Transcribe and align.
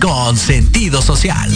Con 0.00 0.36
sentido 0.36 1.00
social. 1.00 1.50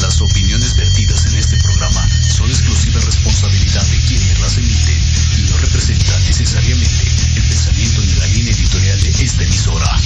Las 0.00 0.20
opiniones 0.20 0.76
vertidas 0.76 1.26
en 1.26 1.34
este 1.36 1.56
programa 1.58 2.06
son 2.28 2.48
exclusiva 2.50 3.00
responsabilidad 3.00 3.84
de 3.86 3.98
quienes 4.06 4.38
las 4.40 4.56
emiten 4.58 4.98
y 5.38 5.50
no 5.50 5.56
representan 5.58 6.22
necesariamente 6.24 7.08
el 7.36 7.42
pensamiento 7.48 8.00
ni 8.02 8.14
la 8.14 8.26
línea 8.26 8.52
editorial 8.52 9.00
de 9.00 9.10
esta 9.10 9.42
emisora. 9.42 10.00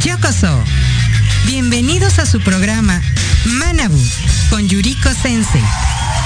Yokoso. 0.00 0.64
Bienvenidos 1.46 2.18
a 2.18 2.26
su 2.26 2.40
programa 2.40 3.00
Manabu 3.46 4.02
con 4.50 4.68
Yuriko 4.68 5.12
Sensei. 5.14 5.62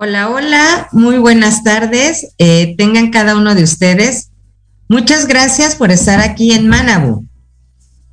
Hola, 0.00 0.30
hola, 0.30 0.88
muy 0.92 1.18
buenas 1.18 1.64
tardes. 1.64 2.32
Eh, 2.38 2.76
tengan 2.78 3.10
cada 3.10 3.36
uno 3.36 3.56
de 3.56 3.64
ustedes. 3.64 4.30
Muchas 4.88 5.26
gracias 5.26 5.74
por 5.74 5.90
estar 5.90 6.20
aquí 6.20 6.52
en 6.52 6.68
Manabu, 6.68 7.26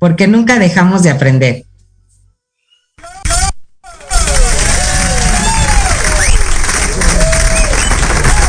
porque 0.00 0.26
nunca 0.26 0.58
dejamos 0.58 1.04
de 1.04 1.10
aprender. 1.10 1.64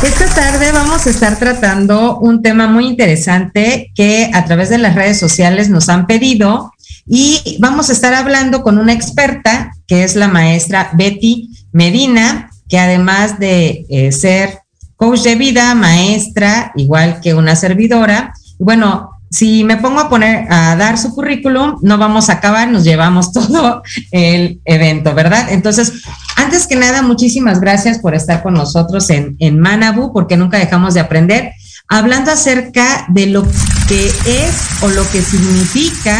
Esta 0.02 0.26
tarde 0.34 0.72
vamos 0.72 1.06
a 1.06 1.10
estar 1.10 1.38
tratando 1.38 2.18
un 2.18 2.42
tema 2.42 2.66
muy 2.66 2.88
interesante 2.88 3.92
que 3.94 4.32
a 4.34 4.46
través 4.46 4.68
de 4.68 4.78
las 4.78 4.96
redes 4.96 5.20
sociales 5.20 5.68
nos 5.68 5.88
han 5.88 6.08
pedido 6.08 6.72
y 7.06 7.56
vamos 7.60 7.88
a 7.88 7.92
estar 7.92 8.14
hablando 8.14 8.64
con 8.64 8.78
una 8.78 8.92
experta 8.92 9.70
que 9.86 10.02
es 10.02 10.16
la 10.16 10.26
maestra 10.26 10.90
Betty 10.94 11.50
Medina, 11.70 12.47
que 12.68 12.78
además 12.78 13.38
de 13.38 13.86
eh, 13.88 14.12
ser 14.12 14.60
coach 14.96 15.22
de 15.22 15.36
vida, 15.36 15.74
maestra, 15.74 16.72
igual 16.76 17.20
que 17.20 17.34
una 17.34 17.56
servidora, 17.56 18.32
bueno, 18.58 19.10
si 19.30 19.62
me 19.62 19.76
pongo 19.76 20.00
a 20.00 20.08
poner 20.08 20.50
a 20.50 20.74
dar 20.76 20.98
su 20.98 21.14
currículum, 21.14 21.78
no 21.82 21.98
vamos 21.98 22.30
a 22.30 22.34
acabar, 22.34 22.68
nos 22.68 22.84
llevamos 22.84 23.32
todo 23.32 23.82
el 24.10 24.60
evento, 24.64 25.14
¿verdad? 25.14 25.48
Entonces, 25.50 26.02
antes 26.36 26.66
que 26.66 26.76
nada, 26.76 27.02
muchísimas 27.02 27.60
gracias 27.60 27.98
por 27.98 28.14
estar 28.14 28.42
con 28.42 28.54
nosotros 28.54 29.10
en, 29.10 29.36
en 29.38 29.58
Manabu, 29.58 30.12
porque 30.12 30.36
nunca 30.36 30.58
dejamos 30.58 30.94
de 30.94 31.00
aprender, 31.00 31.52
hablando 31.88 32.30
acerca 32.30 33.06
de 33.08 33.26
lo 33.26 33.44
que 33.86 34.06
es 34.26 34.82
o 34.82 34.88
lo 34.88 35.08
que 35.10 35.22
significa 35.22 36.16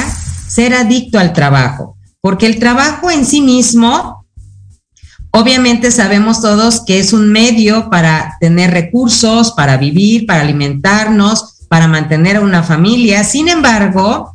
ser 0.47 0.75
adicto 0.75 1.19
al 1.19 1.33
trabajo, 1.33 1.97
porque 2.21 2.47
el 2.47 2.59
trabajo 2.59 3.11
en 3.11 3.27
sí 3.27 3.41
mismo, 3.41 4.18
obviamente 5.31 5.91
sabemos 5.91 6.41
todos 6.41 6.83
que 6.85 6.99
es 6.99 7.13
un 7.13 7.31
medio 7.31 7.91
para 7.91 8.37
tener 8.41 8.71
recursos, 8.71 9.53
para 9.53 9.77
vivir, 9.77 10.27
para 10.27 10.43
alimentarnos, 10.43 11.67
para 11.69 11.89
mantener 11.89 12.37
a 12.37 12.41
una 12.41 12.63
familia. 12.63 13.25
Sin 13.25 13.49
embargo, 13.49 14.33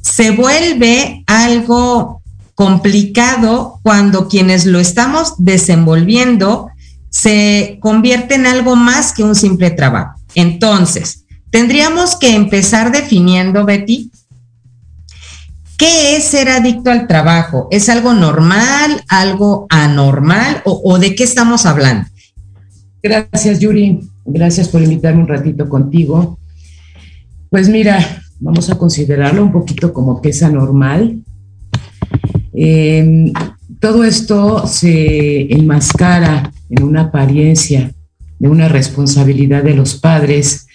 se 0.00 0.30
vuelve 0.32 1.24
algo 1.26 2.22
complicado 2.54 3.80
cuando 3.82 4.28
quienes 4.28 4.66
lo 4.66 4.78
estamos 4.78 5.34
desenvolviendo 5.38 6.68
se 7.10 7.78
convierte 7.80 8.34
en 8.34 8.46
algo 8.46 8.74
más 8.74 9.12
que 9.12 9.22
un 9.22 9.34
simple 9.34 9.70
trabajo. 9.70 10.20
Entonces, 10.34 11.24
tendríamos 11.50 12.16
que 12.16 12.34
empezar 12.34 12.90
definiendo, 12.90 13.64
Betty, 13.64 14.10
¿qué 15.78 16.16
es 16.16 16.24
ser 16.24 16.48
adicto 16.48 16.90
al 16.90 17.06
trabajo? 17.06 17.68
¿Es 17.70 17.88
algo 17.88 18.14
normal, 18.14 19.02
algo 19.08 19.66
anormal 19.68 20.62
o, 20.64 20.98
de 20.98 21.14
qué 21.14 21.24
estamos 21.24 21.66
hablando? 21.66 22.08
Gracias, 23.02 23.60
Yuri. 23.60 24.00
Gracias 24.24 24.68
por 24.68 24.82
invitarme 24.82 25.22
un 25.22 25.28
ratito 25.28 25.68
contigo. 25.68 26.38
Pues 27.50 27.68
mira, 27.68 28.22
vamos 28.40 28.70
a 28.70 28.76
considerarlo 28.76 29.42
un 29.42 29.52
poquito 29.52 29.92
como 29.92 30.20
que 30.20 30.30
es 30.30 30.42
anormal. 30.42 31.22
Eh, 32.54 33.32
todo 33.80 34.04
esto 34.04 34.66
se 34.66 35.52
enmascara 35.52 36.50
en 36.70 36.82
una 36.84 37.02
apariencia 37.02 37.92
de 38.38 38.48
una 38.48 38.68
responsabilidad 38.68 39.62
de 39.62 39.74
los 39.74 39.96
padres, 39.96 40.66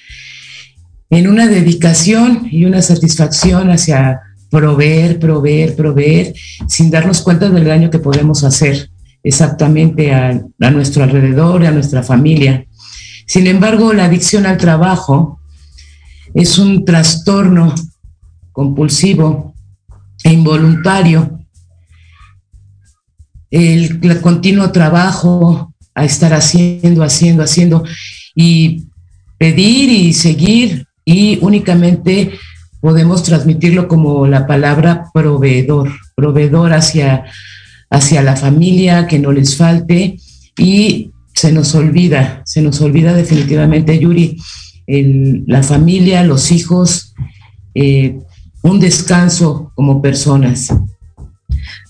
en 1.10 1.28
una 1.28 1.48
dedicación 1.48 2.48
y 2.52 2.66
una 2.66 2.82
satisfacción 2.82 3.72
hacia 3.72 4.22
proveer, 4.50 5.20
proveer, 5.20 5.76
proveer, 5.76 6.34
sin 6.68 6.90
darnos 6.90 7.22
cuenta 7.22 7.50
del 7.50 7.66
daño 7.66 7.90
que 7.90 8.00
podemos 8.00 8.44
hacer 8.44 8.90
exactamente 9.24 10.14
a, 10.14 10.42
a 10.60 10.72
nuestro 10.72 11.04
alrededor, 11.04 11.66
a 11.66 11.72
nuestra 11.72 12.04
familia. 12.04 12.66
Sin 13.26 13.48
embargo, 13.48 13.94
la 13.94 14.06
adicción 14.06 14.46
al 14.46 14.58
trabajo 14.58 15.40
es 16.34 16.58
un 16.58 16.86
trastorno 16.86 17.74
compulsivo 18.52 19.54
e 20.24 20.34
involuntario. 20.34 21.40
El, 23.52 24.00
el, 24.04 24.22
continuo 24.22 24.72
trabajo 24.72 25.74
a 25.96 26.06
estar 26.06 26.34
haciendo, 26.34 27.04
haciendo, 27.04 27.44
haciendo 27.44 27.84
y 28.36 28.88
pedir 29.38 29.90
y 29.90 30.14
seguir 30.14 30.86
y 31.04 31.40
únicamente 31.42 32.32
podemos 32.82 33.24
transmitirlo 33.24 33.88
como 33.88 34.28
la 34.28 34.48
palabra 34.48 35.06
proveedor, 35.14 35.92
proveedor 36.16 36.74
hacia, 36.74 37.26
hacia 37.90 38.22
la 38.22 38.36
familia, 38.36 39.08
que 39.08 39.20
no 39.20 39.32
les 39.32 39.58
falte 39.58 40.20
y 40.58 41.12
se 41.34 41.52
nos 41.52 41.74
olvida, 41.76 42.42
se 42.46 42.62
nos 42.62 42.82
olvida 42.82 43.14
definitivamente, 43.14 43.98
Yuri, 43.98 44.38
la 44.88 45.64
familia, 45.64 46.24
los 46.24 46.52
hijos, 46.52 47.14
eh, 47.76 48.20
un 48.62 48.80
descanso 48.80 49.72
como 49.76 50.02
personas. 50.02 50.68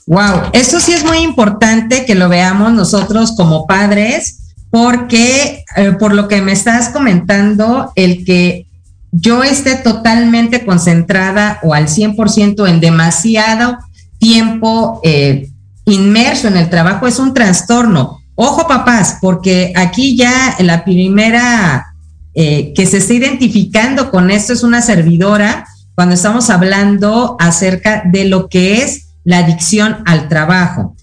Wow, 0.05 0.50
eso 0.53 0.79
sí 0.79 0.91
es 0.91 1.05
muy 1.05 1.19
importante 1.19 2.05
que 2.05 2.15
lo 2.15 2.29
veamos 2.29 2.74
nosotros 2.74 3.34
como 3.38 3.65
padres, 3.65 4.55
porque 4.69 5.63
eh, 5.75 5.91
por 6.00 6.13
lo 6.13 6.27
que 6.27 6.41
me 6.41 6.51
estás 6.51 6.89
comentando, 6.89 7.91
el 7.96 8.25
que 8.25 8.69
yo 9.12 9.44
esté 9.44 9.75
totalmente 9.75 10.66
concentrada 10.66 11.60
o 11.63 11.74
al 11.74 11.88
100% 11.88 12.68
en 12.68 12.80
demasiado 12.80 13.78
tiempo 14.20 15.01
eh, 15.04 15.50
inmerso 15.86 16.48
en 16.48 16.58
el 16.58 16.70
trabajo 16.70 17.08
es 17.08 17.20
un 17.20 17.34
trastorno. 17.34 18.20
Ojo 18.36 18.68
papás, 18.68 19.18
porque 19.22 19.74
aquí 19.75 20.16
ya 20.16 20.56
la 20.60 20.86
primera 20.86 21.94
eh, 22.34 22.74
que 22.75 22.86
se 22.86 22.98
está 22.98 23.13
identificando 23.13 24.12
con 24.12 24.32
esto 24.32 24.54
es 24.54 24.63
una 24.63 24.82
servidora 24.82 25.66
cuando 25.96 26.16
estamos 26.16 26.50
hablando 26.50 27.36
acerca 27.39 28.04
de 28.06 28.25
lo 28.25 28.48
que 28.48 28.84
es 28.84 29.08
la 29.24 29.39
adicción 29.39 29.98
al 30.06 30.30
trabajo. 30.30 30.96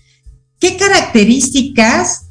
¿Qué 0.59 0.77
características 0.77 2.27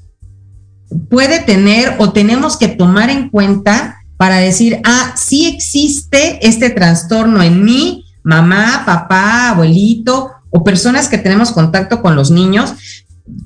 puede 1.10 1.40
tener 1.40 1.96
o 2.00 2.12
tenemos 2.12 2.58
que 2.58 2.68
tomar 2.68 3.10
en 3.10 3.30
cuenta 3.30 3.98
para 4.18 4.38
decir, 4.38 4.80
ah, 4.86 5.14
sí 5.18 5.48
existe 5.48 6.46
este 6.48 6.70
trastorno 6.70 7.42
en 7.42 7.64
mí, 7.64 8.06
mamá, 8.24 8.84
papá, 8.86 9.50
abuelito 9.50 10.32
o 10.50 10.64
personas 10.64 11.08
que 11.08 11.18
tenemos 11.18 11.52
contacto 11.52 12.02
con 12.02 12.16
los 12.16 12.32
niños? 12.32 12.74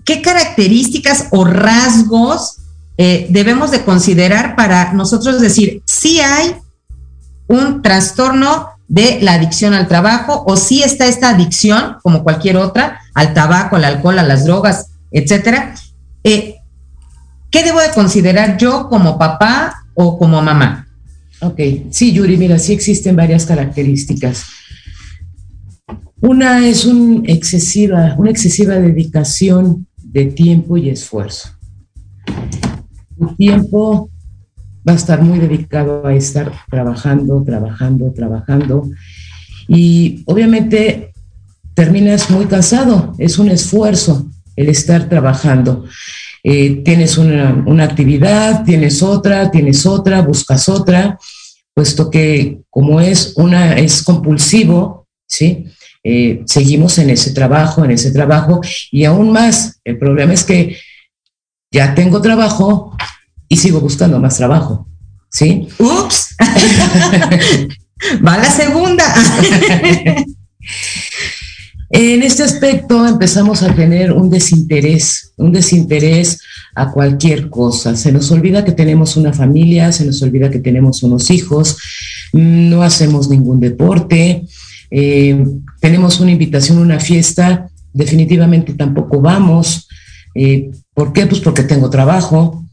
¿Qué 0.05 0.21
características 0.21 1.27
o 1.31 1.45
rasgos 1.45 2.57
eh, 2.97 3.27
debemos 3.29 3.71
de 3.71 3.83
considerar 3.83 4.55
para 4.55 4.93
nosotros 4.93 5.39
decir 5.39 5.81
si 5.85 6.19
hay 6.19 6.55
un 7.47 7.81
trastorno 7.81 8.69
de 8.89 9.19
la 9.21 9.33
adicción 9.33 9.73
al 9.73 9.87
trabajo 9.87 10.43
o 10.45 10.57
si 10.57 10.83
está 10.83 11.07
esta 11.07 11.29
adicción, 11.29 11.97
como 12.03 12.23
cualquier 12.23 12.57
otra, 12.57 12.99
al 13.13 13.33
tabaco, 13.33 13.75
al 13.75 13.85
alcohol, 13.85 14.19
a 14.19 14.23
las 14.23 14.45
drogas, 14.45 14.87
etcétera. 15.11 15.75
Eh, 16.23 16.57
¿Qué 17.51 17.63
debo 17.63 17.79
de 17.79 17.91
considerar 17.91 18.57
yo 18.57 18.89
como 18.89 19.17
papá 19.17 19.78
o 20.01 20.17
como 20.17 20.41
mamá? 20.41 20.87
Ok, 21.41 21.59
sí, 21.89 22.13
Yuri, 22.13 22.37
mira, 22.37 22.57
sí 22.57 22.71
existen 22.71 23.17
varias 23.17 23.45
características. 23.45 24.45
Una 26.21 26.65
es 26.65 26.85
un 26.85 27.23
excesiva, 27.27 28.15
una 28.17 28.31
excesiva 28.31 28.75
dedicación 28.75 29.87
de 29.97 30.27
tiempo 30.27 30.77
y 30.77 30.89
esfuerzo. 30.89 31.49
Tu 33.17 33.35
tiempo 33.35 34.09
va 34.87 34.93
a 34.93 34.95
estar 34.95 35.21
muy 35.21 35.39
dedicado 35.39 36.07
a 36.07 36.13
estar 36.13 36.49
trabajando, 36.69 37.43
trabajando, 37.43 38.13
trabajando. 38.13 38.89
Y 39.67 40.23
obviamente 40.27 41.11
terminas 41.73 42.29
muy 42.29 42.45
cansado, 42.45 43.13
es 43.17 43.37
un 43.37 43.49
esfuerzo 43.49 44.29
el 44.55 44.69
estar 44.69 45.09
trabajando. 45.09 45.85
Eh, 46.43 46.81
tienes 46.83 47.17
una, 47.17 47.63
una, 47.65 47.83
actividad, 47.83 48.63
tienes 48.63 49.03
otra, 49.03 49.51
tienes 49.51 49.85
otra, 49.85 50.21
buscas 50.21 50.69
otra, 50.69 51.17
puesto 51.73 52.09
que 52.09 52.61
como 52.69 53.01
es 53.01 53.33
una, 53.35 53.77
es 53.77 54.03
compulsivo, 54.03 55.07
¿sí? 55.27 55.65
Eh, 56.03 56.43
seguimos 56.45 56.97
en 56.97 57.09
ese 57.09 57.31
trabajo, 57.31 57.83
en 57.83 57.91
ese 57.91 58.11
trabajo, 58.11 58.61
y 58.91 59.03
aún 59.03 59.31
más, 59.31 59.79
el 59.83 59.97
problema 59.97 60.33
es 60.33 60.43
que 60.43 60.77
ya 61.71 61.93
tengo 61.93 62.21
trabajo 62.21 62.95
y 63.47 63.57
sigo 63.57 63.81
buscando 63.81 64.19
más 64.19 64.37
trabajo, 64.37 64.87
¿sí? 65.29 65.67
Ups, 65.77 66.35
va 68.25 68.37
la 68.37 68.49
segunda. 68.49 69.03
en 71.89 72.21
este 72.21 72.43
aspecto 72.43 73.07
empezamos 73.07 73.63
a 73.63 73.73
tener 73.73 74.11
un 74.11 74.29
desinterés, 74.29 75.33
un 75.37 75.51
desinterés 75.51 76.39
a 76.75 76.91
cualquier 76.91 77.49
cosa. 77.49 77.95
Se 77.95 78.11
nos 78.11 78.31
olvida 78.31 78.63
que 78.63 78.71
tenemos 78.71 79.17
una 79.17 79.33
familia, 79.33 79.91
se 79.91 80.05
nos 80.05 80.21
olvida 80.21 80.51
que 80.51 80.59
tenemos 80.59 81.01
unos 81.01 81.31
hijos, 81.31 81.77
no 82.33 82.83
hacemos 82.83 83.29
ningún 83.29 83.59
deporte, 83.59 84.45
eh, 84.91 85.45
tenemos 85.79 86.19
una 86.19 86.31
invitación, 86.31 86.77
una 86.77 86.99
fiesta, 86.99 87.69
definitivamente 87.93 88.73
tampoco 88.73 89.21
vamos. 89.21 89.87
Eh, 90.35 90.71
¿Por 90.93 91.13
qué? 91.13 91.25
Pues 91.25 91.41
porque 91.41 91.63
tengo 91.63 91.89
trabajo. 91.89 92.65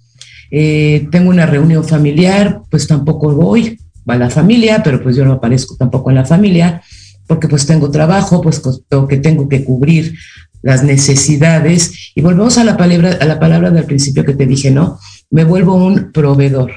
Eh, 0.50 1.08
tengo 1.10 1.30
una 1.30 1.46
reunión 1.46 1.84
familiar, 1.84 2.62
pues 2.70 2.86
tampoco 2.86 3.32
voy. 3.32 3.78
Va 4.08 4.16
la 4.16 4.30
familia, 4.30 4.82
pero 4.84 5.02
pues 5.02 5.16
yo 5.16 5.24
no 5.24 5.32
aparezco 5.32 5.74
tampoco 5.76 6.10
en 6.10 6.16
la 6.16 6.24
familia, 6.24 6.80
porque 7.26 7.48
pues 7.48 7.66
tengo 7.66 7.90
trabajo, 7.90 8.40
pues 8.40 8.62
tengo 8.88 9.08
que, 9.08 9.18
tengo 9.18 9.48
que 9.48 9.64
cubrir 9.64 10.14
las 10.62 10.82
necesidades. 10.82 12.12
Y 12.14 12.20
volvemos 12.20 12.58
a 12.58 12.64
la 12.64 12.76
palabra, 12.76 13.18
a 13.20 13.24
la 13.24 13.38
palabra 13.38 13.70
del 13.70 13.84
principio 13.84 14.24
que 14.24 14.34
te 14.34 14.46
dije, 14.46 14.70
¿no? 14.70 14.98
Me 15.30 15.44
vuelvo 15.44 15.74
un 15.74 16.12
proveedor 16.12 16.72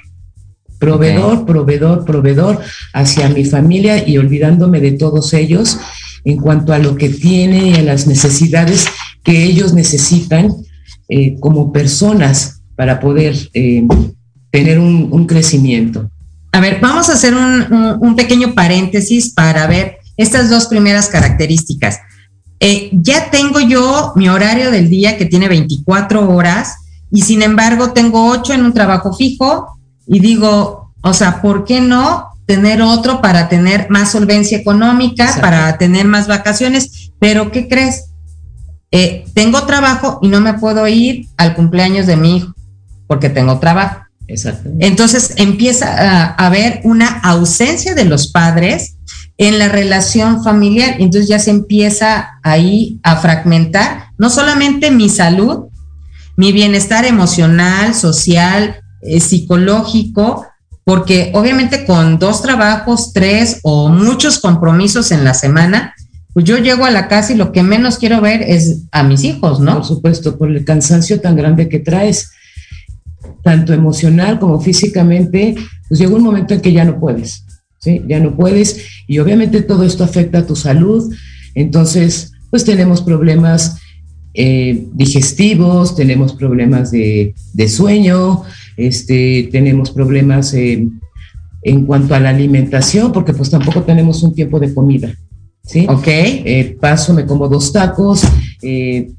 proveedor, 0.79 1.45
proveedor, 1.45 2.05
proveedor 2.05 2.61
hacia 2.93 3.29
mi 3.29 3.45
familia 3.45 4.07
y 4.07 4.17
olvidándome 4.17 4.79
de 4.79 4.93
todos 4.93 5.33
ellos 5.33 5.77
en 6.23 6.37
cuanto 6.37 6.73
a 6.73 6.79
lo 6.79 6.95
que 6.95 7.09
tiene 7.09 7.69
y 7.69 7.73
a 7.75 7.83
las 7.83 8.07
necesidades 8.07 8.87
que 9.23 9.43
ellos 9.43 9.73
necesitan 9.73 10.55
eh, 11.09 11.37
como 11.39 11.71
personas 11.71 12.61
para 12.75 12.99
poder 12.99 13.35
eh, 13.53 13.85
tener 14.51 14.79
un, 14.79 15.27
crecimiento. 15.27 16.09
A 16.53 16.61
ver, 16.61 16.79
vamos 16.81 17.09
a 17.09 17.13
hacer 17.13 17.33
un, 17.35 18.15
pequeño 18.15 18.55
paréntesis 18.55 19.33
para 19.33 19.67
ver 19.67 19.97
estas 20.19 20.49
dos 20.49 20.67
primeras 20.67 21.07
características. 21.07 21.99
Eh, 22.59 22.89
ya 22.91 23.31
tengo 23.31 23.59
yo 23.61 24.11
mi 24.15 24.27
horario 24.27 24.69
del 24.69 24.89
día 24.89 25.17
que 25.17 25.25
tiene 25.25 25.47
24 25.47 26.29
horas 26.29 26.75
y 27.09 27.21
sin 27.21 27.41
embargo 27.41 27.93
tengo 27.93 28.27
8 28.27 28.53
en 28.53 28.63
un 28.63 28.73
trabajo 28.73 29.13
fijo, 29.13 29.79
y 30.11 30.19
digo, 30.19 30.91
o 31.01 31.13
sea, 31.13 31.39
¿por 31.41 31.65
qué 31.65 31.81
no 31.81 32.29
tener 32.47 32.81
otro 32.81 33.21
para 33.21 33.47
tener 33.47 33.91
más 33.91 34.11
solvencia 34.11 34.57
económica, 34.57 35.37
para 35.39 35.77
tener 35.77 36.05
más 36.07 36.27
vacaciones? 36.27 37.11
Pero 37.19 37.51
¿qué 37.51 37.67
crees? 37.67 38.05
Eh, 38.91 39.25
tengo 39.35 39.63
trabajo 39.63 40.19
y 40.23 40.29
no 40.29 40.41
me 40.41 40.55
puedo 40.55 40.87
ir 40.87 41.27
al 41.37 41.55
cumpleaños 41.55 42.07
de 42.07 42.15
mi 42.15 42.37
hijo 42.37 42.55
porque 43.05 43.29
tengo 43.29 43.59
trabajo. 43.59 44.01
Exacto. 44.27 44.69
Entonces 44.79 45.33
empieza 45.37 45.93
a 45.93 46.33
haber 46.33 46.81
una 46.83 47.07
ausencia 47.19 47.93
de 47.93 48.05
los 48.05 48.31
padres 48.31 48.95
en 49.39 49.57
la 49.57 49.69
relación 49.69 50.43
familiar. 50.43 50.97
Entonces 50.99 51.27
ya 51.27 51.39
se 51.39 51.49
empieza 51.49 52.39
ahí 52.43 52.99
a 53.01 53.15
fragmentar 53.15 54.09
no 54.19 54.29
solamente 54.29 54.91
mi 54.91 55.09
salud, 55.09 55.69
mi 56.35 56.51
bienestar 56.51 57.05
emocional, 57.05 57.95
social, 57.95 58.81
eh, 59.01 59.19
psicológico, 59.19 60.45
porque 60.83 61.31
obviamente 61.33 61.85
con 61.85 62.19
dos 62.19 62.41
trabajos, 62.41 63.13
tres 63.13 63.59
o 63.63 63.89
muchos 63.89 64.39
compromisos 64.39 65.11
en 65.11 65.23
la 65.23 65.33
semana, 65.33 65.93
pues 66.33 66.45
yo 66.45 66.57
llego 66.57 66.85
a 66.85 66.91
la 66.91 67.07
casa 67.07 67.33
y 67.33 67.37
lo 67.37 67.51
que 67.51 67.63
menos 67.63 67.97
quiero 67.97 68.19
ver 68.19 68.41
es 68.41 68.83
a 68.91 69.03
mis 69.03 69.23
hijos, 69.23 69.61
¿no? 69.61 69.75
Por 69.75 69.85
supuesto, 69.85 70.37
por 70.37 70.49
el 70.49 70.65
cansancio 70.65 71.21
tan 71.21 71.37
grande 71.37 71.69
que 71.69 71.79
traes, 71.79 72.31
tanto 73.41 73.73
emocional 73.73 74.37
como 74.37 74.59
físicamente, 74.59 75.55
pues 75.87 75.99
llega 75.99 76.15
un 76.15 76.23
momento 76.23 76.53
en 76.53 76.61
que 76.61 76.73
ya 76.73 76.83
no 76.83 76.99
puedes, 76.99 77.45
¿sí? 77.79 78.01
Ya 78.07 78.19
no 78.19 78.35
puedes 78.35 78.85
y 79.07 79.19
obviamente 79.19 79.61
todo 79.61 79.83
esto 79.83 80.03
afecta 80.03 80.39
a 80.39 80.45
tu 80.45 80.55
salud, 80.55 81.13
entonces 81.55 82.33
pues 82.49 82.63
tenemos 82.65 83.01
problemas 83.01 83.77
eh, 84.33 84.85
digestivos, 84.93 85.95
tenemos 85.95 86.33
problemas 86.33 86.91
de, 86.91 87.33
de 87.53 87.67
sueño, 87.67 88.43
este, 88.77 89.49
tenemos 89.51 89.91
problemas 89.91 90.53
en 90.53 91.85
cuanto 91.85 92.15
a 92.15 92.19
la 92.19 92.29
alimentación, 92.29 93.11
porque 93.11 93.33
pues 93.33 93.49
tampoco 93.49 93.83
tenemos 93.83 94.23
un 94.23 94.33
tiempo 94.33 94.59
de 94.59 94.73
comida. 94.73 95.13
¿sí? 95.63 95.85
Ok. 95.89 96.07
Eh, 96.07 96.77
paso, 96.79 97.13
me 97.13 97.25
como 97.25 97.47
dos 97.47 97.71
tacos, 97.71 98.23
eh, 98.61 99.11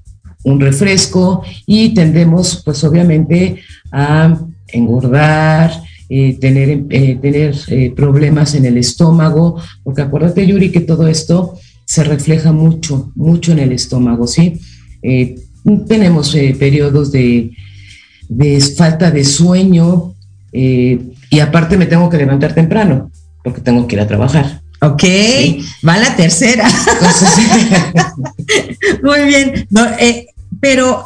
un 0.45 0.61
refresco 0.61 1.43
y 1.67 1.93
tendemos 1.95 2.63
pues 2.65 2.83
obviamente 2.85 3.61
a 3.93 4.39
engordar, 4.69 5.71
eh, 6.11 6.37
tener, 6.39 6.87
tener 7.21 7.55
problemas 7.95 8.55
en 8.55 8.67
el 8.67 8.77
estómago, 8.77 9.57
porque 9.83 10.03
acuérdate 10.03 10.47
Yuri 10.47 10.71
que 10.71 10.81
todo 10.81 11.09
esto 11.09 11.59
se 11.87 12.05
refleja 12.05 12.53
mucho, 12.53 13.11
mucho 13.15 13.53
en 13.53 13.61
el 13.61 13.73
estómago, 13.73 14.27
¿sí? 14.27 14.61
tenemos 15.89 16.37
periodos 16.59 17.11
de 17.11 17.53
de 18.31 18.61
falta 18.61 19.11
de 19.11 19.25
sueño 19.25 20.15
eh, 20.53 21.01
y 21.31 21.41
aparte 21.41 21.77
me 21.77 21.87
tengo 21.87 22.09
que 22.09 22.17
levantar 22.17 22.55
temprano 22.55 23.11
porque 23.43 23.61
tengo 23.61 23.87
que 23.87 23.97
ir 23.97 24.01
a 24.01 24.07
trabajar. 24.07 24.63
Ok, 24.81 25.03
va 25.87 25.99
la 25.99 26.17
tercera. 26.17 26.67
Muy 29.03 29.25
bien, 29.25 29.67
eh, 29.99 30.27
pero 30.61 31.05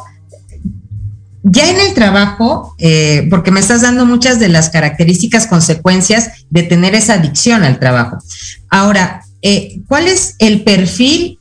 ya 1.47 1.69
en 1.69 1.79
el 1.79 1.93
trabajo, 1.93 2.75
eh, 2.79 3.27
porque 3.29 3.51
me 3.51 3.59
estás 3.59 3.81
dando 3.81 4.05
muchas 4.05 4.39
de 4.39 4.49
las 4.49 4.69
características, 4.69 5.47
consecuencias 5.47 6.45
de 6.49 6.63
tener 6.63 6.95
esa 6.95 7.13
adicción 7.13 7.63
al 7.63 7.79
trabajo. 7.79 8.17
Ahora, 8.69 9.21
¿cuál 9.87 10.07
es 10.07 10.35
el 10.39 10.63
perfil 10.63 11.39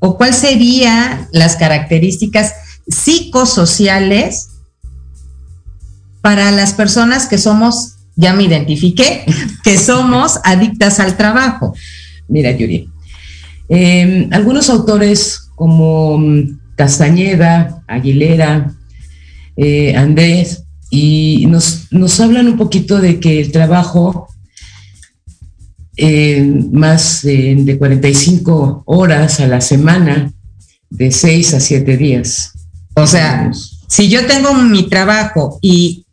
o 0.00 0.16
cuál 0.16 0.34
serían 0.34 1.28
las 1.32 1.54
características 1.56 2.54
psicosociales 2.88 4.48
para 6.20 6.50
las 6.50 6.72
personas 6.72 7.26
que 7.26 7.38
somos, 7.38 7.98
ya 8.16 8.32
me 8.32 8.42
identifiqué, 8.42 9.24
que 9.64 9.78
somos 9.78 10.40
adictas 10.44 10.98
al 11.00 11.16
trabajo. 11.16 11.74
Mira, 12.28 12.50
Yuri, 12.50 12.90
em, 13.68 14.28
algunos 14.32 14.68
autores 14.68 15.50
como 15.54 16.18
mm, 16.18 16.58
Castañeda, 16.74 17.82
Aguilera, 17.86 18.74
eh, 19.56 19.96
Andrés, 19.96 20.64
y 20.90 21.46
nos, 21.46 21.88
nos, 21.90 22.20
hablan 22.20 22.46
un 22.46 22.56
poquito 22.56 23.00
de 23.00 23.18
que 23.18 23.40
el 23.40 23.50
trabajo 23.50 24.28
eh, 25.96 26.42
más 26.72 27.22
de 27.22 27.76
45 27.78 28.84
horas 28.86 29.40
a 29.40 29.46
la 29.46 29.60
semana, 29.60 30.32
de 30.90 31.10
6 31.10 31.54
a 31.54 31.60
7 31.60 31.96
días. 31.96 32.52
O 32.94 33.06
sea, 33.06 33.50
si 33.88 34.08
yo 34.08 34.26
tengo 34.26 34.54
mi 34.54 34.88
trabajo 34.88 35.58
y 35.60 36.06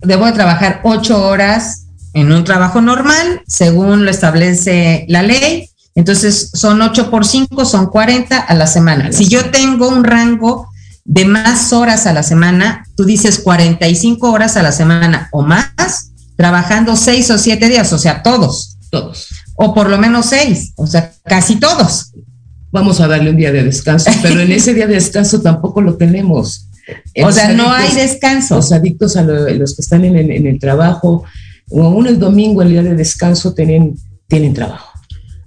debo 0.00 0.26
de 0.26 0.32
trabajar 0.32 0.80
ocho 0.84 1.26
horas 1.26 1.86
en 2.12 2.32
un 2.32 2.44
trabajo 2.44 2.80
normal, 2.80 3.42
según 3.46 4.04
lo 4.04 4.10
establece 4.10 5.06
la 5.08 5.22
ley. 5.22 5.68
Entonces, 5.94 6.50
son 6.54 6.80
ocho 6.82 7.10
por 7.10 7.26
cinco, 7.26 7.64
son 7.64 7.86
40 7.86 8.38
a 8.38 8.54
la 8.54 8.66
semana. 8.66 9.12
Si 9.12 9.28
yo 9.28 9.50
tengo 9.50 9.88
un 9.88 10.04
rango 10.04 10.68
de 11.04 11.24
más 11.24 11.72
horas 11.72 12.06
a 12.06 12.12
la 12.12 12.22
semana, 12.22 12.84
tú 12.96 13.04
dices 13.04 13.40
45 13.40 14.30
horas 14.30 14.56
a 14.56 14.62
la 14.62 14.72
semana 14.72 15.28
o 15.32 15.42
más, 15.42 16.12
trabajando 16.36 16.96
seis 16.96 17.30
o 17.30 17.38
siete 17.38 17.68
días, 17.68 17.92
o 17.92 17.98
sea, 17.98 18.22
todos. 18.22 18.78
Todos. 18.90 19.28
O 19.56 19.74
por 19.74 19.88
lo 19.88 19.98
menos 19.98 20.26
seis, 20.26 20.72
o 20.76 20.86
sea, 20.86 21.12
casi 21.24 21.56
todos. 21.56 22.12
Vamos 22.70 23.00
a 23.00 23.08
darle 23.08 23.30
un 23.30 23.36
día 23.36 23.52
de 23.52 23.64
descanso, 23.64 24.10
pero 24.22 24.40
en 24.40 24.52
ese 24.52 24.74
día 24.74 24.86
de 24.86 24.94
descanso 24.94 25.40
tampoco 25.40 25.80
lo 25.80 25.96
tenemos 25.96 26.68
o 27.24 27.32
sea, 27.32 27.52
no 27.52 27.72
hay 27.72 27.94
descanso. 27.94 28.56
Los 28.56 28.72
adictos 28.72 29.16
a 29.16 29.22
los 29.22 29.76
que 29.76 29.82
están 29.82 30.04
en 30.04 30.46
el, 30.46 30.58
trabajo, 30.58 31.24
o 31.70 31.82
aún 31.82 32.06
el 32.06 32.18
domingo, 32.18 32.62
el 32.62 32.70
día 32.70 32.82
de 32.82 32.94
descanso, 32.94 33.54
tienen, 33.54 33.94
tienen 34.28 34.54
trabajo. 34.54 34.90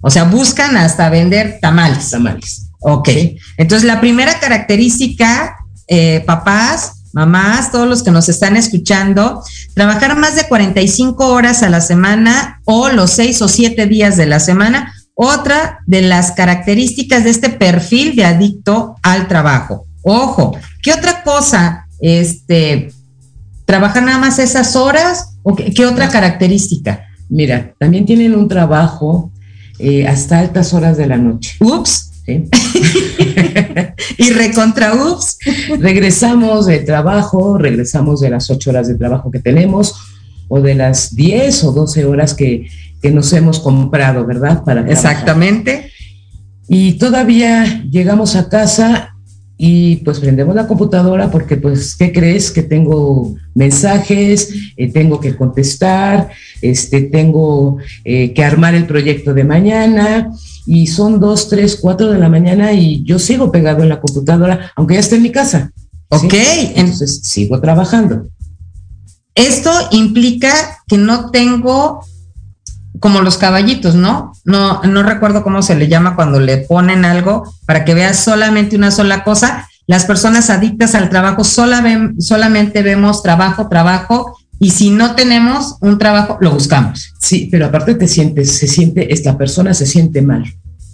O 0.01 0.09
sea, 0.09 0.23
buscan 0.25 0.77
hasta 0.77 1.09
vender 1.09 1.59
tamales. 1.61 2.09
Tamales. 2.09 2.64
Ok. 2.87 3.09
Entonces, 3.57 3.87
la 3.87 3.99
primera 3.99 4.39
característica, 4.39 5.55
eh, 5.87 6.23
papás, 6.27 7.05
mamás, 7.13 7.71
todos 7.71 7.87
los 7.87 8.03
que 8.03 8.11
nos 8.11 8.29
están 8.29 8.55
escuchando, 8.55 9.41
trabajar 9.73 10.15
más 10.15 10.35
de 10.35 10.47
45 10.47 11.25
horas 11.29 11.63
a 11.63 11.69
la 11.69 11.81
semana 11.81 12.61
o 12.63 12.89
los 12.89 13.09
seis 13.09 13.41
o 13.41 13.47
siete 13.47 13.87
días 13.87 14.17
de 14.17 14.27
la 14.27 14.39
semana. 14.39 14.93
Otra 15.15 15.79
de 15.87 16.03
las 16.03 16.33
características 16.33 17.23
de 17.23 17.31
este 17.31 17.49
perfil 17.49 18.15
de 18.15 18.25
adicto 18.25 18.97
al 19.01 19.27
trabajo. 19.27 19.87
Ojo, 20.03 20.55
¿qué 20.83 20.93
otra 20.93 21.23
cosa? 21.23 21.87
Este, 21.99 22.91
¿Trabajar 23.65 24.03
nada 24.03 24.19
más 24.19 24.37
esas 24.37 24.75
horas 24.75 25.37
o 25.41 25.55
qué, 25.55 25.87
otra 25.87 26.09
característica? 26.09 27.07
Mira, 27.29 27.73
también 27.79 28.05
tienen 28.05 28.35
un 28.35 28.47
trabajo 28.47 29.31
eh, 29.79 30.07
hasta 30.07 30.37
altas 30.37 30.71
horas 30.75 30.97
de 30.97 31.07
la 31.07 31.17
noche. 31.17 31.55
Ups. 31.61 32.11
y 34.17 34.29
recontra 34.31 34.93
ups. 34.95 35.37
regresamos 35.79 36.65
del 36.65 36.85
trabajo, 36.85 37.57
regresamos 37.57 38.21
de 38.21 38.29
las 38.29 38.49
ocho 38.49 38.71
horas 38.71 38.87
de 38.87 38.95
trabajo 38.95 39.29
que 39.31 39.39
tenemos 39.39 39.95
o 40.47 40.61
de 40.61 40.75
las 40.75 41.15
10 41.15 41.63
o 41.65 41.71
12 41.71 42.05
horas 42.05 42.33
que, 42.33 42.67
nos 43.13 43.31
hemos 43.33 43.59
comprado, 43.59 44.25
¿verdad? 44.25 44.63
Para 44.63 44.81
Exactamente. 44.89 45.91
Y 46.67 46.93
todavía 46.93 47.83
llegamos 47.83 48.35
a 48.35 48.49
casa 48.49 49.15
y 49.59 49.97
pues 49.97 50.19
prendemos 50.19 50.55
la 50.55 50.65
computadora 50.65 51.29
porque 51.29 51.55
pues, 51.55 51.95
¿qué 51.95 52.11
crees? 52.11 52.49
Que 52.49 52.63
tengo 52.63 53.35
mensajes, 53.53 54.51
eh, 54.75 54.91
tengo 54.91 55.19
que 55.19 55.35
contestar, 55.35 56.29
este, 56.63 57.01
tengo 57.01 57.77
eh, 58.03 58.33
que 58.33 58.43
armar 58.43 58.73
el 58.73 58.87
proyecto 58.87 59.35
de 59.35 59.43
mañana 59.43 60.31
y 60.65 60.87
son 60.87 61.19
dos, 61.19 61.49
tres, 61.49 61.77
cuatro 61.81 62.11
de 62.11 62.19
la 62.19 62.29
mañana 62.29 62.73
y 62.73 63.03
yo 63.03 63.19
sigo 63.19 63.51
pegado 63.51 63.83
en 63.83 63.89
la 63.89 64.01
computadora, 64.01 64.71
aunque 64.75 64.95
ya 64.95 64.99
esté 64.99 65.15
en 65.15 65.23
mi 65.23 65.31
casa. 65.31 65.71
Ok. 66.09 66.33
Entonces 66.75 67.21
sigo 67.23 67.59
trabajando. 67.61 68.27
Esto 69.35 69.71
implica 69.91 70.51
que 70.87 70.97
no 70.97 71.29
tengo 71.29 72.01
como 72.99 73.21
los 73.21 73.37
caballitos, 73.37 73.95
¿no? 73.95 74.31
No, 74.45 74.81
no 74.83 75.03
recuerdo 75.03 75.43
cómo 75.43 75.61
se 75.61 75.75
le 75.75 75.87
llama 75.87 76.15
cuando 76.15 76.39
le 76.39 76.57
ponen 76.57 77.05
algo 77.05 77.43
para 77.65 77.83
que 77.83 77.93
veas 77.93 78.23
solamente 78.23 78.75
una 78.75 78.91
sola 78.91 79.23
cosa. 79.23 79.67
Las 79.87 80.05
personas 80.05 80.49
adictas 80.49 80.95
al 80.95 81.09
trabajo 81.09 81.43
solamente 81.43 82.81
vemos 82.81 83.21
trabajo, 83.21 83.67
trabajo, 83.67 84.37
y 84.59 84.71
si 84.71 84.89
no 84.89 85.15
tenemos 85.15 85.75
un 85.81 85.97
trabajo, 85.97 86.37
lo 86.39 86.51
buscamos. 86.51 87.13
Sí, 87.19 87.49
pero 87.51 87.65
aparte 87.65 87.95
te 87.95 88.07
sientes, 88.07 88.57
se 88.57 88.67
siente, 88.67 89.13
esta 89.13 89.37
persona 89.37 89.73
se 89.73 89.85
siente 89.85 90.21
mal 90.21 90.45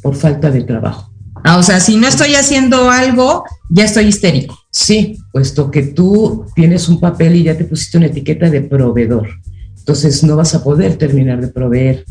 por 0.02 0.16
falta 0.16 0.50
de 0.50 0.64
trabajo. 0.64 1.12
Ah, 1.44 1.58
o 1.58 1.64
sea, 1.64 1.80
si 1.80 1.98
no 1.98 2.08
estoy 2.08 2.36
haciendo 2.36 2.90
algo, 2.90 3.44
ya 3.70 3.86
estoy 3.86 4.06
histérico. 4.06 4.58
Sí, 4.72 5.18
puesto 5.32 5.72
que 5.72 5.84
tú 5.84 6.46
tienes 6.56 6.88
un 6.88 7.00
papel 7.00 7.36
y 7.36 7.44
ya 7.44 7.58
te 7.58 7.66
pusiste 7.66 7.98
una 7.98 8.08
etiqueta 8.08 8.50
de 8.50 8.62
proveedor. 8.62 9.28
Entonces 9.78 10.24
no 10.24 10.36
vas 10.36 10.54
a 10.54 10.64
poder 10.64 10.98
terminar 10.98 11.42
de 11.42 11.48
proveer, 11.48 12.06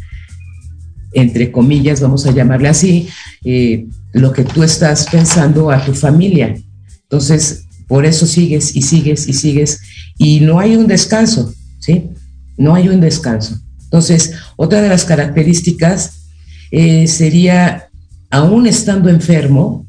entre 1.12 1.52
comillas, 1.52 2.00
vamos 2.00 2.26
a 2.26 2.32
llamarle 2.32 2.68
así, 2.68 3.08
eh, 3.44 3.86
lo 4.12 4.32
que 4.32 4.44
tú 4.44 4.62
estás 4.62 5.06
pensando 5.10 5.70
a 5.70 5.84
tu 5.84 5.94
familia. 5.94 6.54
Entonces, 7.02 7.66
por 7.86 8.04
eso 8.04 8.26
sigues 8.26 8.76
y 8.76 8.82
sigues 8.82 9.28
y 9.28 9.32
sigues 9.32 9.80
y 10.20 10.40
no 10.40 10.60
hay 10.60 10.76
un 10.76 10.86
descanso, 10.86 11.50
¿sí? 11.78 12.10
No 12.58 12.74
hay 12.74 12.90
un 12.90 13.00
descanso. 13.00 13.58
Entonces, 13.84 14.34
otra 14.56 14.82
de 14.82 14.90
las 14.90 15.06
características 15.06 16.26
eh, 16.70 17.08
sería, 17.08 17.88
aún 18.28 18.66
estando 18.66 19.08
enfermo, 19.08 19.86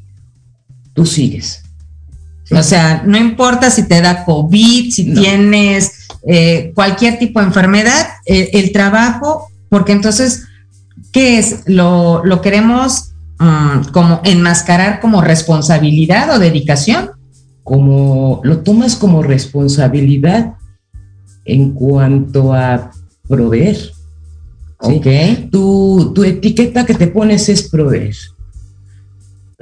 tú 0.94 1.04
sigues. 1.04 1.62
O 2.50 2.62
sea, 2.62 3.02
no 3.06 3.18
importa 3.18 3.70
si 3.70 3.82
te 3.82 4.00
da 4.00 4.24
COVID, 4.24 4.90
si 4.90 5.12
tienes 5.12 6.08
eh, 6.26 6.72
cualquier 6.74 7.18
tipo 7.18 7.40
de 7.40 7.46
enfermedad, 7.46 8.06
eh, 8.24 8.50
el 8.54 8.72
trabajo, 8.72 9.48
porque 9.68 9.92
entonces, 9.92 10.44
¿qué 11.12 11.38
es? 11.38 11.60
¿Lo, 11.66 12.24
lo 12.24 12.40
queremos 12.40 13.12
mm, 13.38 13.90
como 13.92 14.22
enmascarar 14.24 14.98
como 15.00 15.20
responsabilidad 15.20 16.34
o 16.34 16.38
dedicación? 16.38 17.10
Como 17.62 18.40
lo 18.44 18.58
tomas 18.60 18.96
como 18.96 19.22
responsabilidad 19.22 20.54
en 21.44 21.72
cuanto 21.72 22.52
a 22.52 22.90
proveer. 23.28 23.76
Ok. 24.78 25.06
Tu, 25.50 26.12
tu 26.14 26.24
etiqueta 26.24 26.84
que 26.84 26.94
te 26.94 27.06
pones 27.06 27.48
es 27.48 27.68
proveer. 27.68 28.14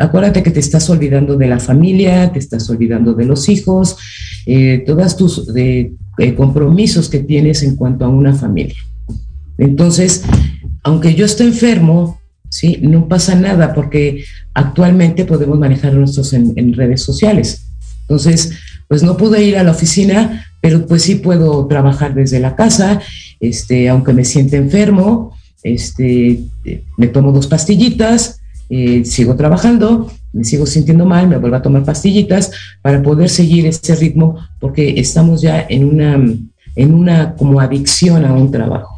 Acuérdate 0.00 0.42
que 0.42 0.50
te 0.50 0.60
estás 0.60 0.88
olvidando 0.88 1.36
de 1.36 1.46
la 1.46 1.58
familia, 1.58 2.32
te 2.32 2.38
estás 2.38 2.70
olvidando 2.70 3.12
de 3.12 3.26
los 3.26 3.50
hijos, 3.50 3.98
eh, 4.46 4.82
todas 4.86 5.14
tus 5.14 5.46
eh, 5.54 5.92
compromisos 6.36 7.10
que 7.10 7.18
tienes 7.18 7.62
en 7.62 7.76
cuanto 7.76 8.06
a 8.06 8.08
una 8.08 8.32
familia. 8.32 8.78
Entonces, 9.58 10.24
aunque 10.84 11.14
yo 11.14 11.26
esté 11.26 11.44
enfermo, 11.44 12.18
¿sí? 12.48 12.78
no 12.80 13.08
pasa 13.08 13.34
nada 13.34 13.74
porque 13.74 14.24
actualmente 14.54 15.26
podemos 15.26 15.58
manejar 15.58 15.92
nuestros 15.92 16.32
en, 16.32 16.54
en 16.56 16.72
redes 16.72 17.02
sociales. 17.02 17.69
Entonces, 18.10 18.50
pues 18.88 19.04
no 19.04 19.16
pude 19.16 19.44
ir 19.44 19.56
a 19.56 19.62
la 19.62 19.70
oficina, 19.70 20.44
pero 20.60 20.84
pues 20.84 21.02
sí 21.02 21.14
puedo 21.14 21.68
trabajar 21.68 22.12
desde 22.12 22.40
la 22.40 22.56
casa, 22.56 23.00
este, 23.38 23.88
aunque 23.88 24.12
me 24.12 24.24
siente 24.24 24.56
enfermo, 24.56 25.36
este, 25.62 26.40
me 26.96 27.06
tomo 27.06 27.30
dos 27.30 27.46
pastillitas, 27.46 28.40
eh, 28.68 29.04
sigo 29.04 29.36
trabajando, 29.36 30.10
me 30.32 30.42
sigo 30.42 30.66
sintiendo 30.66 31.06
mal, 31.06 31.28
me 31.28 31.38
vuelvo 31.38 31.54
a 31.54 31.62
tomar 31.62 31.84
pastillitas 31.84 32.50
para 32.82 33.00
poder 33.00 33.30
seguir 33.30 33.64
ese 33.66 33.94
ritmo 33.94 34.38
porque 34.58 34.98
estamos 34.98 35.40
ya 35.40 35.64
en 35.68 35.84
una, 35.84 36.14
en 36.74 36.94
una 36.94 37.36
como 37.36 37.60
adicción 37.60 38.24
a 38.24 38.32
un 38.32 38.50
trabajo. 38.50 38.89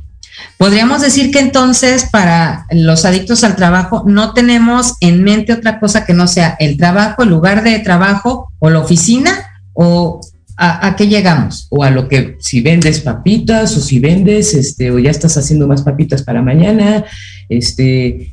Podríamos 0.62 1.03
decir 1.03 1.33
que 1.33 1.40
entonces 1.40 2.05
para 2.05 2.66
los 2.70 3.05
adictos 3.05 3.42
al 3.42 3.57
trabajo 3.57 4.05
no 4.07 4.33
tenemos 4.33 4.94
en 5.01 5.25
mente 5.25 5.53
otra 5.53 5.81
cosa 5.81 6.07
que 6.07 6.12
no 6.12 6.29
sea 6.29 6.55
el 6.61 6.77
trabajo, 6.77 7.25
el 7.25 7.31
lugar 7.31 7.64
de 7.64 7.81
trabajo 7.81 8.53
o 8.61 8.70
la 8.70 8.79
oficina 8.79 9.33
o 9.72 10.20
a, 10.57 10.94
qué 10.94 11.09
llegamos 11.09 11.66
o 11.68 11.83
a 11.83 11.90
lo 11.90 12.07
que 12.07 12.37
si 12.38 12.61
vendes 12.61 13.01
papitas 13.01 13.77
o 13.77 13.81
si 13.81 13.98
vendes 13.98 14.55
este 14.55 14.92
o 14.92 15.01
ya 15.01 15.11
estás 15.11 15.37
haciendo 15.37 15.66
más 15.66 15.83
papitas 15.83 16.22
para 16.22 16.42
mañana, 16.42 17.07
este 17.48 18.33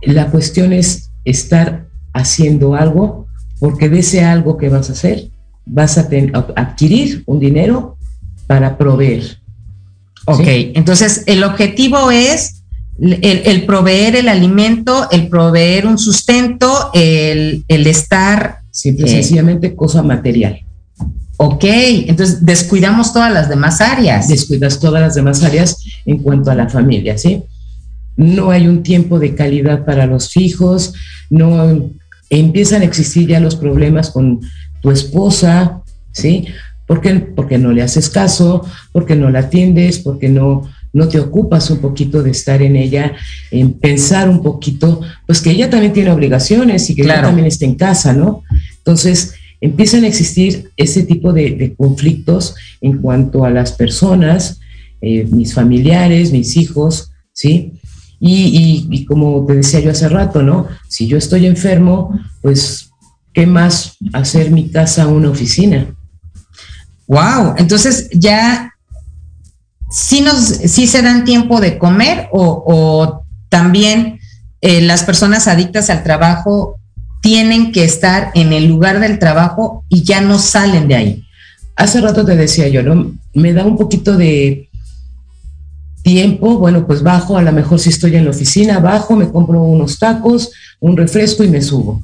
la 0.00 0.30
cuestión 0.30 0.72
es 0.72 1.10
estar 1.26 1.88
haciendo 2.14 2.74
algo, 2.74 3.26
porque 3.58 3.90
de 3.90 3.98
ese 3.98 4.24
algo 4.24 4.56
que 4.56 4.70
vas 4.70 4.88
a 4.88 4.94
hacer, 4.94 5.28
vas 5.66 5.98
a, 5.98 6.08
adquirir 6.56 7.22
un 7.26 7.38
dinero 7.38 7.98
para 8.46 8.78
proveer. 8.78 9.40
Ok, 10.32 10.46
entonces 10.74 11.24
el 11.26 11.44
objetivo 11.44 12.10
es 12.10 12.62
el, 13.00 13.64
proveer 13.66 14.16
el 14.16 14.28
alimento, 14.28 15.08
el 15.10 15.28
proveer 15.28 15.86
un 15.86 15.98
sustento, 15.98 16.90
el, 16.92 17.64
estar... 17.68 18.60
Simple, 18.70 19.06
eh, 19.06 19.10
sencillamente 19.10 19.74
cosa 19.74 20.02
material. 20.02 20.60
Ok, 21.36 21.64
entonces 21.64 22.44
descuidamos 22.44 23.12
todas 23.12 23.32
las 23.32 23.48
demás 23.48 23.80
áreas. 23.80 24.28
Descuidas 24.28 24.78
todas 24.78 25.00
las 25.00 25.14
demás 25.14 25.42
áreas 25.42 25.76
en 26.04 26.18
cuanto 26.18 26.50
a 26.50 26.54
la 26.54 26.68
familia, 26.68 27.16
¿sí? 27.16 27.42
no 28.20 28.50
hay 28.50 28.66
un 28.66 28.82
tiempo 28.82 29.18
de 29.18 29.34
calidad 29.34 29.86
para 29.86 30.06
los 30.06 30.36
hijos, 30.36 30.92
no 31.30 31.88
empiezan 32.28 32.82
a 32.82 32.84
existir 32.84 33.28
ya 33.28 33.40
los 33.40 33.56
problemas 33.56 34.10
con 34.10 34.40
tu 34.82 34.90
esposa, 34.90 35.80
¿sí? 36.12 36.46
Porque, 36.90 37.14
porque 37.14 37.56
no 37.56 37.70
le 37.70 37.82
haces 37.82 38.10
caso, 38.10 38.66
porque 38.90 39.14
no 39.14 39.30
la 39.30 39.38
atiendes, 39.38 40.00
porque 40.00 40.28
no, 40.28 40.68
no 40.92 41.06
te 41.06 41.20
ocupas 41.20 41.70
un 41.70 41.78
poquito 41.78 42.20
de 42.20 42.32
estar 42.32 42.62
en 42.62 42.74
ella, 42.74 43.12
en 43.52 43.74
pensar 43.74 44.28
un 44.28 44.42
poquito, 44.42 45.00
pues 45.24 45.40
que 45.40 45.52
ella 45.52 45.70
también 45.70 45.92
tiene 45.92 46.10
obligaciones 46.10 46.90
y 46.90 46.96
que 46.96 47.02
ella 47.02 47.22
también 47.22 47.46
está 47.46 47.64
en 47.64 47.76
casa, 47.76 48.12
¿no? 48.12 48.42
Entonces, 48.78 49.34
empiezan 49.60 50.02
a 50.02 50.08
existir 50.08 50.72
ese 50.76 51.04
tipo 51.04 51.32
de, 51.32 51.74
conflictos 51.76 52.56
en 52.80 52.98
cuanto 52.98 53.44
a 53.44 53.50
las 53.50 53.70
personas, 53.70 54.58
eh, 55.00 55.28
mis 55.30 55.54
familiares, 55.54 56.32
mis 56.32 56.56
hijos, 56.56 57.12
¿sí? 57.32 57.74
Y, 58.18 59.04
como 59.04 59.46
te 59.46 59.54
decía 59.54 59.78
yo 59.78 59.92
hace 59.92 60.08
rato, 60.08 60.42
¿no? 60.42 60.66
Si 60.88 61.06
yo 61.06 61.16
estoy 61.16 61.46
enfermo, 61.46 62.18
pues, 62.42 62.90
¿qué 63.32 63.46
más 63.46 63.96
hacer 64.12 64.50
mi 64.50 64.70
casa 64.70 65.06
una 65.06 65.30
oficina? 65.30 65.94
Wow, 67.10 67.54
entonces 67.56 68.08
ya 68.12 68.72
sí, 69.90 70.20
nos, 70.20 70.38
sí 70.38 70.86
se 70.86 71.02
dan 71.02 71.24
tiempo 71.24 71.60
de 71.60 71.76
comer 71.76 72.28
o, 72.30 73.24
también 73.48 74.20
eh, 74.60 74.80
las 74.80 75.02
personas 75.02 75.48
adictas 75.48 75.90
al 75.90 76.04
trabajo 76.04 76.78
tienen 77.20 77.72
que 77.72 77.82
estar 77.82 78.30
en 78.34 78.52
el 78.52 78.68
lugar 78.68 79.00
del 79.00 79.18
trabajo 79.18 79.84
y 79.88 80.04
ya 80.04 80.20
no 80.20 80.38
salen 80.38 80.86
de 80.86 80.94
ahí. 80.94 81.24
Hace 81.74 82.00
rato 82.00 82.24
te 82.24 82.36
decía 82.36 82.68
yo, 82.68 82.84
¿no? 82.84 83.12
Me 83.34 83.52
da 83.54 83.64
un 83.66 83.76
poquito 83.76 84.16
de 84.16 84.70
tiempo, 86.04 86.58
bueno, 86.58 86.86
pues 86.86 87.02
bajo, 87.02 87.36
a 87.36 87.42
lo 87.42 87.50
mejor 87.50 87.80
si 87.80 87.88
estoy 87.88 88.14
en 88.14 88.26
la 88.26 88.30
oficina, 88.30 88.78
bajo, 88.78 89.16
me 89.16 89.28
compro 89.28 89.60
unos 89.60 89.98
tacos, 89.98 90.52
un 90.78 90.96
refresco 90.96 91.42
y 91.42 91.48
me 91.48 91.60
subo. 91.60 92.00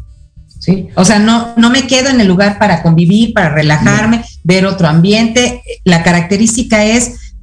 ¿Sí? 0.66 0.88
O 0.96 1.04
sea, 1.04 1.20
no, 1.20 1.54
no 1.56 1.70
me 1.70 1.86
quedo 1.86 2.08
en 2.08 2.20
el 2.20 2.26
lugar 2.26 2.58
para 2.58 2.82
convivir, 2.82 3.32
para 3.32 3.50
relajarme, 3.50 4.24
ver 4.42 4.66
otro 4.66 4.88
ambiente. 4.88 5.62
La 5.84 6.02
característica 6.02 6.84
es 6.84 7.34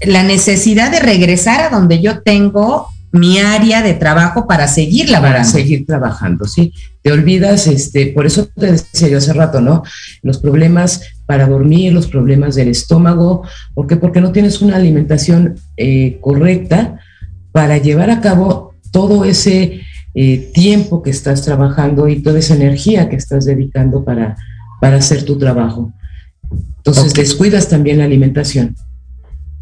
la 0.00 0.22
necesidad 0.22 0.90
de 0.90 1.00
regresar 1.00 1.60
a 1.60 1.68
donde 1.68 2.00
yo 2.00 2.22
tengo 2.22 2.88
mi 3.12 3.38
área 3.38 3.82
de 3.82 3.92
trabajo 3.92 4.46
para 4.46 4.68
seguir 4.68 5.10
laborando. 5.10 5.38
Para 5.38 5.44
seguir 5.44 5.84
trabajando, 5.86 6.46
sí. 6.46 6.72
Te 7.02 7.12
olvidas, 7.12 7.66
este, 7.66 8.06
por 8.06 8.24
eso 8.24 8.46
te 8.46 8.72
decía 8.72 9.08
yo 9.08 9.18
hace 9.18 9.34
rato, 9.34 9.60
¿no? 9.60 9.82
Los 10.22 10.38
problemas 10.38 11.02
para 11.26 11.46
dormir, 11.46 11.92
los 11.92 12.06
problemas 12.06 12.54
del 12.54 12.68
estómago, 12.68 13.42
¿por 13.74 13.86
qué? 13.86 13.96
Porque 13.96 14.22
no 14.22 14.32
tienes 14.32 14.62
una 14.62 14.76
alimentación 14.76 15.56
eh, 15.76 16.18
correcta 16.22 16.98
para 17.52 17.78
llevar 17.78 18.10
a 18.10 18.20
cabo 18.20 18.74
todo 18.92 19.24
ese 19.24 19.82
eh, 20.18 20.50
tiempo 20.54 21.02
que 21.02 21.10
estás 21.10 21.42
trabajando 21.42 22.08
y 22.08 22.22
toda 22.22 22.38
esa 22.38 22.54
energía 22.54 23.10
que 23.10 23.16
estás 23.16 23.44
dedicando 23.44 24.02
para, 24.02 24.34
para 24.80 24.96
hacer 24.96 25.26
tu 25.26 25.38
trabajo. 25.38 25.92
Entonces 26.78 27.12
descuidas 27.12 27.68
también 27.68 27.98
la 27.98 28.04
alimentación. 28.04 28.74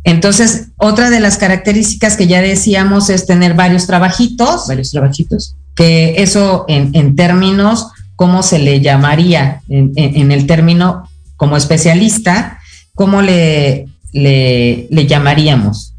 Entonces, 0.05 0.69
otra 0.77 1.11
de 1.11 1.19
las 1.19 1.39
características 1.39 2.17
que 2.17 2.29
ya 2.29 2.41
decíamos 2.41 3.11
es 3.11 3.27
tener 3.27 3.55
varios 3.55 3.89
trabajitos. 3.89 4.69
Varios 4.69 4.93
trabajitos. 4.93 5.57
Que 5.75 6.23
eso 6.23 6.67
en, 6.69 7.17
términos, 7.17 7.89
¿cómo 8.15 8.45
se 8.45 8.61
le 8.61 8.81
llamaría? 8.81 9.61
En, 9.69 10.31
el 10.31 10.47
término 10.47 11.09
como 11.37 11.57
especialista, 11.57 12.61
¿cómo 12.95 13.23
le, 13.23 13.89
le, 14.13 15.07
llamaríamos? 15.09 15.95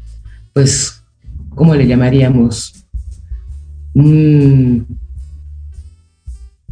Pues, 0.54 1.02
¿cómo 1.54 1.74
le 1.74 1.86
llamaríamos? 1.86 2.75
Mm, 3.96 4.80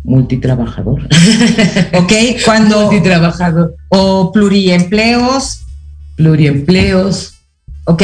multitrabajador. 0.04 1.02
ok, 1.94 2.12
cuando... 2.44 2.82
Multitrabajador. 2.82 3.76
O 3.88 4.30
pluriempleos 4.30 5.64
pluriempleos. 6.16 7.34
Ok, 7.84 8.02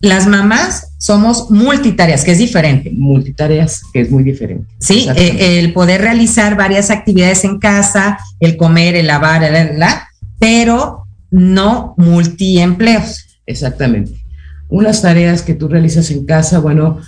las 0.00 0.26
mamás 0.26 0.92
somos 0.98 1.50
multitareas, 1.50 2.24
que 2.24 2.32
es 2.32 2.38
diferente. 2.38 2.90
Multitareas, 2.92 3.82
que 3.92 4.00
es 4.00 4.10
muy 4.10 4.24
diferente. 4.24 4.66
Sí, 4.80 5.06
eh, 5.16 5.58
el 5.58 5.72
poder 5.72 6.00
realizar 6.00 6.56
varias 6.56 6.90
actividades 6.90 7.44
en 7.44 7.58
casa, 7.58 8.18
el 8.40 8.56
comer, 8.56 8.96
el 8.96 9.06
lavar, 9.06 9.42
la, 9.76 10.08
pero 10.38 11.04
no 11.30 11.94
multiempleos. 11.96 13.38
Exactamente. 13.46 14.12
Unas 14.68 15.02
tareas 15.02 15.42
que 15.42 15.54
tú 15.54 15.68
realizas 15.68 16.10
en 16.10 16.26
casa, 16.26 16.58
bueno, 16.58 16.98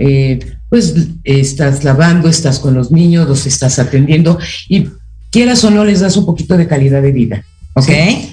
eh, 0.00 0.40
pues 0.68 0.94
estás 1.24 1.84
lavando, 1.84 2.28
estás 2.28 2.58
con 2.58 2.74
los 2.74 2.90
niños, 2.90 3.28
los 3.28 3.46
estás 3.46 3.78
atendiendo 3.78 4.38
y 4.68 4.88
quieras 5.30 5.62
o 5.64 5.70
no 5.70 5.84
les 5.84 6.00
das 6.00 6.16
un 6.16 6.26
poquito 6.26 6.56
de 6.56 6.66
calidad 6.66 7.02
de 7.02 7.12
vida. 7.12 7.44
¿ok? 7.74 7.88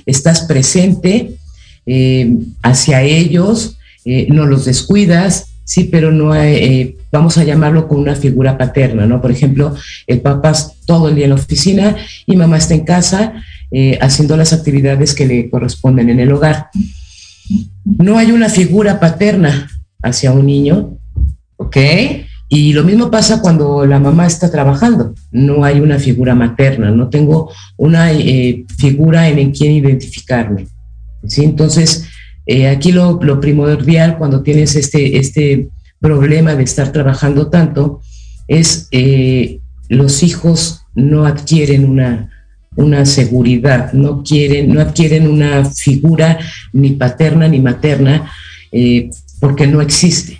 Estás 0.05 0.41
presente 0.41 1.35
eh, 1.85 2.35
hacia 2.61 3.01
ellos, 3.01 3.77
eh, 4.05 4.27
no 4.29 4.45
los 4.45 4.65
descuidas, 4.65 5.47
sí, 5.63 5.85
pero 5.85 6.11
no 6.11 6.35
eh, 6.35 6.97
vamos 7.11 7.37
a 7.37 7.43
llamarlo 7.43 7.87
con 7.87 7.99
una 7.99 8.15
figura 8.15 8.57
paterna, 8.57 9.05
¿no? 9.05 9.21
Por 9.21 9.31
ejemplo, 9.31 9.75
el 10.05 10.21
papá 10.21 10.51
está 10.51 10.73
todo 10.85 11.09
el 11.09 11.15
día 11.15 11.25
en 11.25 11.31
la 11.31 11.35
oficina 11.35 11.95
y 12.25 12.35
mamá 12.35 12.57
está 12.57 12.73
en 12.73 12.85
casa 12.85 13.33
haciendo 13.99 14.37
las 14.37 14.53
actividades 14.53 15.13
que 15.13 15.27
le 15.27 15.49
corresponden 15.49 16.09
en 16.09 16.21
el 16.21 16.31
hogar. 16.31 16.69
No 17.83 18.17
hay 18.17 18.31
una 18.31 18.47
figura 18.47 18.97
paterna 19.01 19.69
hacia 20.01 20.31
un 20.31 20.45
niño, 20.45 20.96
¿ok? 21.57 21.77
Y 22.49 22.71
lo 22.71 22.83
mismo 22.83 23.11
pasa 23.11 23.41
cuando 23.41 23.85
la 23.85 23.99
mamá 23.99 24.25
está 24.25 24.49
trabajando. 24.49 25.13
No 25.31 25.65
hay 25.65 25.81
una 25.81 25.99
figura 25.99 26.33
materna, 26.33 26.91
no 26.91 27.09
tengo 27.09 27.51
una 27.75 28.13
eh, 28.13 28.63
figura 28.77 29.27
en, 29.27 29.51
quien 29.51 29.73
identificarme. 29.73 30.67
¿sí? 31.27 31.43
Entonces, 31.43 32.05
eh, 32.45 32.69
aquí 32.69 32.93
lo, 32.93 33.19
primordial 33.41 34.17
cuando 34.17 34.43
tienes 34.43 34.75
este, 34.75 35.17
este 35.17 35.67
problema 35.99 36.55
de 36.55 36.63
estar 36.63 36.91
trabajando 36.93 37.49
tanto 37.49 38.01
es 38.47 38.87
eh, 38.91 39.59
los 39.89 40.23
hijos 40.23 40.85
no 40.95 41.25
adquieren 41.25 41.83
una, 41.83 42.29
una 42.77 43.05
seguridad, 43.05 43.91
no, 43.91 44.23
quieren, 44.23 44.73
no 44.73 44.79
adquieren 44.79 45.27
una 45.27 45.65
figura 45.65 46.39
ni 46.71 46.91
paterna 46.91 47.49
ni 47.49 47.59
materna 47.59 48.31
porque 49.41 49.67
no 49.67 49.81
existe. 49.81 50.39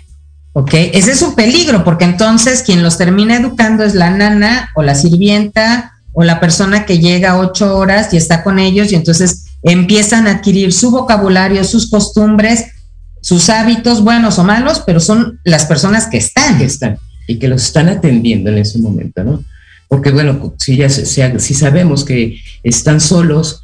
¿Ok? 0.58 0.74
Ese 0.74 1.12
es 1.12 1.22
un 1.22 1.36
peligro, 1.36 1.84
porque 1.84 2.04
entonces 2.04 2.64
quien 2.64 2.82
los 2.82 2.98
termina 2.98 3.36
educando 3.36 3.84
es 3.84 3.94
la 3.94 4.10
nana 4.10 4.70
o 4.74 4.82
la 4.82 4.96
sirvienta 4.96 5.92
o 6.12 6.24
la 6.24 6.40
persona 6.40 6.84
que 6.84 6.98
llega 6.98 7.38
ocho 7.38 7.76
horas 7.76 8.12
y 8.12 8.16
está 8.16 8.42
con 8.42 8.58
ellos 8.58 8.90
y 8.90 8.96
entonces 8.96 9.44
empiezan 9.62 10.26
a 10.26 10.32
adquirir 10.32 10.72
su 10.72 10.90
vocabulario, 10.90 11.62
sus 11.62 11.88
costumbres, 11.88 12.72
sus 13.20 13.50
hábitos, 13.50 14.02
buenos 14.02 14.40
o 14.40 14.42
malos, 14.42 14.82
pero 14.84 14.98
son 14.98 15.38
las 15.44 15.64
personas 15.64 16.08
que 16.08 16.16
están. 16.16 16.58
Que 16.58 16.64
están 16.64 16.98
y 17.28 17.38
que 17.38 17.46
los 17.46 17.62
están 17.62 17.88
atendiendo 17.88 18.50
en 18.50 18.58
ese 18.58 18.80
momento, 18.80 19.22
¿no? 19.22 19.44
Porque 19.86 20.10
bueno, 20.10 20.54
si 20.58 20.76
ya 20.76 20.90
si 20.90 21.54
sabemos 21.54 22.04
que 22.04 22.36
están 22.64 23.00
solos, 23.00 23.62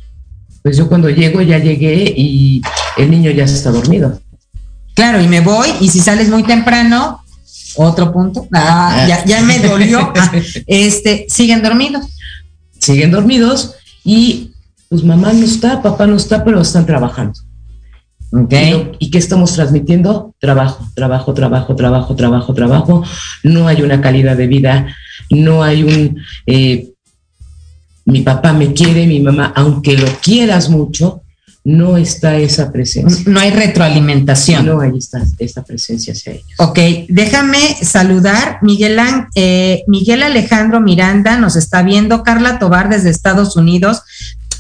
pues 0.63 0.77
yo 0.77 0.89
cuando 0.89 1.11
llego 1.11 1.43
ya 1.43 1.59
llegué 1.59 2.15
y 2.17 2.63
el 2.97 3.11
niño 3.11 3.33
ya 3.33 3.43
está 3.43 3.73
dormido. 3.73 4.21
Claro, 4.95 5.21
y 5.21 5.29
me 5.29 5.41
voy, 5.41 5.69
y 5.81 5.89
si 5.89 6.01
sales 6.01 6.29
muy 6.31 6.45
temprano, 6.45 7.21
otro 7.77 8.13
punto, 8.13 8.47
ah, 8.53 9.05
ya, 9.09 9.25
ya, 9.25 9.43
me 9.43 9.59
dolió, 9.59 10.13
ah, 10.17 10.33
este, 10.67 11.27
siguen 11.29 11.63
dormidos. 11.63 12.07
Siguen 12.79 13.11
dormidos 13.11 13.75
y 14.05 14.53
pues 14.89 15.03
mamá 15.03 15.33
no 15.33 15.45
está, 15.45 15.83
papá 15.83 16.07
no 16.07 16.17
está, 16.17 16.45
pero 16.45 16.61
están 16.61 16.87
trabajando. 16.87 17.35
Okay. 18.31 18.93
¿Y, 18.99 19.11
qué 19.11 19.19
estamos 19.19 19.55
transmitiendo? 19.55 20.35
Trabajo, 20.41 20.87
trabajo, 20.95 21.35
trabajo, 21.35 21.77
trabajo, 21.77 22.17
trabajo, 22.17 22.55
trabajo. 22.55 23.05
No 23.43 23.69
hay 23.69 23.83
una 23.83 24.01
calidad 24.01 24.37
de 24.37 24.47
vida, 24.47 24.95
no 25.31 25.63
hay 25.63 25.83
un... 25.85 26.19
Eh, 26.47 26.91
mi 28.07 28.21
papá 28.21 28.53
me 28.53 28.73
quiere, 28.73 29.07
mi 29.07 29.21
mamá, 29.21 29.53
aunque 29.57 29.97
lo 29.97 30.07
quieras 30.21 30.69
mucho, 30.69 31.23
no 31.65 31.97
está 31.97 32.37
esa 32.37 32.71
presencia. 32.71 33.25
No 33.27 33.41
hay 33.41 33.51
retroalimentación. 33.51 34.67
No 34.67 34.81
hay 34.81 34.99
esta, 34.99 35.23
esta 35.39 35.65
presencia 35.65 36.13
hacia 36.13 36.35
ellos. 36.35 36.47
Ok, 36.59 36.79
déjame 37.09 37.59
saludar. 37.83 38.59
Miguel, 38.61 39.01
eh, 39.35 39.83
Miguel 39.87 40.23
Alejandro 40.23 40.83
Miranda 40.83 41.39
nos 41.39 41.57
está 41.57 41.83
viendo. 41.83 42.23
Carla 42.23 42.59
Tobar 42.59 42.91
desde 42.91 43.09
Estados 43.09 43.57
Unidos. 43.57 44.03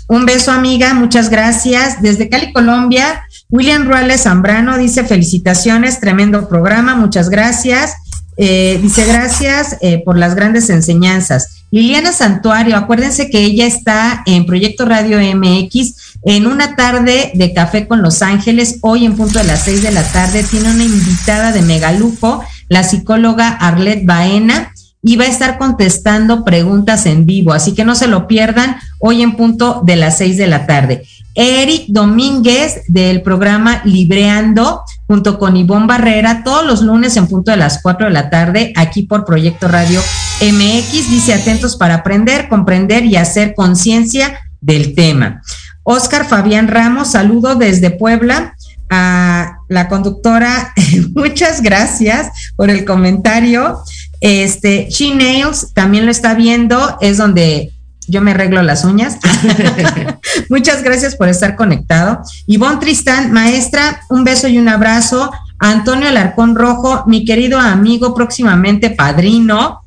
Un 0.09 0.25
beso, 0.25 0.51
amiga. 0.51 0.95
Muchas 0.95 1.29
gracias. 1.29 2.01
Desde 2.01 2.31
Cali, 2.31 2.53
Colombia. 2.55 3.23
William 3.51 3.87
Ruales 3.87 4.23
Zambrano 4.23 4.79
dice 4.79 5.05
felicitaciones, 5.05 6.01
tremendo 6.01 6.49
programa, 6.49 6.97
muchas 6.97 7.29
gracias. 7.29 7.93
Eh, 8.37 8.81
dice 8.83 9.05
gracias 9.05 9.77
eh, 9.81 10.03
por 10.05 10.19
las 10.19 10.35
grandes 10.35 10.71
enseñanzas. 10.71 11.65
Liliana 11.71 12.13
Santuario, 12.13 12.77
acuérdense 12.77 13.31
que 13.31 13.41
ella 13.41 13.67
está 13.67 14.23
en 14.27 14.47
Proyecto 14.47 14.87
Radio 14.87 15.19
MX 15.19 16.14
en 16.25 16.47
una 16.47 16.75
tarde 16.75 17.33
de 17.35 17.53
café 17.53 17.87
con 17.87 18.03
Los 18.03 18.23
Ángeles, 18.23 18.79
hoy 18.81 19.05
en 19.05 19.17
punto 19.17 19.39
de 19.39 19.45
las 19.45 19.65
seis 19.65 19.83
de 19.83 19.93
la 19.93 20.03
tarde, 20.03 20.43
tiene 20.43 20.71
una 20.71 20.85
invitada 20.85 21.53
de 21.53 21.63
megalujo, 21.63 22.43
la 22.69 22.83
psicóloga 22.83 23.49
Arlette 23.49 24.07
Baena, 24.07 24.73
y 25.03 25.17
va 25.17 25.25
a 25.25 25.29
estar 25.29 25.59
contestando 25.59 26.45
preguntas 26.45 27.05
en 27.05 27.27
vivo, 27.27 27.53
así 27.53 27.75
que 27.75 27.85
no 27.85 27.95
se 27.95 28.07
lo 28.07 28.27
pierdan 28.27 28.77
hoy 28.99 29.21
en 29.21 29.37
punto 29.37 29.83
de 29.85 29.97
las 29.97 30.17
seis 30.17 30.39
de 30.39 30.47
la 30.47 30.67
tarde. 30.67 31.05
Eric 31.35 31.87
Domínguez 31.89 32.85
del 32.89 33.21
programa 33.21 33.83
Libreando, 33.85 34.81
junto 35.07 35.39
con 35.39 35.59
Ivonne 35.59 35.87
Barrera, 35.87 36.43
todos 36.43 36.65
los 36.65 36.81
lunes 36.81 37.19
en 37.19 37.27
punto 37.27 37.51
de 37.51 37.59
las 37.59 37.83
cuatro 37.83 38.07
de 38.07 38.13
la 38.13 38.31
tarde, 38.31 38.73
aquí 38.77 39.03
por 39.03 39.27
Proyecto 39.27 39.69
Radio 39.69 40.01
MX, 40.41 41.11
dice 41.11 41.35
atentos 41.35 41.77
para 41.77 41.97
aprender, 41.97 42.49
comprender 42.49 43.05
y 43.05 43.17
hacer 43.17 43.55
conciencia 43.55 44.39
del 44.63 44.95
tema. 44.95 45.43
Oscar 45.85 46.27
Fabián 46.27 46.69
Ramos, 46.69 47.13
saludo 47.13 47.55
desde 47.55 47.91
Puebla 47.91 48.57
a 48.91 49.59
la 49.69 49.89
conductora. 49.89 50.73
Muchas 51.15 51.63
gracias 51.63 52.53
por 52.57 52.71
el 52.71 52.85
comentario. 52.85 53.79
Este, 54.21 54.89
She 54.91 55.15
Nails 55.15 55.73
también 55.75 56.07
lo 56.07 56.11
está 56.11 56.35
viendo, 56.35 56.97
es 57.01 57.19
donde 57.19 57.73
yo 58.07 58.21
me 58.23 58.33
arreglo 58.33 58.63
las 58.63 58.85
uñas. 58.85 59.19
Muchas 60.49 60.83
gracias 60.83 61.17
por 61.17 61.29
estar 61.29 61.55
conectado. 61.57 62.21
Ivonne 62.47 62.79
Tristán, 62.79 63.33
maestra, 63.33 64.01
un 64.09 64.25
beso 64.25 64.49
y 64.49 64.59
un 64.59 64.69
abrazo. 64.69 65.31
Antonio 65.59 66.09
Alarcón 66.09 66.55
Rojo, 66.55 67.05
mi 67.07 67.25
querido 67.25 67.59
amigo, 67.59 68.15
próximamente 68.15 68.91
padrino 68.91 69.83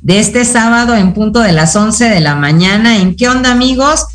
de 0.00 0.20
este 0.20 0.44
sábado 0.44 0.94
en 0.94 1.14
punto 1.14 1.40
de 1.40 1.52
las 1.52 1.74
11 1.74 2.08
de 2.10 2.20
la 2.20 2.34
mañana. 2.34 2.98
¿En 2.98 3.16
qué 3.16 3.28
onda, 3.28 3.52
amigos? 3.52 4.06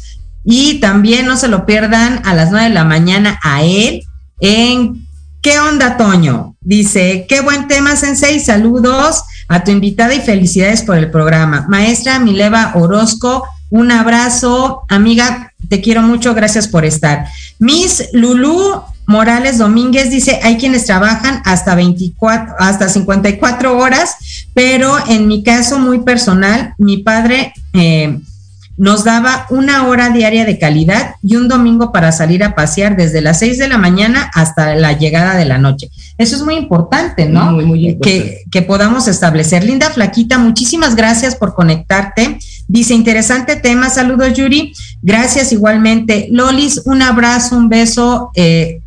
Y 0.44 0.80
también 0.80 1.26
no 1.26 1.38
se 1.38 1.48
lo 1.48 1.66
pierdan 1.66 2.22
a 2.26 2.34
las 2.34 2.52
9 2.52 2.70
de 2.70 2.74
la 2.74 2.86
mañana 2.86 3.40
a 3.44 3.64
él 3.64 4.04
en 4.40 5.08
¿Qué 5.42 5.58
onda, 5.58 5.96
Toño? 5.96 6.56
Dice, 6.60 7.26
qué 7.30 7.40
buen 7.40 7.70
tema, 7.70 7.96
Sensei. 7.96 8.42
Saludos 8.42 9.24
a 9.48 9.64
tu 9.64 9.72
invitada 9.72 10.14
y 10.14 10.20
felicidades 10.20 10.82
por 10.82 10.98
el 10.98 11.10
programa. 11.12 11.66
Maestra 11.70 12.20
Mileva 12.20 12.74
Orozco, 12.76 13.46
un 13.70 13.90
abrazo. 13.90 14.82
Amiga, 14.90 15.54
te 15.70 15.80
quiero 15.80 16.02
mucho. 16.02 16.34
Gracias 16.34 16.68
por 16.68 16.84
estar. 16.84 17.26
Miss 17.58 18.10
Lulú 18.12 18.82
Morales 19.06 19.60
Domínguez 19.60 20.10
dice, 20.10 20.42
hay 20.44 20.58
quienes 20.58 20.86
trabajan 20.86 21.42
hasta 21.46 21.74
24, 21.74 22.56
hasta 22.60 22.90
54 22.90 23.78
horas, 23.78 24.18
pero 24.54 24.98
en 25.08 25.28
mi 25.28 25.42
caso 25.42 25.80
muy 25.80 26.00
personal, 26.02 26.74
mi 26.78 26.98
padre 26.98 27.54
eh, 27.74 28.20
nos 28.80 29.04
daba 29.04 29.46
una 29.50 29.88
hora 29.88 30.10
diaria 30.10 30.46
de 30.46 30.58
calidad 30.58 31.16
y 31.22 31.36
un 31.36 31.50
domingo 31.50 31.92
para 31.92 32.14
salir 32.14 32.46
a 32.46 32.56
pasear 32.56 32.96
desde 32.96 33.20
las 33.20 33.40
6 33.40 33.58
de 33.58 33.68
la 33.68 33.78
mañana 33.78 34.32
hasta 34.34 34.74
la 34.76 34.94
llegada 34.94 35.36
de 35.36 35.44
la 35.44 35.58
noche. 35.58 35.92
Eso 36.18 36.38
es 36.38 36.44
muy 36.44 36.56
importante, 36.56 37.28
¿no? 37.28 37.52
Muy, 37.52 37.66
muy 37.66 37.90
importante. 37.90 38.44
Que, 38.44 38.44
que 38.50 38.62
podamos 38.62 39.10
establecer. 39.10 39.66
Linda 39.66 39.90
Flaquita, 39.90 40.38
muchísimas 40.38 40.96
gracias 40.96 41.36
por 41.36 41.56
conectarte. 41.56 42.40
Dice, 42.70 42.94
interesante 42.94 43.58
tema. 43.58 43.90
Saludos, 43.90 44.34
Yuri. 44.34 44.72
Gracias 45.02 45.52
igualmente. 45.52 46.30
Lolis, 46.32 46.84
un 46.86 47.02
abrazo, 47.02 47.58
un 47.58 47.68
beso. 47.68 48.32
Eh, 48.34 48.80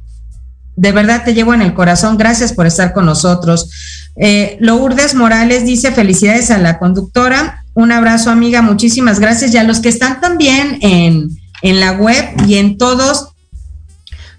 de 0.74 0.92
verdad 0.92 1.22
te 1.22 1.34
llevo 1.34 1.52
en 1.52 1.60
el 1.60 1.74
corazón. 1.74 2.16
Gracias 2.16 2.54
por 2.54 2.66
estar 2.66 2.94
con 2.94 3.04
nosotros. 3.04 3.68
Eh, 4.16 4.56
Lourdes 4.58 5.14
Morales 5.14 5.66
dice 5.66 5.92
felicidades 5.92 6.50
a 6.50 6.56
la 6.56 6.78
conductora. 6.78 7.61
Un 7.74 7.92
abrazo, 7.92 8.30
amiga. 8.30 8.62
Muchísimas 8.62 9.18
gracias. 9.18 9.54
Y 9.54 9.58
a 9.58 9.64
los 9.64 9.80
que 9.80 9.88
están 9.88 10.20
también 10.20 10.78
en, 10.82 11.30
en 11.62 11.80
la 11.80 11.92
web 11.92 12.24
y 12.46 12.56
en 12.56 12.76
todos 12.76 13.28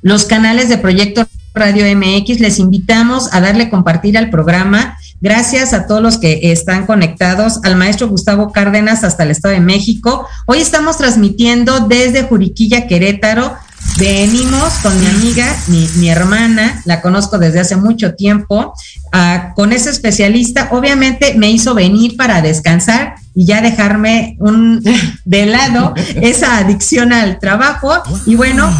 los 0.02 0.26
canales 0.26 0.69
de 0.69 0.78
Proyecto 0.78 1.26
Radio 1.56 1.86
MX, 1.96 2.39
les 2.39 2.60
invitamos 2.60 3.32
a 3.32 3.39
darle 3.39 3.69
compartir 3.69 4.17
al 4.17 4.30
programa. 4.30 4.98
Gracias 5.22 5.74
a 5.74 5.88
todos 5.88 6.02
los 6.02 6.17
que 6.17 6.52
están 6.52 6.86
conectados, 6.86 7.60
al 7.63 7.76
maestro 7.76 8.10
Gustavo 8.10 8.52
Cárdenas 8.52 9.04
hasta 9.04 9.24
el 9.24 9.32
Estado 9.32 9.54
de 9.54 9.62
México. 9.62 10.28
Hoy 10.48 10.60
estamos 10.60 10.98
transmitiendo 10.98 11.88
desde 11.88 12.24
Juriquilla, 12.24 12.88
Querétaro. 12.88 13.56
Venimos 13.98 14.74
con 14.82 15.00
mi 15.00 15.06
amiga, 15.06 15.56
mi, 15.67 15.88
mi 15.98 16.10
hermana, 16.10 16.82
la 16.86 17.02
conozco 17.02 17.38
desde 17.38 17.60
hace 17.60 17.76
mucho 17.76 18.15
tiempo, 18.15 18.74
ah, 19.12 19.54
con 19.56 19.72
ese 19.72 19.91
especialista. 19.91 20.69
Obviamente 20.72 21.36
me 21.36 21.52
hizo 21.52 21.76
venir 21.76 22.17
para 22.17 22.41
descansar 22.41 23.15
y 23.36 23.46
ya 23.46 23.62
dejarme 23.62 24.36
un, 24.39 24.84
de 25.26 25.46
lado 25.46 25.93
esa 26.15 26.58
adicción 26.58 27.13
al 27.13 27.39
trabajo. 27.39 27.93
Y 28.26 28.36
bueno, 28.36 28.72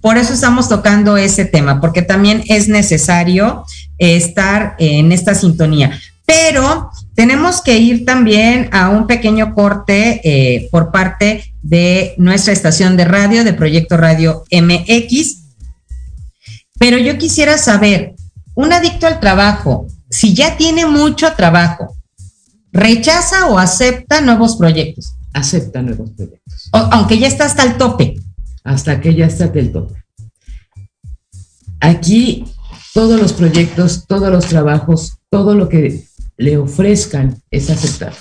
por 0.00 0.16
eso 0.16 0.32
estamos 0.32 0.68
tocando 0.68 1.16
ese 1.16 1.44
tema, 1.44 1.80
porque 1.80 2.02
también 2.02 2.42
es 2.48 2.68
necesario 2.68 3.64
estar 3.98 4.74
en 4.78 5.12
esta 5.12 5.34
sintonía. 5.34 6.00
Pero 6.26 6.90
tenemos 7.14 7.60
que 7.62 7.78
ir 7.78 8.04
también 8.04 8.68
a 8.72 8.88
un 8.90 9.06
pequeño 9.06 9.54
corte 9.54 10.20
eh, 10.24 10.68
por 10.70 10.90
parte 10.90 11.54
de 11.62 12.14
nuestra 12.18 12.52
estación 12.52 12.96
de 12.96 13.04
radio, 13.04 13.44
de 13.44 13.52
Proyecto 13.52 13.96
Radio 13.96 14.44
MX. 14.50 15.42
Pero 16.78 16.98
yo 16.98 17.18
quisiera 17.18 17.58
saber, 17.58 18.14
un 18.54 18.72
adicto 18.72 19.06
al 19.06 19.20
trabajo, 19.20 19.86
si 20.10 20.34
ya 20.34 20.56
tiene 20.56 20.86
mucho 20.86 21.32
trabajo, 21.34 21.96
¿rechaza 22.72 23.46
o 23.46 23.58
acepta 23.58 24.20
nuevos 24.20 24.56
proyectos? 24.56 25.14
Acepta 25.32 25.80
nuevos 25.82 26.10
proyectos. 26.10 26.68
O- 26.72 26.88
aunque 26.92 27.18
ya 27.18 27.28
está 27.28 27.44
hasta 27.44 27.62
el 27.64 27.76
tope. 27.76 28.14
hasta 28.64 29.00
que 29.00 29.14
ya 29.14 29.26
está 29.26 29.46
del 29.48 29.72
tope. 29.72 29.94
Aquí 31.80 32.44
todos 32.94 33.20
los 33.20 33.32
proyectos, 33.32 34.06
todos 34.06 34.30
los 34.30 34.46
trabajos, 34.46 35.14
todo 35.30 35.54
lo 35.54 35.68
que 35.68 36.04
le 36.36 36.56
ofrezcan 36.58 37.36
es 37.50 37.70
aceptado. 37.70 38.16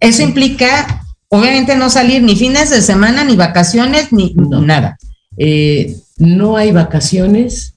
Eso 0.00 0.22
implica, 0.22 1.02
obviamente, 1.28 1.76
no 1.76 1.90
salir 1.90 2.22
ni 2.22 2.36
fines 2.36 2.70
de 2.70 2.80
semana, 2.82 3.24
ni 3.24 3.36
vacaciones, 3.36 4.12
ni 4.12 4.32
No. 4.34 4.60
nada. 4.62 4.96
Eh, 5.36 5.96
no 6.18 6.56
hay 6.56 6.72
vacaciones, 6.72 7.74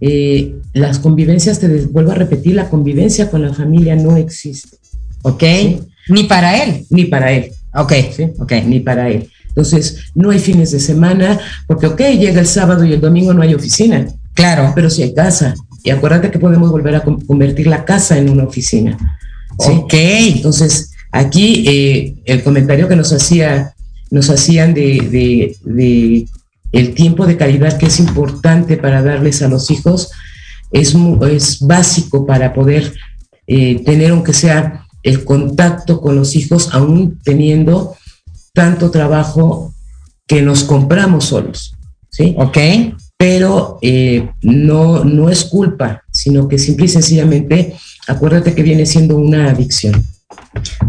eh, 0.00 0.54
las 0.72 0.98
convivencias, 0.98 1.58
te 1.58 1.68
vuelvo 1.86 2.12
a 2.12 2.14
repetir, 2.14 2.54
la 2.54 2.68
convivencia 2.68 3.30
con 3.30 3.42
la 3.42 3.52
familia 3.54 3.96
no 3.96 4.16
existe, 4.16 4.76
¿Ok? 5.22 5.42
Sí. 5.42 5.80
Ni 6.08 6.24
para 6.24 6.62
él. 6.64 6.86
ni 6.90 7.04
para 7.04 7.32
él. 7.32 7.50
Ok, 7.74 7.92
¿sí? 8.16 8.24
ok. 8.38 8.52
Ni 8.66 8.80
para 8.80 9.08
él. 9.10 9.28
Entonces, 9.48 9.96
no 10.14 10.30
hay 10.30 10.38
fines 10.38 10.70
de 10.70 10.78
semana, 10.80 11.38
porque, 11.66 11.86
ok, 11.86 12.00
llega 12.18 12.40
el 12.40 12.46
sábado 12.46 12.84
y 12.84 12.92
el 12.92 13.00
domingo 13.00 13.34
no 13.34 13.42
hay 13.42 13.54
oficina, 13.54 14.06
Claro. 14.34 14.72
pero 14.74 14.88
sí 14.88 15.02
hay 15.02 15.12
casa. 15.14 15.54
Y 15.88 15.90
acuérdate 15.90 16.30
que 16.30 16.38
podemos 16.38 16.70
volver 16.70 16.94
a 16.96 17.00
con- 17.00 17.20
convertir 17.22 17.66
la 17.66 17.84
casa 17.86 18.18
en 18.18 18.28
una 18.28 18.44
oficina. 18.44 18.96
¿sí? 19.58 19.70
Ok. 19.72 19.94
Entonces, 19.94 20.92
aquí 21.12 21.64
eh, 21.66 22.14
el 22.26 22.42
comentario 22.42 22.88
que 22.88 22.96
nos 22.96 23.10
hacía, 23.12 23.72
nos 24.10 24.28
hacían 24.28 24.74
de, 24.74 25.00
de- 25.10 25.56
de 25.64 26.26
el 26.72 26.94
tiempo 26.94 27.24
de 27.26 27.38
calidad 27.38 27.78
que 27.78 27.86
es 27.86 27.98
importante 28.00 28.76
para 28.76 29.00
darles 29.02 29.40
a 29.40 29.48
los 29.48 29.70
hijos, 29.70 30.10
es, 30.72 30.94
es 31.30 31.60
básico 31.60 32.26
para 32.26 32.52
poder 32.52 32.92
eh, 33.46 33.82
tener, 33.86 34.10
aunque 34.10 34.34
sea 34.34 34.84
el 35.02 35.24
contacto 35.24 36.02
con 36.02 36.16
los 36.16 36.36
hijos, 36.36 36.68
aún 36.74 37.18
teniendo 37.24 37.96
tanto 38.52 38.90
trabajo 38.90 39.72
que 40.26 40.42
nos 40.42 40.64
compramos 40.64 41.24
solos. 41.24 41.74
¿sí? 42.10 42.34
Ok. 42.36 42.58
Pero 43.18 43.78
eh, 43.82 44.30
no, 44.42 45.04
no 45.04 45.28
es 45.28 45.44
culpa, 45.44 46.04
sino 46.12 46.48
que 46.48 46.58
simple 46.58 46.86
y 46.86 46.88
sencillamente, 46.88 47.76
acuérdate 48.06 48.54
que 48.54 48.62
viene 48.62 48.86
siendo 48.86 49.16
una 49.16 49.50
adicción. 49.50 50.06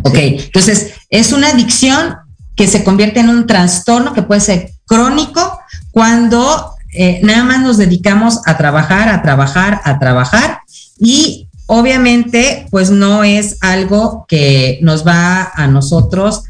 Ok. 0.03 0.15
Entonces, 0.15 0.93
es 1.09 1.33
una 1.33 1.49
adicción 1.49 2.15
que 2.55 2.67
se 2.67 2.83
convierte 2.83 3.19
en 3.19 3.29
un 3.29 3.47
trastorno 3.47 4.13
que 4.13 4.21
puede 4.21 4.41
ser 4.41 4.71
crónico 4.85 5.59
cuando 5.91 6.75
eh, 6.93 7.19
nada 7.23 7.43
más 7.43 7.61
nos 7.61 7.77
dedicamos 7.77 8.41
a 8.45 8.57
trabajar, 8.57 9.09
a 9.09 9.21
trabajar, 9.23 9.81
a 9.83 9.97
trabajar 9.97 10.59
y 10.99 11.47
obviamente 11.65 12.67
pues 12.69 12.91
no 12.91 13.23
es 13.23 13.57
algo 13.61 14.25
que 14.27 14.79
nos 14.81 15.05
va 15.05 15.51
a 15.53 15.67
nosotros 15.67 16.43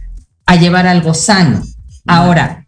a 0.46 0.56
llevar 0.56 0.88
algo 0.88 1.14
sano. 1.14 1.64
Ahora, 2.08 2.66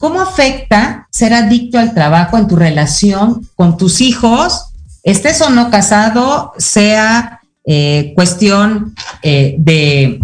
¿cómo 0.00 0.22
afecta 0.22 1.06
ser 1.10 1.34
adicto 1.34 1.78
al 1.78 1.92
trabajo 1.92 2.38
en 2.38 2.48
tu 2.48 2.56
relación 2.56 3.46
con 3.54 3.76
tus 3.76 4.00
hijos? 4.00 4.72
Estés 5.02 5.42
o 5.42 5.50
no 5.50 5.70
casado, 5.70 6.54
sea 6.56 7.42
eh, 7.66 8.12
cuestión 8.16 8.94
eh, 9.22 9.56
de 9.58 10.20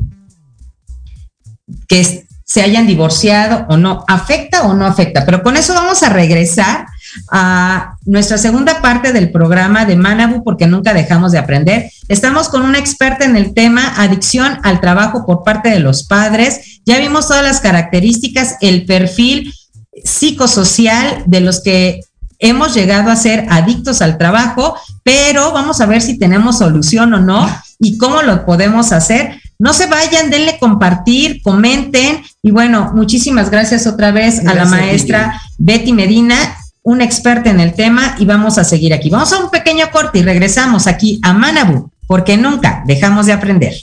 que 1.86 2.26
se 2.42 2.62
hayan 2.62 2.86
divorciado 2.86 3.66
o 3.68 3.76
no, 3.76 4.02
afecta 4.08 4.62
o 4.62 4.72
no 4.72 4.86
afecta. 4.86 5.26
Pero 5.26 5.42
con 5.42 5.58
eso 5.58 5.74
vamos 5.74 6.02
a 6.02 6.08
regresar 6.08 6.86
a 7.30 7.96
nuestra 8.06 8.38
segunda 8.38 8.80
parte 8.80 9.12
del 9.12 9.30
programa 9.30 9.84
de 9.84 9.96
Manabu 9.96 10.42
porque 10.42 10.66
nunca 10.66 10.94
dejamos 10.94 11.32
de 11.32 11.38
aprender. 11.38 11.90
Estamos 12.08 12.48
con 12.48 12.62
una 12.62 12.78
experta 12.78 13.26
en 13.26 13.36
el 13.36 13.52
tema 13.52 13.92
adicción 13.98 14.58
al 14.62 14.80
trabajo 14.80 15.26
por 15.26 15.44
parte 15.44 15.68
de 15.68 15.80
los 15.80 16.04
padres. 16.04 16.80
Ya 16.86 16.98
vimos 16.98 17.28
todas 17.28 17.44
las 17.44 17.60
características, 17.60 18.56
el 18.62 18.86
perfil 18.86 19.52
psicosocial 20.04 21.22
de 21.26 21.40
los 21.40 21.62
que 21.62 22.00
hemos 22.38 22.74
llegado 22.74 23.11
a 23.11 23.16
ser 23.16 23.46
adictos 23.50 24.02
al 24.02 24.18
trabajo, 24.18 24.76
pero 25.02 25.52
vamos 25.52 25.80
a 25.80 25.87
ver 25.87 26.02
si 26.02 26.18
tenemos 26.18 26.59
solución 26.59 27.14
o 27.14 27.20
no 27.20 27.48
y 27.78 27.98
cómo 27.98 28.22
lo 28.22 28.44
podemos 28.44 28.92
hacer. 28.92 29.40
No 29.59 29.72
se 29.72 29.87
vayan, 29.87 30.30
denle 30.30 30.59
compartir, 30.59 31.40
comenten 31.42 32.22
y 32.42 32.50
bueno, 32.50 32.92
muchísimas 32.94 33.50
gracias 33.50 33.87
otra 33.87 34.11
vez 34.11 34.46
a 34.46 34.54
la 34.54 34.66
maestra 34.66 35.40
Betty 35.59 35.92
Medina, 35.92 36.37
una 36.82 37.04
experta 37.04 37.50
en 37.50 37.61
el 37.61 37.72
tema 37.72 38.16
y 38.18 38.26
vamos 38.26 38.59
a 38.59 38.64
seguir 38.64 38.92
aquí. 38.92 39.09
Vamos 39.09 39.32
a 39.32 39.38
un 39.38 39.50
pequeño 39.50 39.90
corte 39.90 40.18
y 40.18 40.22
regresamos 40.22 40.87
aquí 40.87 41.18
a 41.22 41.32
Manabu, 41.32 41.90
porque 42.06 42.37
nunca 42.37 42.82
dejamos 42.87 43.26
de 43.26 43.32
aprender. 43.32 43.74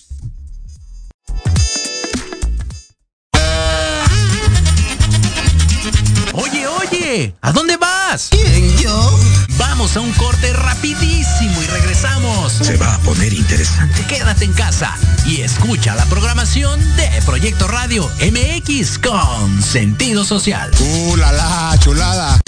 ¿A 7.41 7.51
dónde 7.51 7.77
vas? 7.77 8.29
¿Quién, 8.31 8.75
yo? 8.77 9.19
Vamos 9.59 9.95
a 9.95 10.01
un 10.01 10.11
corte 10.13 10.51
rapidísimo 10.51 11.61
y 11.61 11.67
regresamos. 11.67 12.53
Se 12.53 12.75
va 12.77 12.95
a 12.95 12.99
poner 13.01 13.33
interesante. 13.33 14.03
Quédate 14.07 14.45
en 14.45 14.53
casa 14.53 14.95
y 15.23 15.41
escucha 15.41 15.93
la 15.93 16.05
programación 16.05 16.79
de 16.95 17.09
Proyecto 17.23 17.67
Radio 17.67 18.09
MX 18.19 18.97
con 18.97 19.61
sentido 19.61 20.25
social. 20.25 20.71
¡Uh, 20.79 21.15
la, 21.17 21.31
la, 21.33 21.77
chulada! 21.79 22.41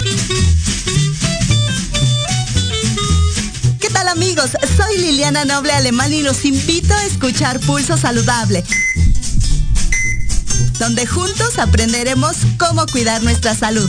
¿Qué 3.78 3.88
tal 3.90 4.08
amigos? 4.08 4.50
Soy 4.76 4.98
Liliana 4.98 5.44
Noble 5.44 5.72
Alemán 5.74 6.12
y 6.12 6.22
los 6.22 6.44
invito 6.44 6.92
a 6.92 7.04
escuchar 7.04 7.60
Pulso 7.60 7.96
Saludable, 7.96 8.64
donde 10.80 11.06
juntos 11.06 11.60
aprenderemos 11.60 12.38
cómo 12.58 12.84
cuidar 12.86 13.22
nuestra 13.22 13.54
salud. 13.54 13.88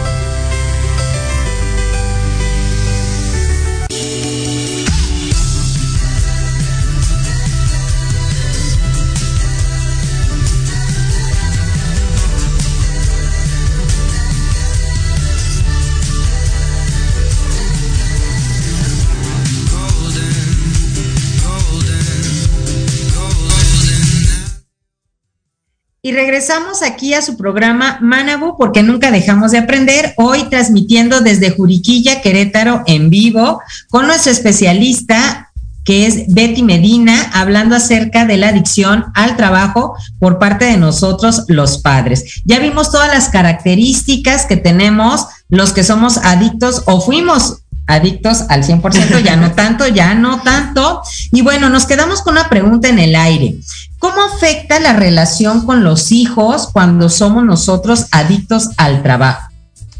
Y 26.11 26.13
regresamos 26.13 26.81
aquí 26.81 27.13
a 27.13 27.21
su 27.21 27.37
programa 27.37 27.97
Manabu 28.01 28.57
porque 28.57 28.83
nunca 28.83 29.11
dejamos 29.11 29.51
de 29.51 29.59
aprender. 29.59 30.13
Hoy 30.17 30.43
transmitiendo 30.49 31.21
desde 31.21 31.51
Juriquilla, 31.51 32.21
Querétaro, 32.21 32.83
en 32.85 33.09
vivo, 33.09 33.61
con 33.89 34.07
nuestro 34.07 34.33
especialista 34.33 35.53
que 35.85 36.05
es 36.05 36.25
Betty 36.27 36.63
Medina, 36.63 37.31
hablando 37.33 37.77
acerca 37.77 38.25
de 38.25 38.35
la 38.35 38.49
adicción 38.49 39.05
al 39.13 39.37
trabajo 39.37 39.95
por 40.19 40.37
parte 40.37 40.65
de 40.65 40.75
nosotros 40.75 41.45
los 41.47 41.77
padres. 41.77 42.41
Ya 42.43 42.59
vimos 42.59 42.91
todas 42.91 43.07
las 43.07 43.29
características 43.29 44.45
que 44.45 44.57
tenemos 44.57 45.27
los 45.47 45.71
que 45.71 45.85
somos 45.85 46.17
adictos 46.17 46.83
o 46.87 46.99
fuimos 46.99 47.61
adictos 47.87 48.43
al 48.49 48.63
100%, 48.63 49.23
ya 49.23 49.37
no 49.37 49.51
tanto, 49.55 49.87
ya 49.87 50.13
no 50.13 50.41
tanto. 50.41 51.01
Y 51.31 51.41
bueno, 51.41 51.69
nos 51.69 51.85
quedamos 51.85 52.21
con 52.21 52.33
una 52.33 52.49
pregunta 52.49 52.89
en 52.89 52.99
el 52.99 53.15
aire. 53.15 53.55
¿Cómo 54.01 54.15
afecta 54.23 54.79
la 54.79 54.93
relación 54.93 55.63
con 55.63 55.83
los 55.83 56.11
hijos 56.11 56.69
cuando 56.73 57.07
somos 57.07 57.45
nosotros 57.45 58.07
adictos 58.11 58.69
al 58.77 59.03
trabajo? 59.03 59.53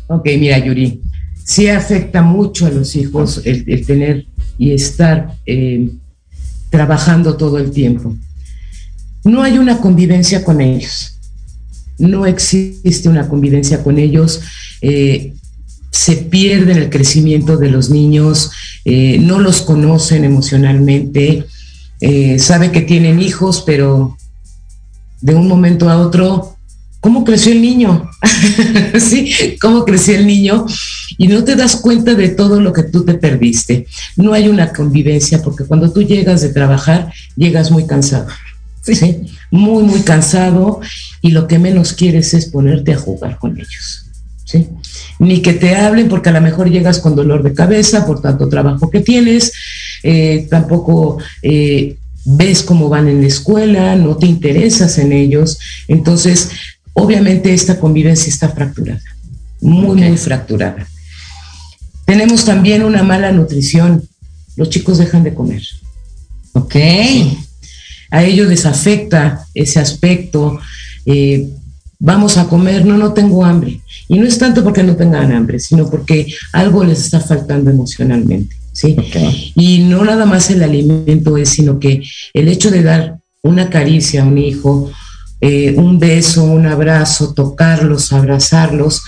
Ok, 0.07 0.25
mira, 0.39 0.57
Yuri, 0.57 1.03
sí 1.45 1.69
afecta 1.69 2.23
mucho 2.23 2.65
a 2.65 2.71
los 2.71 2.95
hijos 2.95 3.43
el, 3.45 3.85
tener 3.85 4.25
y 4.57 4.71
estar 4.71 5.35
eh, 5.45 5.91
trabajando 6.71 7.37
todo 7.37 7.59
el 7.59 7.69
tiempo. 7.69 8.17
No 9.23 9.43
hay 9.43 9.59
una 9.59 9.77
convivencia 9.77 10.43
con 10.43 10.61
ellos. 10.61 11.19
No 11.99 12.25
existe 12.25 13.07
una 13.07 13.29
convivencia 13.29 13.83
con 13.83 13.99
ellos. 13.99 14.41
Eh, 14.81 15.35
se 15.91 16.15
pierde 16.15 16.71
el 16.71 16.89
crecimiento 16.89 17.55
de 17.55 17.69
los 17.69 17.91
niños, 17.91 18.49
eh, 18.83 19.19
no 19.19 19.39
los 19.39 19.61
conocen 19.61 20.23
emocionalmente, 20.23 21.45
eh, 22.01 22.39
sabe 22.39 22.71
que 22.71 22.81
tienen 22.81 23.21
hijos, 23.21 23.63
pero 23.65 24.17
de 25.21 25.35
un 25.35 25.47
momento 25.47 25.89
a 25.89 25.97
otro, 25.97 26.57
¿cómo 26.99 27.23
creció 27.23 27.51
el 27.51 27.61
niño? 27.61 28.09
¿Sí? 28.99 29.57
¿Cómo 29.61 29.85
creció 29.85 30.15
el 30.15 30.27
niño? 30.27 30.65
Y 31.17 31.27
no 31.27 31.43
te 31.43 31.55
das 31.55 31.75
cuenta 31.75 32.15
de 32.15 32.29
todo 32.29 32.59
lo 32.59 32.73
que 32.73 32.83
tú 32.83 33.05
te 33.05 33.13
perdiste. 33.13 33.85
No 34.17 34.33
hay 34.33 34.47
una 34.47 34.73
convivencia, 34.73 35.41
porque 35.41 35.65
cuando 35.65 35.91
tú 35.91 36.01
llegas 36.01 36.41
de 36.41 36.49
trabajar, 36.49 37.13
llegas 37.35 37.71
muy 37.71 37.85
cansado. 37.85 38.27
¿sí? 38.81 39.21
Muy, 39.51 39.83
muy 39.83 40.01
cansado 40.01 40.79
y 41.21 41.31
lo 41.31 41.47
que 41.47 41.59
menos 41.59 41.93
quieres 41.93 42.33
es 42.33 42.47
ponerte 42.47 42.93
a 42.93 42.97
jugar 42.97 43.37
con 43.37 43.57
ellos. 43.57 44.05
¿sí? 44.43 44.69
Ni 45.19 45.41
que 45.41 45.53
te 45.53 45.75
hablen 45.75 46.09
porque 46.09 46.29
a 46.29 46.33
lo 46.33 46.41
mejor 46.41 46.69
llegas 46.69 46.99
con 46.99 47.15
dolor 47.15 47.43
de 47.43 47.53
cabeza 47.53 48.05
por 48.05 48.21
tanto 48.21 48.49
trabajo 48.49 48.89
que 48.89 49.01
tienes, 49.01 49.53
eh, 50.03 50.47
tampoco 50.49 51.17
eh, 51.41 51.97
ves 52.25 52.63
cómo 52.63 52.89
van 52.89 53.07
en 53.07 53.21
la 53.21 53.27
escuela, 53.27 53.95
no 53.95 54.17
te 54.17 54.27
interesas 54.27 54.97
en 54.97 55.11
ellos. 55.13 55.59
Entonces, 55.87 56.49
obviamente 56.93 57.53
esta 57.53 57.79
convivencia 57.79 58.29
está 58.29 58.49
fracturada, 58.49 59.01
muy, 59.61 59.97
okay. 59.97 60.09
muy 60.09 60.17
fracturada. 60.17 60.87
Tenemos 62.05 62.43
también 62.45 62.83
una 62.83 63.03
mala 63.03 63.31
nutrición. 63.31 64.03
Los 64.57 64.69
chicos 64.69 64.97
dejan 64.97 65.23
de 65.23 65.33
comer. 65.33 65.63
Ok. 66.53 66.75
A 68.09 68.23
ellos 68.23 68.49
les 68.49 68.65
afecta 68.65 69.45
ese 69.53 69.79
aspecto. 69.79 70.59
Eh, 71.05 71.47
vamos 71.99 72.37
a 72.37 72.47
comer, 72.47 72.85
no, 72.85 72.97
no 72.97 73.13
tengo 73.13 73.45
hambre. 73.45 73.79
Y 74.09 74.19
no 74.19 74.27
es 74.27 74.37
tanto 74.37 74.63
porque 74.63 74.83
no 74.83 74.97
tengan 74.97 75.31
hambre, 75.31 75.59
sino 75.59 75.89
porque 75.89 76.27
algo 76.51 76.83
les 76.83 76.99
está 76.99 77.21
faltando 77.21 77.71
emocionalmente. 77.71 78.57
¿Sí? 78.71 78.95
Okay. 78.97 79.51
Y 79.55 79.79
no 79.79 80.03
nada 80.03 80.25
más 80.25 80.49
el 80.49 80.63
alimento 80.63 81.37
es, 81.37 81.49
sino 81.49 81.79
que 81.79 82.03
el 82.33 82.47
hecho 82.47 82.71
de 82.71 82.83
dar 82.83 83.19
una 83.41 83.69
caricia 83.69 84.23
a 84.23 84.25
un 84.25 84.37
hijo, 84.37 84.91
eh, 85.39 85.73
un 85.77 85.99
beso, 85.99 86.43
un 86.43 86.67
abrazo, 86.67 87.33
tocarlos, 87.33 88.13
abrazarlos, 88.13 89.01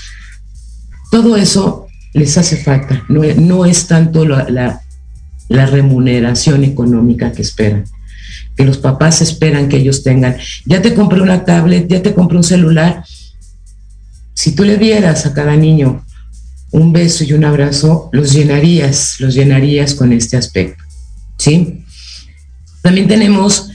todo 1.12 1.38
eso 1.38 1.88
les 2.14 2.38
hace 2.38 2.58
falta. 2.58 3.04
No, 3.10 3.22
no 3.38 3.66
es 3.66 3.88
tanto 3.88 4.26
la, 4.26 4.50
la, 4.50 4.82
la 5.50 5.66
remuneración 5.66 6.64
económica 6.64 7.32
que 7.32 7.44
esperan 7.44 7.86
que 8.56 8.66
los 8.66 8.78
papás 8.78 9.22
esperan 9.22 9.68
que 9.68 9.78
ellos 9.78 10.04
tengan. 10.04 10.38
Ya 10.66 10.82
te 10.82 10.94
compré 10.94 11.22
una 11.22 11.44
tablet, 11.46 11.88
ya 11.88 12.02
te 12.02 12.14
compré 12.14 12.38
un 12.38 12.44
celular. 12.44 13.04
Si 14.34 14.56
tú 14.56 14.64
le 14.64 14.78
dieras 14.78 15.26
a 15.26 15.34
cada 15.34 15.56
niño 15.56 16.06
un 16.74 16.92
beso 16.92 17.24
y 17.24 17.34
un 17.34 17.46
abrazo, 17.46 18.10
los 18.12 18.34
llenarías, 18.34 19.20
los 19.20 19.36
llenarías 19.36 19.94
con 19.94 20.12
este 20.12 20.38
aspecto. 20.38 20.84
¿Sí? 21.38 21.86
También 22.82 23.08
tenemos 23.08 23.70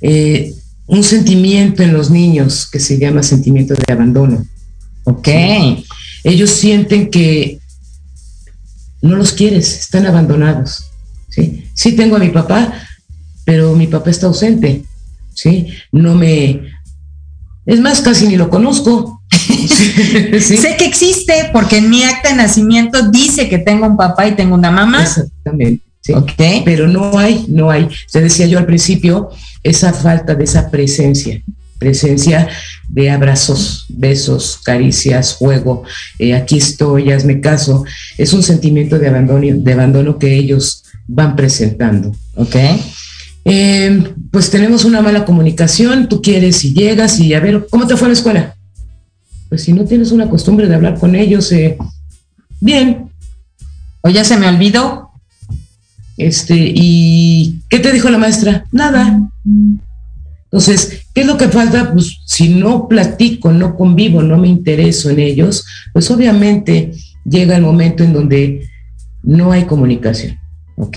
eh, 0.00 0.52
un 0.86 1.04
sentimiento 1.04 1.82
en 1.82 1.92
los 1.92 2.10
niños 2.10 2.68
que 2.70 2.80
se 2.80 2.98
llama 2.98 3.22
sentimiento 3.22 3.74
de 3.74 3.92
abandono. 3.92 4.44
Ok. 5.04 5.28
¿Sí? 5.28 5.86
Ellos 6.24 6.50
sienten 6.50 7.10
que 7.10 7.60
no 9.02 9.16
los 9.16 9.32
quieres, 9.32 9.78
están 9.78 10.06
abandonados. 10.06 10.84
¿sí? 11.28 11.64
sí 11.74 11.92
tengo 11.92 12.16
a 12.16 12.20
mi 12.20 12.30
papá, 12.30 12.74
pero 13.44 13.74
mi 13.76 13.86
papá 13.86 14.10
está 14.10 14.26
ausente, 14.26 14.84
¿sí? 15.34 15.68
No 15.92 16.14
me... 16.14 16.60
Es 17.66 17.80
más, 17.80 18.00
casi 18.00 18.26
ni 18.26 18.36
lo 18.36 18.50
conozco. 18.50 19.21
Sé 20.40 20.76
que 20.76 20.84
existe 20.84 21.50
porque 21.52 21.78
en 21.78 21.90
mi 21.90 22.02
acta 22.04 22.30
de 22.30 22.36
nacimiento 22.36 23.10
dice 23.10 23.48
que 23.48 23.58
tengo 23.58 23.86
un 23.86 23.96
papá 23.96 24.26
y 24.26 24.36
tengo 24.36 24.54
una 24.54 24.70
mamá. 24.70 25.02
Exactamente. 25.02 25.82
Sí. 26.00 26.12
Pero 26.64 26.88
no 26.88 27.16
hay, 27.16 27.44
no 27.48 27.70
hay. 27.70 27.88
Se 28.06 28.20
decía 28.20 28.46
yo 28.46 28.58
al 28.58 28.66
principio, 28.66 29.30
esa 29.62 29.92
falta 29.92 30.34
de 30.34 30.44
esa 30.44 30.68
presencia, 30.68 31.40
presencia 31.78 32.48
de 32.88 33.08
abrazos, 33.08 33.86
besos, 33.88 34.58
caricias, 34.64 35.34
juego, 35.34 35.84
eh, 36.18 36.34
aquí 36.34 36.58
estoy, 36.58 37.12
hazme 37.12 37.40
caso, 37.40 37.84
es 38.18 38.32
un 38.32 38.42
sentimiento 38.42 38.98
de 38.98 39.08
abandono, 39.08 39.46
de 39.56 39.72
abandono 39.72 40.18
que 40.18 40.34
ellos 40.34 40.82
van 41.06 41.36
presentando. 41.36 42.12
Ok. 42.34 42.56
Eh, 43.44 44.02
pues 44.30 44.50
tenemos 44.50 44.84
una 44.84 45.02
mala 45.02 45.24
comunicación, 45.24 46.08
tú 46.08 46.20
quieres 46.20 46.64
y 46.64 46.74
llegas 46.74 47.18
y 47.20 47.34
a 47.34 47.40
ver, 47.40 47.66
¿cómo 47.70 47.86
te 47.86 47.96
fue 47.96 48.08
la 48.08 48.14
escuela? 48.14 48.56
Pues 49.52 49.64
si 49.64 49.74
no 49.74 49.84
tienes 49.84 50.12
una 50.12 50.30
costumbre 50.30 50.66
de 50.66 50.74
hablar 50.74 50.98
con 50.98 51.14
ellos, 51.14 51.52
eh, 51.52 51.76
bien. 52.58 53.10
O 54.00 54.08
ya 54.08 54.24
se 54.24 54.38
me 54.38 54.48
olvidó. 54.48 55.10
Este, 56.16 56.54
¿y 56.56 57.60
qué 57.68 57.78
te 57.78 57.92
dijo 57.92 58.08
la 58.08 58.16
maestra? 58.16 58.64
Nada. 58.72 59.28
Entonces, 60.44 61.04
¿qué 61.12 61.20
es 61.20 61.26
lo 61.26 61.36
que 61.36 61.50
falta? 61.50 61.92
Pues 61.92 62.20
si 62.24 62.48
no 62.48 62.88
platico, 62.88 63.52
no 63.52 63.76
convivo, 63.76 64.22
no 64.22 64.38
me 64.38 64.48
intereso 64.48 65.10
en 65.10 65.18
ellos, 65.18 65.66
pues 65.92 66.10
obviamente 66.10 66.94
llega 67.22 67.54
el 67.54 67.60
momento 67.60 68.02
en 68.04 68.14
donde 68.14 68.70
no 69.22 69.52
hay 69.52 69.64
comunicación. 69.64 70.38
¿Ok? 70.76 70.96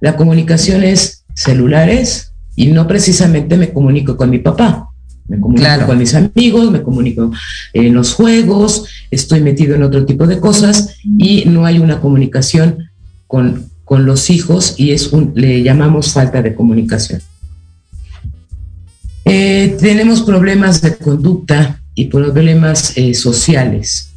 La 0.00 0.16
comunicación 0.16 0.82
es 0.82 1.26
celulares 1.34 2.32
y 2.56 2.68
no 2.68 2.88
precisamente 2.88 3.58
me 3.58 3.70
comunico 3.70 4.16
con 4.16 4.30
mi 4.30 4.38
papá. 4.38 4.91
Me 5.28 5.40
comunico 5.40 5.86
con 5.86 5.98
mis 5.98 6.14
amigos, 6.14 6.70
me 6.70 6.82
comunico 6.82 7.32
en 7.72 7.94
los 7.94 8.14
juegos, 8.14 8.86
estoy 9.10 9.40
metido 9.40 9.74
en 9.74 9.82
otro 9.82 10.04
tipo 10.04 10.26
de 10.26 10.40
cosas 10.40 10.96
y 11.04 11.44
no 11.46 11.64
hay 11.64 11.78
una 11.78 12.00
comunicación 12.00 12.90
con, 13.26 13.66
con 13.84 14.04
los 14.04 14.30
hijos 14.30 14.74
y 14.78 14.90
es 14.90 15.12
un, 15.12 15.32
le 15.34 15.62
llamamos 15.62 16.12
falta 16.12 16.42
de 16.42 16.54
comunicación. 16.54 17.22
Eh, 19.24 19.76
tenemos 19.80 20.22
problemas 20.22 20.82
de 20.82 20.96
conducta 20.96 21.80
y 21.94 22.06
problemas 22.06 22.96
eh, 22.96 23.14
sociales. 23.14 24.12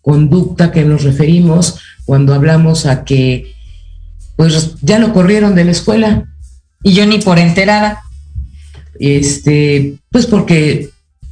Conducta 0.00 0.72
que 0.72 0.84
nos 0.84 1.04
referimos 1.04 1.78
cuando 2.04 2.32
hablamos 2.32 2.86
a 2.86 3.04
que 3.04 3.52
pues 4.36 4.76
ya 4.80 4.98
lo 4.98 5.12
corrieron 5.12 5.54
de 5.54 5.64
la 5.64 5.72
escuela. 5.72 6.24
Y 6.82 6.92
yo 6.92 7.06
ni 7.06 7.18
por 7.18 7.38
enterada. 7.38 8.00
Este, 8.98 9.96
pues 10.10 10.26
porque 10.26 10.90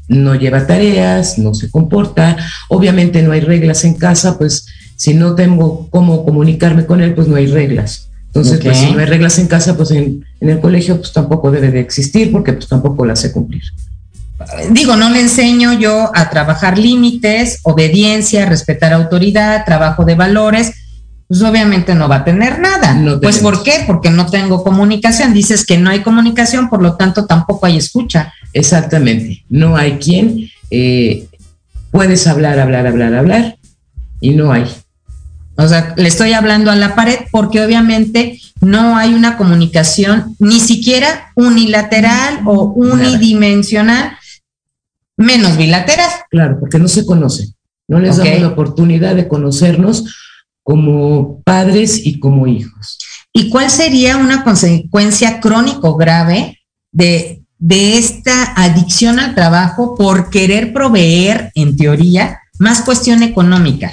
no 0.09 0.35
lleva 0.35 0.67
tareas, 0.67 1.39
no 1.39 1.55
se 1.55 1.71
comporta, 1.71 2.37
obviamente 2.69 3.23
no 3.23 3.33
hay 3.33 3.41
reglas 3.41 3.85
en 3.85 3.95
casa, 3.95 4.39
pues 4.39 4.67
si 4.97 5.15
no 5.15 5.35
tengo 5.35 5.89
cómo 5.91 6.25
comunicarme 6.25 6.87
con 6.87 7.03
él, 7.03 7.15
pues 7.15 7.29
no 7.29 7.37
hay 7.37 7.47
reglas. 7.47 8.09
Entonces, 8.27 8.61
pues 8.63 8.77
si 8.77 8.93
no 8.93 8.99
hay 8.99 9.07
reglas 9.07 9.39
en 9.39 9.47
casa, 9.47 9.77
pues 9.77 9.91
en, 9.93 10.25
el 10.41 10.61
colegio 10.61 10.99
pues 10.99 11.13
tampoco 11.13 11.51
debe 11.51 11.71
de 11.71 11.81
existir 11.81 12.31
porque 12.31 12.53
pues 12.53 12.69
tampoco 12.69 13.07
las 13.07 13.21
sé 13.21 13.33
cumplir. 13.33 13.63
Digo, 14.71 14.97
no 14.97 15.09
le 15.09 15.21
enseño 15.21 15.73
yo 15.73 16.11
a 16.15 16.29
trabajar 16.29 16.77
límites, 16.77 17.61
obediencia, 17.63 18.45
respetar 18.45 18.93
autoridad, 18.93 19.65
trabajo 19.65 20.05
de 20.05 20.15
valores, 20.15 20.73
pues 21.29 21.43
obviamente 21.43 21.95
no 21.95 22.09
va 22.09 22.17
a 22.17 22.25
tener 22.25 22.61
nada. 22.61 22.97
pues 23.21 23.39
¿por 23.39 23.63
qué? 23.63 23.85
Porque 23.87 24.11
no 24.11 24.27
tengo 24.27 24.63
comunicación. 24.63 25.35
Dices 25.35 25.67
que 25.67 25.77
no 25.77 25.91
hay 25.91 26.01
comunicación, 26.01 26.69
por 26.69 26.83
lo 26.83 26.95
tanto 26.95 27.27
tampoco 27.27 27.67
hay 27.67 27.77
escucha. 27.77 28.33
Exactamente. 28.53 29.45
No 29.49 29.77
hay 29.77 29.99
quien 29.99 30.49
eh, 30.71 31.27
puedes 31.91 32.27
hablar, 32.27 32.61
hablar, 32.61 32.87
hablar, 32.87 33.15
hablar 33.15 33.59
y 34.21 34.31
no 34.31 34.53
hay. 34.53 34.65
O 35.57 35.67
sea, 35.67 35.95
le 35.97 36.07
estoy 36.07 36.33
hablando 36.33 36.71
a 36.71 36.77
la 36.77 36.95
pared 36.95 37.19
porque 37.33 37.65
obviamente 37.65 38.39
no 38.61 38.97
hay 38.97 39.15
una 39.15 39.37
comunicación 39.37 40.37
ni 40.39 40.61
siquiera 40.61 41.33
unilateral 41.35 42.41
o 42.45 42.73
unidimensional, 42.75 44.17
menos 45.17 45.57
bilateral. 45.57 46.11
Claro, 46.31 46.61
porque 46.61 46.79
no 46.79 46.89
se 46.89 47.05
conocen. 47.05 47.55
No 47.89 47.99
les 48.01 48.17
damos 48.17 48.41
la 48.41 48.49
oportunidad 48.49 49.15
de 49.15 49.29
conocernos 49.29 50.05
como 50.67 51.43
padres 51.45 52.05
y 52.05 52.19
como 52.19 52.49
hijos. 52.49 52.99
¿Y 53.33 53.51
cuál 53.51 53.71
sería 53.71 54.17
una 54.17 54.43
consecuencia 54.43 55.39
crónico 55.39 55.95
grave 55.95 56.59
de, 56.91 57.45
de 57.57 57.99
esta 57.99 58.53
adicción 58.61 59.21
al 59.21 59.37
trabajo 59.37 59.95
por 59.95 60.29
querer 60.29 60.73
proveer, 60.73 61.53
en 61.55 61.77
teoría, 61.77 62.41
más 62.59 62.83
cuestión 62.83 63.23
económica? 63.23 63.93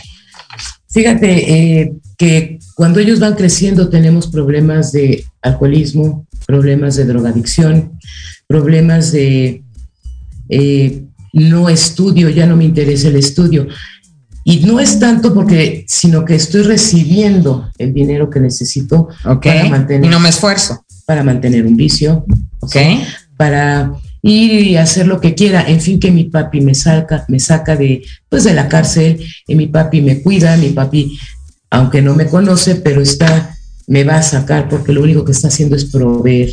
Fíjate 0.89 1.81
eh, 1.81 1.93
que 2.17 2.57
cuando 2.73 2.99
ellos 2.99 3.19
van 3.19 3.35
creciendo 3.35 3.89
tenemos 3.89 4.25
problemas 4.25 4.91
de 4.91 5.23
alcoholismo, 5.43 6.25
problemas 6.47 6.95
de 6.95 7.05
drogadicción, 7.05 7.99
problemas 8.47 9.11
de 9.11 9.63
eh, 10.49 11.03
no 11.33 11.69
estudio, 11.69 12.29
ya 12.29 12.47
no 12.47 12.55
me 12.55 12.65
interesa 12.65 13.09
el 13.09 13.17
estudio. 13.17 13.67
Y 14.43 14.59
no 14.61 14.79
es 14.79 14.99
tanto 14.99 15.33
porque, 15.33 15.85
sino 15.87 16.25
que 16.25 16.35
estoy 16.35 16.63
recibiendo 16.63 17.69
el 17.77 17.93
dinero 17.93 18.29
que 18.29 18.39
necesito 18.39 19.07
para 19.23 19.69
mantener. 19.69 20.05
Y 20.05 20.09
no 20.09 20.19
me 20.19 20.29
esfuerzo. 20.29 20.83
Para 21.05 21.23
mantener 21.23 21.65
un 21.65 21.77
vicio. 21.77 22.25
Ok. 22.59 22.75
Para 23.37 23.93
ir 24.21 24.67
y 24.67 24.77
hacer 24.77 25.07
lo 25.07 25.21
que 25.21 25.33
quiera. 25.33 25.65
En 25.67 25.79
fin, 25.79 25.99
que 25.99 26.11
mi 26.11 26.25
papi 26.25 26.59
me 26.61 26.75
saca, 26.75 27.25
me 27.29 27.39
saca 27.39 27.75
de, 27.75 28.03
pues, 28.29 28.43
de 28.43 28.53
la 28.53 28.67
cárcel, 28.67 29.23
y 29.47 29.55
mi 29.55 29.67
papi 29.67 30.01
me 30.01 30.21
cuida, 30.21 30.57
mi 30.57 30.69
papi, 30.69 31.17
aunque 31.69 32.01
no 32.01 32.15
me 32.15 32.27
conoce, 32.27 32.75
pero 32.75 33.01
está, 33.01 33.55
me 33.87 34.03
va 34.03 34.17
a 34.17 34.23
sacar 34.23 34.67
porque 34.69 34.93
lo 34.93 35.03
único 35.03 35.23
que 35.23 35.31
está 35.31 35.47
haciendo 35.47 35.75
es 35.75 35.85
proveer, 35.85 36.51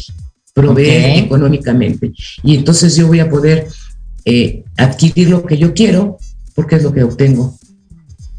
proveer 0.55 1.25
económicamente. 1.25 2.13
Y 2.43 2.55
entonces 2.57 2.97
yo 2.97 3.09
voy 3.09 3.21
a 3.21 3.31
poder 3.31 3.69
eh, 4.25 4.65
adquirir 4.77 5.31
lo 5.31 5.45
que 5.45 5.59
yo 5.59 5.75
quiero 5.75 6.19
porque 6.55 6.77
es 6.77 6.83
lo 6.83 6.93
que 6.93 7.05
obtengo 7.05 7.60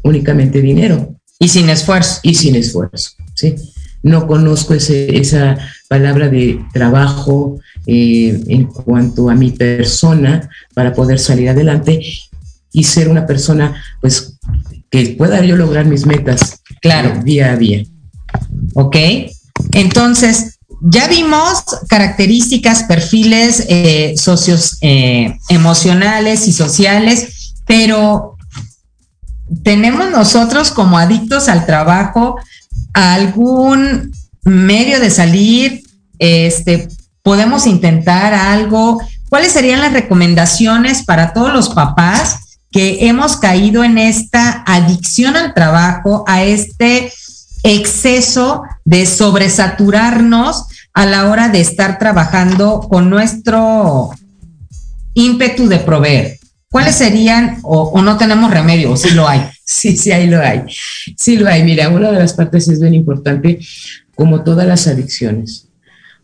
únicamente 0.02 0.60
dinero. 0.60 1.16
Y 1.38 1.48
sin 1.48 1.70
esfuerzo. 1.70 2.20
Y 2.22 2.34
sin 2.34 2.54
esfuerzo, 2.56 3.10
¿sí? 3.34 3.54
No 4.02 4.26
conozco 4.26 4.74
ese, 4.74 5.16
esa 5.16 5.56
palabra 5.88 6.28
de 6.28 6.60
trabajo 6.72 7.60
eh, 7.86 8.42
en 8.48 8.64
cuanto 8.64 9.30
a 9.30 9.34
mi 9.34 9.52
persona 9.52 10.48
para 10.74 10.92
poder 10.92 11.18
salir 11.18 11.48
adelante 11.48 12.00
y 12.72 12.84
ser 12.84 13.08
una 13.08 13.26
persona, 13.26 13.82
pues, 14.00 14.38
que 14.90 15.14
pueda 15.16 15.44
yo 15.44 15.56
lograr 15.56 15.86
mis 15.86 16.06
metas. 16.06 16.60
Claro. 16.80 17.22
Día 17.22 17.52
a 17.52 17.56
día. 17.56 17.84
Ok. 18.74 18.96
Entonces, 19.72 20.58
ya 20.80 21.06
vimos 21.06 21.62
características, 21.88 22.84
perfiles 22.84 23.66
eh, 23.68 24.14
socios 24.16 24.78
eh, 24.80 25.38
emocionales 25.48 26.48
y 26.48 26.52
sociales, 26.52 27.54
pero 27.66 28.31
tenemos 29.62 30.10
nosotros 30.10 30.70
como 30.70 30.98
adictos 30.98 31.48
al 31.48 31.66
trabajo 31.66 32.36
algún 32.92 34.12
medio 34.44 35.00
de 35.00 35.10
salir, 35.10 35.82
este, 36.18 36.88
podemos 37.22 37.66
intentar 37.66 38.34
algo. 38.34 39.00
¿Cuáles 39.28 39.52
serían 39.52 39.80
las 39.80 39.92
recomendaciones 39.92 41.04
para 41.04 41.32
todos 41.32 41.52
los 41.52 41.70
papás 41.70 42.58
que 42.70 43.08
hemos 43.08 43.36
caído 43.36 43.84
en 43.84 43.98
esta 43.98 44.62
adicción 44.66 45.36
al 45.36 45.54
trabajo, 45.54 46.24
a 46.26 46.42
este 46.42 47.12
exceso 47.62 48.62
de 48.84 49.06
sobresaturarnos 49.06 50.64
a 50.94 51.06
la 51.06 51.30
hora 51.30 51.48
de 51.48 51.60
estar 51.60 51.98
trabajando 51.98 52.80
con 52.80 53.08
nuestro 53.08 54.10
ímpetu 55.14 55.68
de 55.68 55.78
proveer? 55.78 56.41
¿Cuáles 56.72 56.94
serían, 56.94 57.58
o, 57.64 58.00
no 58.00 58.16
tenemos 58.16 58.50
remedio, 58.50 58.92
o 58.92 58.96
sí 58.96 59.10
lo 59.10 59.28
hay? 59.28 59.42
Sí, 59.64 59.96
sí, 59.96 60.12
ahí 60.12 60.26
lo 60.26 60.38
hay. 60.38 60.64
Sí 61.16 61.38
lo 61.38 61.48
hay. 61.48 61.62
Mira, 61.62 61.88
una 61.88 62.10
de 62.10 62.18
las 62.18 62.34
partes 62.34 62.68
es 62.68 62.78
bien 62.78 62.92
importante, 62.92 63.58
como 64.14 64.44
todas 64.44 64.66
las 64.66 64.86
adicciones. 64.86 65.68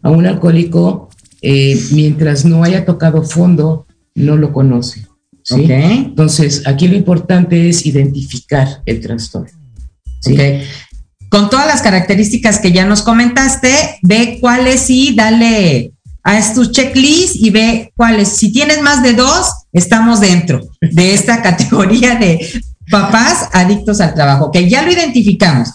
A 0.03 0.11
un 0.11 0.27
alcohólico, 0.27 1.09
eh, 1.41 1.81
mientras 1.93 2.45
no 2.45 2.63
haya 2.63 2.85
tocado 2.85 3.23
fondo, 3.23 3.87
no 4.15 4.37
lo 4.37 4.53
conoce. 4.53 5.07
¿sí? 5.43 5.65
Entonces, 5.71 6.63
aquí 6.67 6.89
lo 6.89 6.97
importante 6.97 7.71
es 7.71 7.87
identificar 7.87 8.83
el 8.85 9.01
trastorno. 9.01 9.59
¿sí? 10.21 10.37
Con 11.31 11.49
todas 11.49 11.67
las 11.67 11.81
características 11.81 12.59
que 12.59 12.73
ya 12.73 12.85
nos 12.85 13.01
comentaste, 13.01 13.99
ve 14.03 14.37
cuáles 14.43 14.81
sí, 14.81 15.15
dale 15.17 15.93
a 16.23 16.55
tu 16.55 16.67
checklist 16.67 17.37
y 17.37 17.49
ve 17.51 17.93
cuáles. 17.97 18.29
Si 18.29 18.53
tienes 18.53 18.83
más 18.83 19.03
de 19.03 19.15
dos, 19.15 19.47
estamos 19.73 20.21
dentro 20.21 20.61
de 20.81 21.15
esta 21.15 21.43
categoría 21.43 22.17
de 22.17 22.41
papás 22.91 23.49
adictos 23.53 24.01
al 24.01 24.15
trabajo, 24.15 24.51
que 24.51 24.69
ya 24.69 24.83
lo 24.83 24.93
identificamos. 24.93 25.71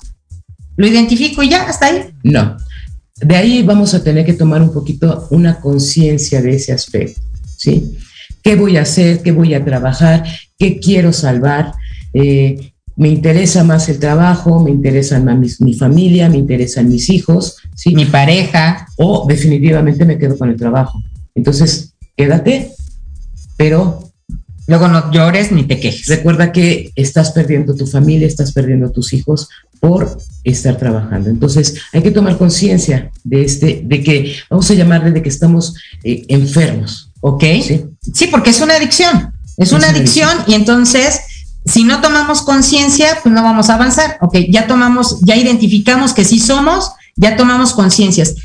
¿Lo 0.76 0.88
identifico 0.88 1.44
y 1.44 1.50
ya 1.50 1.64
hasta 1.64 1.88
ahí? 1.88 2.06
No. 2.24 2.58
De 3.22 3.36
ahí 3.36 3.62
vamos 3.62 3.94
a 3.94 4.04
tener 4.04 4.26
que 4.26 4.34
tomar 4.34 4.62
un 4.62 4.74
poquito 4.74 5.28
una 5.30 5.60
conciencia 5.60 6.42
de 6.42 6.56
ese 6.56 6.74
aspecto, 6.74 7.22
¿sí? 7.58 7.96
¿Qué 8.42 8.56
voy 8.56 8.78
a 8.78 8.82
hacer? 8.82 9.22
¿Qué 9.22 9.32
voy 9.32 9.54
a 9.54 9.64
trabajar? 9.64 10.24
qué 10.64 10.80
quiero 10.80 11.12
salvar. 11.12 11.74
Eh, 12.14 12.72
me 12.96 13.10
interesa 13.10 13.64
más 13.64 13.90
el 13.90 14.00
trabajo, 14.00 14.64
me 14.64 14.72
interesa 14.72 15.20
más 15.20 15.60
mi, 15.60 15.74
familia, 15.74 16.30
me 16.30 16.38
interesan 16.38 16.88
mis 16.88 17.10
hijos, 17.10 17.58
¿sí? 17.76 17.94
mi 17.94 18.06
pareja, 18.06 18.88
o 18.98 19.26
definitivamente 19.28 20.06
me 20.06 20.18
quedo 20.18 20.38
con 20.38 20.50
el 20.50 20.56
trabajo. 20.56 21.02
Entonces, 21.36 21.96
quédate, 22.16 22.72
pero 23.58 24.12
luego 24.68 24.88
no 24.88 25.12
llores 25.12 25.52
ni 25.52 25.64
te 25.64 25.80
quejes. 25.80 26.08
Recuerda 26.08 26.52
que 26.52 26.92
estás 26.96 27.32
perdiendo 27.32 27.76
tu 27.76 27.86
familia, 27.86 28.28
estás 28.28 28.52
perdiendo 28.52 28.92
tus 28.92 29.14
hijos 29.14 29.50
por 29.80 30.18
estar 30.44 30.78
trabajando. 30.78 31.30
Entonces, 31.30 31.76
hay 31.92 32.02
que 32.02 32.12
tomar 32.12 32.38
conciencia 32.38 33.12
de 33.24 33.44
este, 33.44 33.82
de 33.84 34.04
que, 34.04 34.36
vamos 34.50 34.70
a 34.72 34.74
llamarle 34.74 35.12
de 35.12 35.22
que 35.22 35.30
estamos 35.30 35.76
eh, 36.04 36.24
enfermos. 36.30 37.12
¿Ok? 37.22 37.44
¿Sí? 37.62 37.86
sí, 38.14 38.28
porque 38.28 38.50
es 38.50 38.62
una 38.62 38.76
adicción. 38.76 39.34
Es, 39.58 39.72
una, 39.72 39.90
adicción, 39.90 40.30
adicción 40.30 40.52
y 40.52 40.56
entonces 40.56 41.22
si 41.66 41.84
no 41.84 42.02
tomamos 42.02 42.42
conciencia, 42.42 43.20
pues 43.22 43.34
no 43.34 43.44
vamos 43.44 43.70
a 43.70 43.76
avanzar. 43.76 44.18
Ok, 44.22 44.38
ya 44.50 44.68
tomamos, 44.68 45.20
ya 45.22 45.36
identificamos 45.36 46.14
que 46.14 46.26
sí 46.26 46.40
somos, 46.40 46.92
ya 47.16 47.38
tomamos 47.38 47.74
conciencias. 47.74 48.36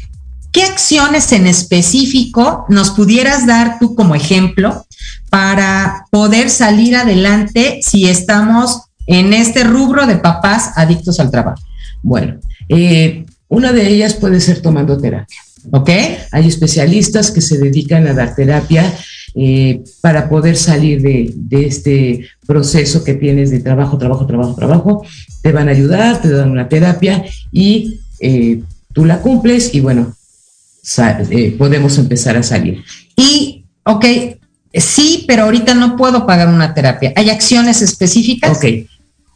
¿Qué 0.58 0.64
acciones 0.64 1.30
en 1.30 1.46
específico 1.46 2.66
nos 2.68 2.90
pudieras 2.90 3.46
dar 3.46 3.78
tú 3.78 3.94
como 3.94 4.16
ejemplo 4.16 4.84
para 5.30 6.06
poder 6.10 6.50
salir 6.50 6.96
adelante 6.96 7.78
si 7.80 8.08
estamos 8.08 8.80
en 9.06 9.34
este 9.34 9.62
rubro 9.62 10.08
de 10.08 10.16
papás 10.16 10.72
adictos 10.74 11.20
al 11.20 11.30
trabajo? 11.30 11.62
Bueno, 12.02 12.40
eh, 12.68 13.24
una 13.46 13.70
de 13.70 13.88
ellas 13.88 14.14
puede 14.14 14.40
ser 14.40 14.60
tomando 14.60 14.98
terapia. 14.98 15.38
¿Ok? 15.70 15.90
Hay 16.32 16.48
especialistas 16.48 17.30
que 17.30 17.40
se 17.40 17.58
dedican 17.58 18.08
a 18.08 18.14
dar 18.14 18.34
terapia 18.34 18.92
eh, 19.36 19.84
para 20.00 20.28
poder 20.28 20.56
salir 20.56 21.00
de, 21.00 21.36
este 21.52 22.28
proceso 22.48 23.04
que 23.04 23.14
tienes 23.14 23.52
de 23.52 23.60
trabajo, 23.60 23.96
trabajo, 23.96 24.26
trabajo, 24.26 24.56
trabajo. 24.56 25.06
Te 25.40 25.52
van 25.52 25.68
a 25.68 25.70
ayudar, 25.70 26.20
te 26.20 26.28
dan 26.30 26.50
una 26.50 26.68
terapia 26.68 27.24
y 27.52 28.00
eh, 28.18 28.60
tú 28.92 29.04
la 29.04 29.20
cumples 29.20 29.72
y 29.72 29.78
bueno, 29.78 30.16
eh, 31.30 31.54
podemos 31.58 31.98
empezar 31.98 32.36
a 32.36 32.42
salir. 32.42 32.84
Y, 33.16 33.64
ok, 33.84 34.04
sí, 34.72 35.24
pero 35.26 35.44
ahorita 35.44 35.74
no 35.74 35.96
puedo 35.96 36.26
pagar 36.26 36.48
una 36.48 36.74
terapia. 36.74 37.12
¿Hay 37.16 37.30
acciones 37.30 37.82
específicas? 37.82 38.56
Ok, 38.56 38.64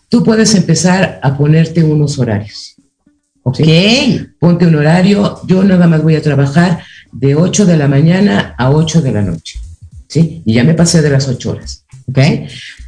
tú 0.09 0.23
puedes 0.23 0.55
empezar 0.55 1.21
a 1.23 1.37
ponerte 1.37 1.83
unos 1.83 2.19
horarios. 2.19 2.77
Ok, 3.43 3.59
ponte 4.39 4.67
un 4.67 4.77
horario. 4.77 5.41
Yo 5.47 5.65
nada 5.65 5.87
más 5.87 6.03
voy 6.03 6.15
a 6.15 6.23
trabajar 6.23 6.83
de 7.11 7.35
8 7.35 7.67
de 7.67 7.77
la 7.77 7.89
mañana 7.89 8.55
a 8.57 8.71
8 8.71 9.03
de 9.03 9.13
la 9.13 9.23
noche. 9.23 9.59
¿sí? 10.13 10.43
Y 10.45 10.55
ya 10.55 10.65
me 10.65 10.75
pasé 10.75 11.01
de 11.01 11.09
las 11.09 11.27
ocho 11.27 11.53
horas, 11.53 11.87
¿ok? 12.07 12.19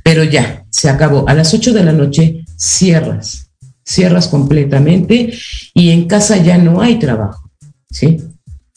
Pero 0.02 0.24
ya, 0.24 0.66
se 0.68 0.90
acabó. 0.90 1.26
A 1.26 1.32
las 1.32 1.54
ocho 1.54 1.72
de 1.72 1.82
la 1.82 1.92
noche 1.92 2.44
cierras, 2.54 3.50
cierras 3.82 4.28
completamente 4.28 5.32
y 5.72 5.90
en 5.90 6.06
casa 6.06 6.36
ya 6.36 6.58
no 6.58 6.82
hay 6.82 6.98
trabajo, 6.98 7.50
¿sí? 7.90 8.18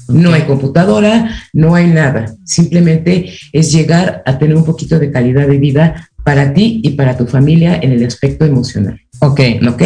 No 0.08 0.34
hay 0.34 0.44
computadora, 0.44 1.42
no 1.54 1.76
hay 1.76 1.88
nada. 1.88 2.34
Simplemente 2.46 3.34
es 3.52 3.72
llegar 3.72 4.24
a 4.26 4.38
tener 4.38 4.56
un 4.56 4.66
poquito 4.66 5.00
de 5.00 5.12
calidad 5.12 5.48
de 5.48 5.58
vida 5.58 6.10
para 6.24 6.54
ti 6.54 6.82
y 6.84 6.92
para 6.92 7.18
tu 7.18 7.26
familia 7.26 7.80
en 7.82 7.92
el 7.92 8.06
aspecto 8.06 8.46
emocional. 8.46 9.00
Ok. 9.20 9.42
¿Ok? 9.68 9.84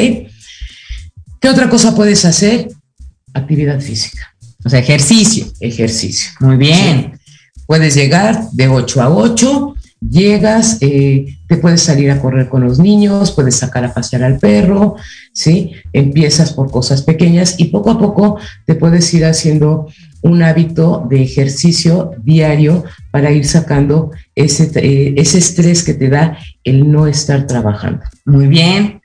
¿Qué 1.39 1.49
otra 1.49 1.69
cosa 1.69 1.95
puedes 1.95 2.25
hacer? 2.25 2.69
Actividad 3.33 3.79
física. 3.79 4.35
O 4.63 4.69
sea, 4.69 4.79
ejercicio. 4.79 5.47
Ejercicio. 5.59 6.31
Muy 6.39 6.57
bien. 6.57 7.19
Puedes 7.65 7.95
llegar 7.95 8.49
de 8.51 8.67
8 8.67 9.01
a 9.01 9.09
8, 9.09 9.75
llegas, 10.09 10.77
eh, 10.81 11.37
te 11.47 11.57
puedes 11.57 11.81
salir 11.81 12.11
a 12.11 12.19
correr 12.19 12.49
con 12.49 12.63
los 12.63 12.79
niños, 12.79 13.31
puedes 13.31 13.55
sacar 13.55 13.85
a 13.85 13.93
pasear 13.93 14.23
al 14.23 14.39
perro, 14.39 14.95
¿sí? 15.33 15.71
Empiezas 15.93 16.53
por 16.53 16.69
cosas 16.69 17.03
pequeñas 17.03 17.55
y 17.57 17.65
poco 17.65 17.91
a 17.91 17.99
poco 17.99 18.37
te 18.65 18.75
puedes 18.75 19.13
ir 19.13 19.25
haciendo 19.25 19.87
un 20.21 20.43
hábito 20.43 21.05
de 21.09 21.23
ejercicio 21.23 22.11
diario 22.23 22.83
para 23.11 23.31
ir 23.31 23.45
sacando 23.45 24.11
ese, 24.35 24.71
eh, 24.75 25.13
ese 25.17 25.39
estrés 25.39 25.83
que 25.83 25.93
te 25.93 26.09
da 26.09 26.37
el 26.63 26.91
no 26.91 27.07
estar 27.07 27.47
trabajando. 27.47 28.03
Muy 28.25 28.47
bien. 28.47 29.01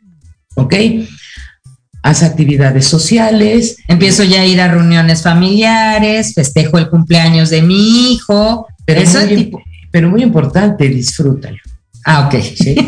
¿Ok? 0.55 0.75
haz 2.07 2.23
actividades 2.23 2.87
sociales. 2.87 3.79
Empiezo 3.89 4.23
ya 4.23 4.43
a 4.43 4.47
ir 4.47 4.61
a 4.61 4.69
reuniones 4.69 5.23
familiares, 5.23 6.35
festejo 6.35 6.79
el 6.79 6.89
cumpleaños 6.89 7.51
de 7.51 7.63
mi 7.63 8.13
hijo. 8.13 8.69
Pero, 8.85 9.03
muy, 9.11 9.53
pero 9.91 10.09
muy 10.09 10.23
importante, 10.23 10.89
disfrútalo. 10.89 11.59
Ah, 12.05 12.27
ok. 12.27 12.41
¿sí? 12.43 12.77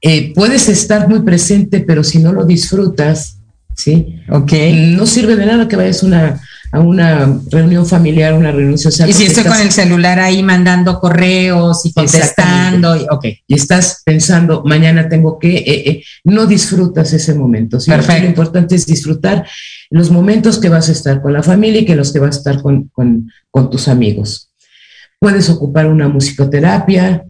Eh, 0.00 0.32
puedes 0.32 0.68
estar 0.68 1.08
muy 1.08 1.22
presente, 1.22 1.80
pero 1.80 2.04
si 2.04 2.20
no 2.20 2.32
lo 2.32 2.44
disfrutas, 2.44 3.38
¿sí? 3.76 4.20
Ok. 4.30 4.52
No 4.74 5.06
sirve 5.06 5.34
de 5.34 5.44
nada 5.44 5.66
que 5.66 5.74
vayas 5.74 6.04
una, 6.04 6.40
a 6.70 6.80
una 6.80 7.40
reunión 7.50 7.86
familiar, 7.86 8.34
una 8.34 8.52
reunión 8.52 8.78
social. 8.78 9.08
Y 9.08 9.12
si 9.12 9.24
estoy 9.24 9.44
con 9.44 9.60
el 9.60 9.72
celular 9.72 10.18
ahí 10.18 10.42
mandando 10.42 11.00
correos 11.00 11.84
y 11.86 11.92
contestando, 11.92 12.96
y, 12.96 13.06
y 13.46 13.54
estás 13.54 14.02
pensando, 14.04 14.62
mañana 14.64 15.08
tengo 15.08 15.38
que, 15.38 15.56
eh, 15.56 15.90
eh, 15.90 16.04
no 16.24 16.46
disfrutas 16.46 17.12
ese 17.12 17.34
momento. 17.34 17.78
Perfecto. 17.78 18.22
Lo 18.22 18.28
importante 18.28 18.74
es 18.74 18.86
disfrutar 18.86 19.46
los 19.90 20.10
momentos 20.10 20.58
que 20.58 20.68
vas 20.68 20.88
a 20.88 20.92
estar 20.92 21.22
con 21.22 21.32
la 21.32 21.42
familia 21.42 21.80
y 21.80 21.86
que 21.86 21.96
los 21.96 22.12
que 22.12 22.18
vas 22.18 22.36
a 22.36 22.38
estar 22.38 22.62
con, 22.62 22.90
tus 23.70 23.88
amigos. 23.88 24.50
Puedes 25.18 25.48
ocupar 25.50 25.86
una 25.86 26.08
musicoterapia. 26.08 27.24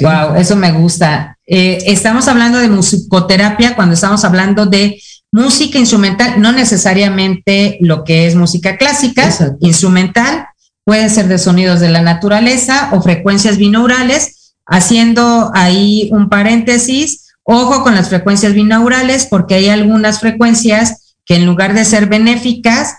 Wow, 0.00 0.36
eso 0.36 0.54
me 0.54 0.70
gusta. 0.72 1.36
Eh, 1.46 1.78
estamos 1.86 2.28
hablando 2.28 2.58
de 2.58 2.68
musicoterapia 2.68 3.74
cuando 3.74 3.94
estamos 3.94 4.24
hablando 4.24 4.66
de 4.66 5.00
Música 5.32 5.78
instrumental, 5.78 6.40
no 6.40 6.52
necesariamente 6.52 7.78
lo 7.80 8.04
que 8.04 8.26
es 8.26 8.34
música 8.34 8.76
clásica, 8.76 9.28
instrumental, 9.60 10.46
pueden 10.84 11.10
ser 11.10 11.28
de 11.28 11.38
sonidos 11.38 11.80
de 11.80 11.90
la 11.90 12.00
naturaleza 12.00 12.90
o 12.92 13.02
frecuencias 13.02 13.58
binaurales, 13.58 14.54
haciendo 14.66 15.50
ahí 15.54 16.08
un 16.12 16.28
paréntesis, 16.28 17.34
ojo 17.42 17.82
con 17.82 17.94
las 17.94 18.08
frecuencias 18.08 18.54
binaurales 18.54 19.26
porque 19.26 19.56
hay 19.56 19.68
algunas 19.68 20.20
frecuencias 20.20 21.16
que 21.24 21.36
en 21.36 21.46
lugar 21.46 21.74
de 21.74 21.84
ser 21.84 22.06
benéficas, 22.06 22.94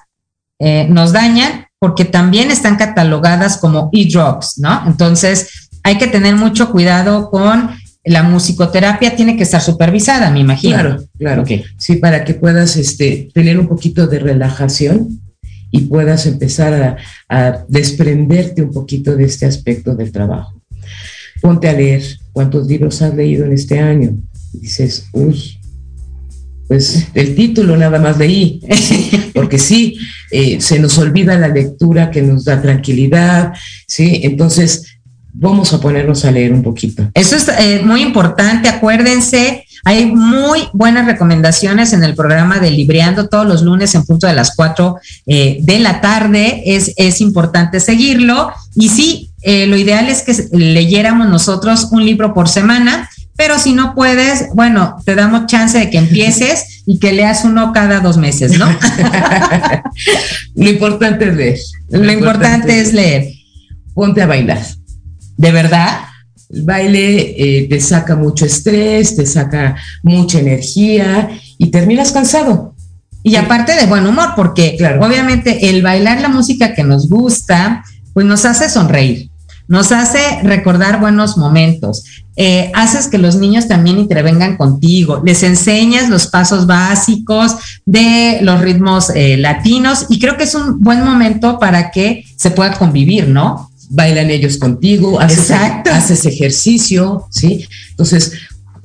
eh, 0.59 0.87
nos 0.89 1.13
dañan 1.13 1.67
porque 1.79 2.03
también 2.03 2.49
están 2.49 2.75
catalogadas 2.75 3.57
como 3.57 3.89
e-drops, 3.93 4.57
¿no? 4.57 4.83
Entonces, 4.87 5.69
hay 5.83 5.97
que 5.97 6.07
tener 6.07 6.35
mucho 6.35 6.71
cuidado 6.71 7.29
con 7.29 7.71
la 8.07 8.23
musicoterapia 8.23 9.15
tiene 9.15 9.35
que 9.35 9.43
estar 9.43 9.61
supervisada, 9.61 10.31
me 10.31 10.39
imagino. 10.39 10.73
Claro, 10.75 11.03
claro. 11.17 11.43
que 11.43 11.63
Sí, 11.77 11.97
para 11.97 12.23
que 12.23 12.33
puedas 12.33 12.75
este, 12.77 13.29
tener 13.33 13.59
un 13.59 13.67
poquito 13.67 14.07
de 14.07 14.19
relajación 14.19 15.21
y 15.71 15.81
puedas 15.81 16.25
empezar 16.25 16.97
a, 17.29 17.65
desprenderte 17.67 18.61
un 18.61 18.71
poquito 18.71 19.15
de 19.15 19.25
este 19.25 19.45
aspecto 19.45 19.95
del 19.95 20.11
trabajo. 20.11 20.61
Ponte 21.41 21.69
a 21.69 21.73
leer 21.73 22.03
cuántos 22.31 22.67
libros 22.67 23.01
has 23.01 23.13
leído 23.13 23.45
en 23.45 23.53
este 23.53 23.79
año. 23.79 24.17
Dices, 24.53 25.07
uy, 25.11 25.59
pues 26.67 27.07
el 27.13 27.35
título 27.35 27.77
nada 27.77 27.99
más 27.99 28.17
leí, 28.17 28.61
porque 29.33 29.59
sí, 29.59 29.97
eh, 30.31 30.59
se 30.59 30.79
nos 30.79 30.97
olvida 30.97 31.37
la 31.37 31.47
lectura 31.47 32.11
que 32.11 32.21
nos 32.21 32.45
da 32.45 32.61
tranquilidad, 32.61 33.53
¿sí? 33.87 34.21
Entonces, 34.23 34.96
vamos 35.39 35.71
a 35.73 35.79
ponernos 35.79 36.25
a 36.25 36.31
leer 36.31 36.51
un 36.51 36.63
poquito. 36.63 37.09
Eso 37.13 37.35
es 37.35 37.47
eh, 37.59 37.81
muy 37.83 38.01
importante, 38.01 38.69
acuérdense. 38.69 39.65
Hay 39.85 40.07
muy 40.07 40.67
buenas 40.73 41.05
recomendaciones 41.05 41.93
en 41.93 42.03
el 42.03 42.15
programa 42.15 42.59
de 42.59 42.71
Libreando 42.71 43.29
todos 43.29 43.45
los 43.45 43.61
lunes 43.61 43.93
en 43.95 44.03
punto 44.03 44.27
de 44.27 44.33
las 44.33 44.55
4 44.55 44.97
eh, 45.27 45.59
de 45.61 45.79
la 45.79 46.01
tarde. 46.01 46.63
Es, 46.65 46.93
es 46.97 47.21
importante 47.21 47.79
seguirlo. 47.79 48.51
Y 48.75 48.89
sí, 48.89 49.29
eh, 49.43 49.67
lo 49.67 49.77
ideal 49.77 50.09
es 50.09 50.23
que 50.23 50.35
leyéramos 50.51 51.27
nosotros 51.27 51.89
un 51.91 52.03
libro 52.03 52.33
por 52.33 52.49
semana, 52.49 53.09
pero 53.35 53.59
si 53.59 53.73
no 53.73 53.93
puedes, 53.93 54.47
bueno, 54.55 54.97
te 55.05 55.13
damos 55.13 55.45
chance 55.45 55.77
de 55.77 55.89
que 55.91 55.99
empieces 55.99 56.81
y 56.87 56.97
que 56.97 57.13
leas 57.13 57.45
uno 57.45 57.71
cada 57.71 57.99
dos 57.99 58.17
meses, 58.17 58.57
¿no? 58.57 58.67
lo 60.55 60.69
importante 60.69 61.27
es 61.27 61.35
leer. 61.35 61.57
Lo, 61.89 62.11
importante 62.11 62.81
es 62.81 62.93
leer. 62.93 63.27
Ponte 63.93 64.23
a 64.23 64.25
bailar. 64.25 64.59
¿De 65.37 65.51
verdad? 65.51 65.99
El 66.49 66.63
baile 66.63 67.35
eh, 67.37 67.67
te 67.69 67.79
saca 67.79 68.15
mucho 68.15 68.45
estrés, 68.45 69.15
te 69.15 69.25
saca 69.25 69.75
mucha 70.03 70.39
energía 70.39 71.29
y 71.57 71.69
terminas 71.71 72.11
cansado. 72.11 72.73
Y 73.23 73.35
aparte 73.35 73.75
de 73.75 73.87
buen 73.87 74.07
humor, 74.07 74.29
porque 74.35 74.77
obviamente 75.01 75.69
el 75.69 75.81
bailar 75.81 76.21
la 76.21 76.29
música 76.29 76.73
que 76.73 76.83
nos 76.83 77.09
gusta, 77.09 77.83
pues 78.13 78.25
nos 78.25 78.45
hace 78.45 78.69
sonreír, 78.69 79.29
nos 79.67 79.91
hace 79.91 80.19
recordar 80.43 81.01
buenos 81.01 81.37
momentos, 81.37 82.05
eh, 82.37 82.71
haces 82.73 83.07
que 83.07 83.17
los 83.17 83.35
niños 83.35 83.67
también 83.67 83.99
intervengan 83.99 84.55
contigo, 84.55 85.21
les 85.25 85.43
enseñas 85.43 86.09
los 86.09 86.27
pasos 86.27 86.67
básicos 86.67 87.57
de 87.85 88.39
los 88.41 88.61
ritmos 88.61 89.09
eh, 89.09 89.35
latinos 89.35 90.05
y 90.09 90.19
creo 90.19 90.37
que 90.37 90.45
es 90.45 90.55
un 90.55 90.79
buen 90.79 91.03
momento 91.03 91.59
para 91.59 91.91
que 91.91 92.23
se 92.37 92.51
pueda 92.51 92.77
convivir, 92.77 93.27
¿no? 93.27 93.69
Bailan 93.89 94.29
ellos 94.29 94.57
contigo, 94.57 95.19
haces, 95.19 95.51
haces 95.51 96.25
ejercicio, 96.25 97.27
¿sí? 97.31 97.65
Entonces, 97.91 98.33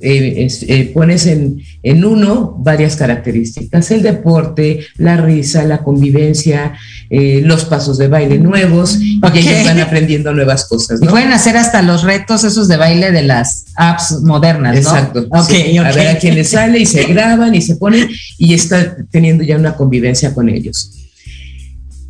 eh, 0.05 0.47
eh, 0.67 0.91
pones 0.93 1.27
en, 1.27 1.61
en, 1.81 2.03
uno 2.03 2.57
varias 2.59 2.97
características, 2.97 3.89
el 3.91 4.01
deporte, 4.01 4.85
la 4.97 5.15
risa, 5.15 5.63
la 5.63 5.77
convivencia, 5.77 6.73
eh, 7.09 7.41
los 7.41 7.63
pasos 7.63 7.97
de 7.97 8.09
baile 8.09 8.37
nuevos, 8.37 8.99
y 8.99 9.21
ellos 9.33 9.63
van 9.63 9.79
aprendiendo 9.79 10.33
nuevas 10.33 10.65
cosas. 10.65 10.99
¿no? 10.99 11.09
pueden 11.09 11.31
hacer 11.31 11.55
hasta 11.55 11.81
los 11.81 12.03
retos 12.03 12.43
esos 12.43 12.67
de 12.67 12.75
baile 12.75 13.11
de 13.11 13.21
las 13.21 13.67
apps 13.77 14.19
modernas. 14.23 14.73
¿no? 14.73 14.79
Exacto. 14.79 15.27
A 15.31 15.91
ver 15.93 16.07
a 16.09 16.17
quién 16.17 16.35
le 16.35 16.43
sale 16.43 16.79
y 16.79 16.85
se 16.85 17.03
graban 17.13 17.55
y 17.55 17.61
se 17.61 17.77
ponen 17.77 18.09
y 18.37 18.53
está 18.53 18.97
teniendo 19.09 19.45
ya 19.45 19.55
una 19.55 19.77
convivencia 19.77 20.33
con 20.33 20.49
ellos. 20.49 20.91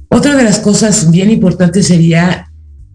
Otra 0.09 0.35
de 0.35 0.43
las 0.43 0.57
cosas 0.57 1.11
bien 1.11 1.29
importantes 1.29 1.85
sería 1.85 2.47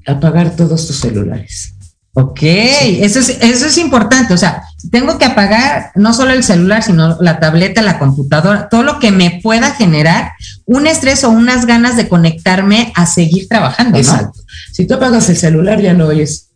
apagar 0.09 0.57
todos 0.57 0.87
tus 0.87 0.97
celulares. 0.97 1.75
Ok, 2.15 2.41
eso, 2.43 3.21
es, 3.21 3.39
eso 3.41 3.67
es 3.67 3.79
importante. 3.79 4.35
O 4.35 4.39
sea, 4.39 4.65
tengo 4.91 5.19
que 5.19 5.25
apagar 5.25 5.93
no 5.95 6.13
solo 6.13 6.33
el 6.33 6.43
celular, 6.43 6.83
sino 6.83 7.17
la 7.21 7.39
tableta, 7.39 7.81
la 7.81 8.01
computadora, 8.01 8.69
todo 8.69 8.83
lo 8.83 8.99
que 8.99 9.13
me 9.13 9.39
pueda 9.41 9.73
generar 9.73 10.33
un 10.65 10.89
estrés 10.89 11.23
o 11.23 11.31
unas 11.31 11.65
ganas 11.65 11.97
de 11.97 12.09
conectarme 12.09 12.93
a 12.97 13.07
seguir 13.07 13.47
trabajando. 13.47 13.99
Exacto. 13.99 14.41
Si 14.73 14.85
tú 14.85 14.95
apagas 14.95 15.29
el 15.29 15.37
celular, 15.37 15.81
ya 15.81 15.95
no 15.95 16.07
oyes. 16.07 16.51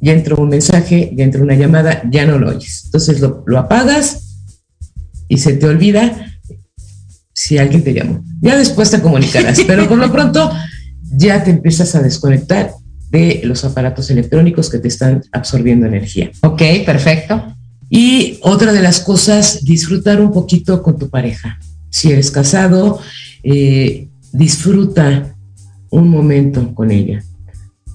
Ya 0.00 0.12
entró 0.12 0.36
un 0.38 0.48
mensaje, 0.48 1.12
ya 1.14 1.24
entró 1.24 1.42
una 1.42 1.54
llamada, 1.54 2.02
ya 2.10 2.26
no 2.26 2.38
lo 2.38 2.48
oyes. 2.48 2.82
Entonces 2.86 3.20
lo, 3.20 3.44
lo 3.46 3.58
apagas 3.58 4.22
y 5.28 5.38
se 5.38 5.54
te 5.54 5.66
olvida 5.66 6.36
si 7.32 7.58
alguien 7.58 7.84
te 7.84 7.94
llamó. 7.94 8.24
Ya 8.40 8.56
después 8.56 8.90
te 8.90 9.00
comunicarás, 9.00 9.60
pero 9.66 9.88
por 9.88 9.98
lo 9.98 10.10
pronto 10.10 10.52
ya 11.12 11.44
te 11.44 11.50
empiezas 11.50 11.94
a 11.94 12.02
desconectar 12.02 12.72
de 13.10 13.40
los 13.44 13.64
aparatos 13.64 14.10
electrónicos 14.10 14.70
que 14.70 14.78
te 14.78 14.88
están 14.88 15.22
absorbiendo 15.32 15.86
energía. 15.86 16.30
Ok, 16.42 16.62
perfecto. 16.84 17.56
Y 17.88 18.38
otra 18.42 18.72
de 18.72 18.82
las 18.82 19.00
cosas, 19.00 19.64
disfrutar 19.64 20.20
un 20.20 20.32
poquito 20.32 20.82
con 20.82 20.98
tu 20.98 21.08
pareja. 21.08 21.58
Si 21.88 22.10
eres 22.10 22.30
casado, 22.30 23.00
eh, 23.42 24.08
disfruta 24.32 25.36
un 25.90 26.08
momento 26.08 26.74
con 26.74 26.90
ella 26.90 27.22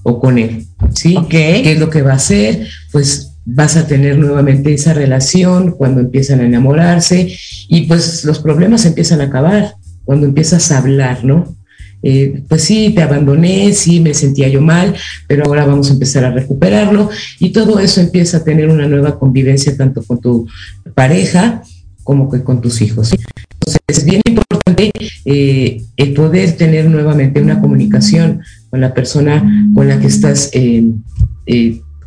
o 0.02 0.18
con 0.18 0.38
él, 0.38 0.66
¿sí? 0.94 1.16
¿Qué 1.28 1.70
es 1.70 1.78
lo 1.78 1.90
que 1.90 2.02
va 2.02 2.12
a 2.12 2.16
hacer? 2.16 2.66
Pues 2.90 3.32
vas 3.44 3.76
a 3.76 3.86
tener 3.86 4.18
nuevamente 4.18 4.72
esa 4.72 4.94
relación 4.94 5.72
cuando 5.72 6.00
empiezan 6.00 6.40
a 6.40 6.44
enamorarse 6.44 7.36
y 7.68 7.82
pues 7.82 8.24
los 8.24 8.38
problemas 8.38 8.86
empiezan 8.86 9.20
a 9.20 9.24
acabar 9.24 9.74
cuando 10.04 10.26
empiezas 10.26 10.72
a 10.72 10.78
hablar, 10.78 11.24
¿no? 11.24 11.56
Eh, 12.02 12.42
pues 12.48 12.64
sí, 12.64 12.90
te 12.94 13.02
abandoné, 13.02 13.72
sí, 13.72 14.00
me 14.00 14.14
sentía 14.14 14.48
yo 14.48 14.60
mal, 14.60 14.94
pero 15.28 15.44
ahora 15.46 15.64
vamos 15.64 15.88
a 15.90 15.92
empezar 15.92 16.24
a 16.24 16.32
recuperarlo 16.32 17.10
y 17.38 17.50
todo 17.50 17.78
eso 17.78 18.00
empieza 18.00 18.38
a 18.38 18.44
tener 18.44 18.68
una 18.68 18.88
nueva 18.88 19.18
convivencia 19.18 19.76
tanto 19.76 20.02
con 20.02 20.20
tu 20.20 20.46
pareja 20.94 21.62
como 22.02 22.30
que 22.30 22.42
con 22.42 22.60
tus 22.60 22.82
hijos. 22.82 23.12
Entonces 23.12 23.80
es 23.86 24.04
bien 24.04 24.20
importante 24.26 24.90
eh, 25.24 25.82
el 25.96 26.12
poder 26.14 26.52
tener 26.56 26.90
nuevamente 26.90 27.40
una 27.40 27.60
comunicación 27.60 28.40
con 28.70 28.80
la 28.80 28.92
persona 28.92 29.70
con 29.74 29.88
la 29.88 30.00
que 30.00 30.08
estás 30.08 30.50
eh, 30.52 30.90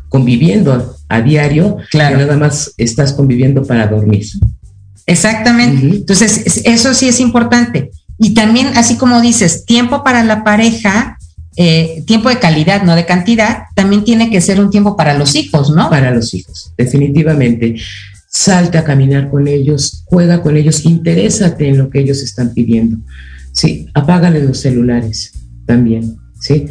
conviviendo 0.08 0.96
a 1.08 1.20
diario, 1.20 1.78
claro. 1.90 2.18
nada 2.18 2.36
más 2.36 2.74
estás 2.76 3.12
conviviendo 3.12 3.64
para 3.64 3.86
dormir. 3.86 4.26
Exactamente. 5.06 5.86
Entonces, 5.86 6.62
eso 6.64 6.92
sí 6.92 7.08
es 7.08 7.20
importante. 7.20 7.90
Y 8.18 8.34
también, 8.34 8.68
así 8.76 8.96
como 8.96 9.20
dices, 9.20 9.64
tiempo 9.64 10.02
para 10.02 10.24
la 10.24 10.44
pareja, 10.44 11.18
eh, 11.56 12.02
tiempo 12.06 12.28
de 12.28 12.38
calidad, 12.38 12.82
no 12.82 12.94
de 12.94 13.06
cantidad, 13.06 13.64
también 13.74 14.04
tiene 14.04 14.30
que 14.30 14.40
ser 14.40 14.60
un 14.60 14.70
tiempo 14.70 14.96
para 14.96 15.14
los 15.14 15.34
hijos, 15.34 15.70
¿no? 15.70 15.88
Para 15.90 16.10
los 16.10 16.34
hijos, 16.34 16.72
definitivamente. 16.76 17.76
Salta 18.28 18.80
a 18.80 18.84
caminar 18.84 19.30
con 19.30 19.48
ellos, 19.48 20.02
juega 20.04 20.42
con 20.42 20.56
ellos, 20.56 20.84
interésate 20.84 21.68
en 21.68 21.78
lo 21.78 21.88
que 21.88 22.00
ellos 22.00 22.22
están 22.22 22.52
pidiendo. 22.52 22.98
Sí, 23.52 23.86
apágale 23.94 24.42
los 24.42 24.60
celulares 24.60 25.32
también. 25.66 26.16
¿Sí? 26.38 26.66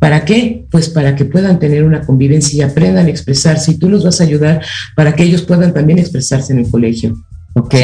¿Para 0.00 0.24
qué? 0.24 0.66
Pues 0.68 0.88
para 0.88 1.14
que 1.14 1.24
puedan 1.24 1.60
tener 1.60 1.84
una 1.84 2.00
convivencia 2.00 2.58
y 2.58 2.62
aprendan 2.68 3.06
a 3.06 3.10
expresarse 3.10 3.70
y 3.70 3.78
tú 3.78 3.88
los 3.88 4.04
vas 4.04 4.20
a 4.20 4.24
ayudar 4.24 4.60
para 4.96 5.14
que 5.14 5.22
ellos 5.22 5.42
puedan 5.42 5.72
también 5.72 6.00
expresarse 6.00 6.52
en 6.52 6.58
el 6.58 6.70
colegio. 6.70 7.14
¿Ok? 7.54 7.74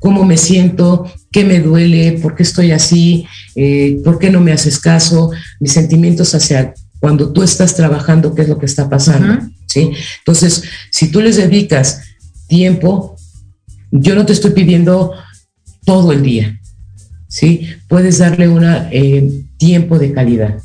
Cómo 0.00 0.24
me 0.24 0.36
siento, 0.36 1.04
qué 1.30 1.44
me 1.44 1.60
duele, 1.60 2.18
por 2.20 2.34
qué 2.34 2.42
estoy 2.42 2.72
así, 2.72 3.26
eh, 3.54 4.00
por 4.02 4.18
qué 4.18 4.30
no 4.30 4.40
me 4.40 4.50
haces 4.50 4.80
caso, 4.80 5.30
mis 5.60 5.72
sentimientos 5.72 6.34
hacia 6.34 6.74
cuando 6.98 7.32
tú 7.32 7.42
estás 7.42 7.76
trabajando, 7.76 8.34
qué 8.34 8.42
es 8.42 8.48
lo 8.48 8.58
que 8.58 8.66
está 8.66 8.88
pasando. 8.88 9.46
¿sí? 9.66 9.92
Entonces, 10.18 10.64
si 10.90 11.10
tú 11.10 11.20
les 11.20 11.36
dedicas 11.36 12.02
tiempo, 12.48 13.16
yo 13.92 14.14
no 14.14 14.26
te 14.26 14.32
estoy 14.32 14.50
pidiendo 14.50 15.12
todo 15.84 16.12
el 16.12 16.22
día, 16.22 16.60
¿sí? 17.28 17.68
Puedes 17.88 18.18
darle 18.18 18.48
un 18.48 18.64
eh, 18.64 19.28
tiempo 19.56 19.98
de 19.98 20.12
calidad. 20.12 20.58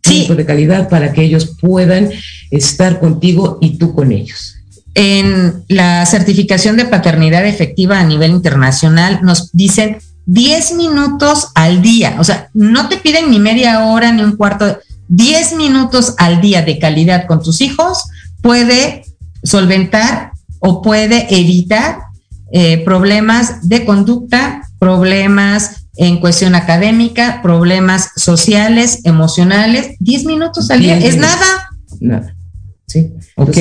Tiempo 0.00 0.34
de 0.34 0.44
calidad 0.44 0.88
para 0.88 1.12
que 1.12 1.22
ellos 1.22 1.56
puedan 1.60 2.10
estar 2.50 3.00
contigo 3.00 3.58
y 3.60 3.78
tú 3.78 3.94
con 3.94 4.12
ellos 4.12 4.61
en 4.94 5.64
la 5.68 6.04
certificación 6.06 6.76
de 6.76 6.84
paternidad 6.84 7.46
efectiva 7.46 7.98
a 7.98 8.04
nivel 8.04 8.32
internacional 8.32 9.20
nos 9.22 9.50
dicen 9.52 9.98
10 10.26 10.74
minutos 10.74 11.48
al 11.54 11.82
día, 11.82 12.16
o 12.18 12.24
sea, 12.24 12.50
no 12.54 12.88
te 12.88 12.98
piden 12.98 13.30
ni 13.30 13.40
media 13.40 13.86
hora 13.86 14.12
ni 14.12 14.22
un 14.22 14.36
cuarto, 14.36 14.78
10 15.08 15.54
minutos 15.54 16.14
al 16.18 16.40
día 16.40 16.62
de 16.62 16.78
calidad 16.78 17.26
con 17.26 17.42
tus 17.42 17.60
hijos 17.60 18.04
puede 18.40 19.04
solventar 19.42 20.32
o 20.60 20.82
puede 20.82 21.26
evitar 21.34 21.98
eh, 22.52 22.84
problemas 22.84 23.68
de 23.68 23.84
conducta, 23.84 24.62
problemas 24.78 25.86
en 25.96 26.20
cuestión 26.20 26.54
académica, 26.54 27.40
problemas 27.42 28.10
sociales, 28.16 29.00
emocionales. 29.04 29.96
10 29.98 30.24
minutos 30.24 30.70
al 30.70 30.80
día, 30.80 30.98
¿es 30.98 31.16
nada? 31.16 31.70
Nada. 32.00 32.34
Sí. 32.86 33.12
ok 33.36 33.56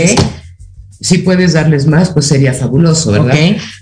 si 1.02 1.18
puedes 1.20 1.54
darles 1.54 1.88
más, 1.88 2.12
pues 2.12 2.28
sería 2.28 2.54
fabuloso, 2.54 3.12
¿verdad? 3.12 3.36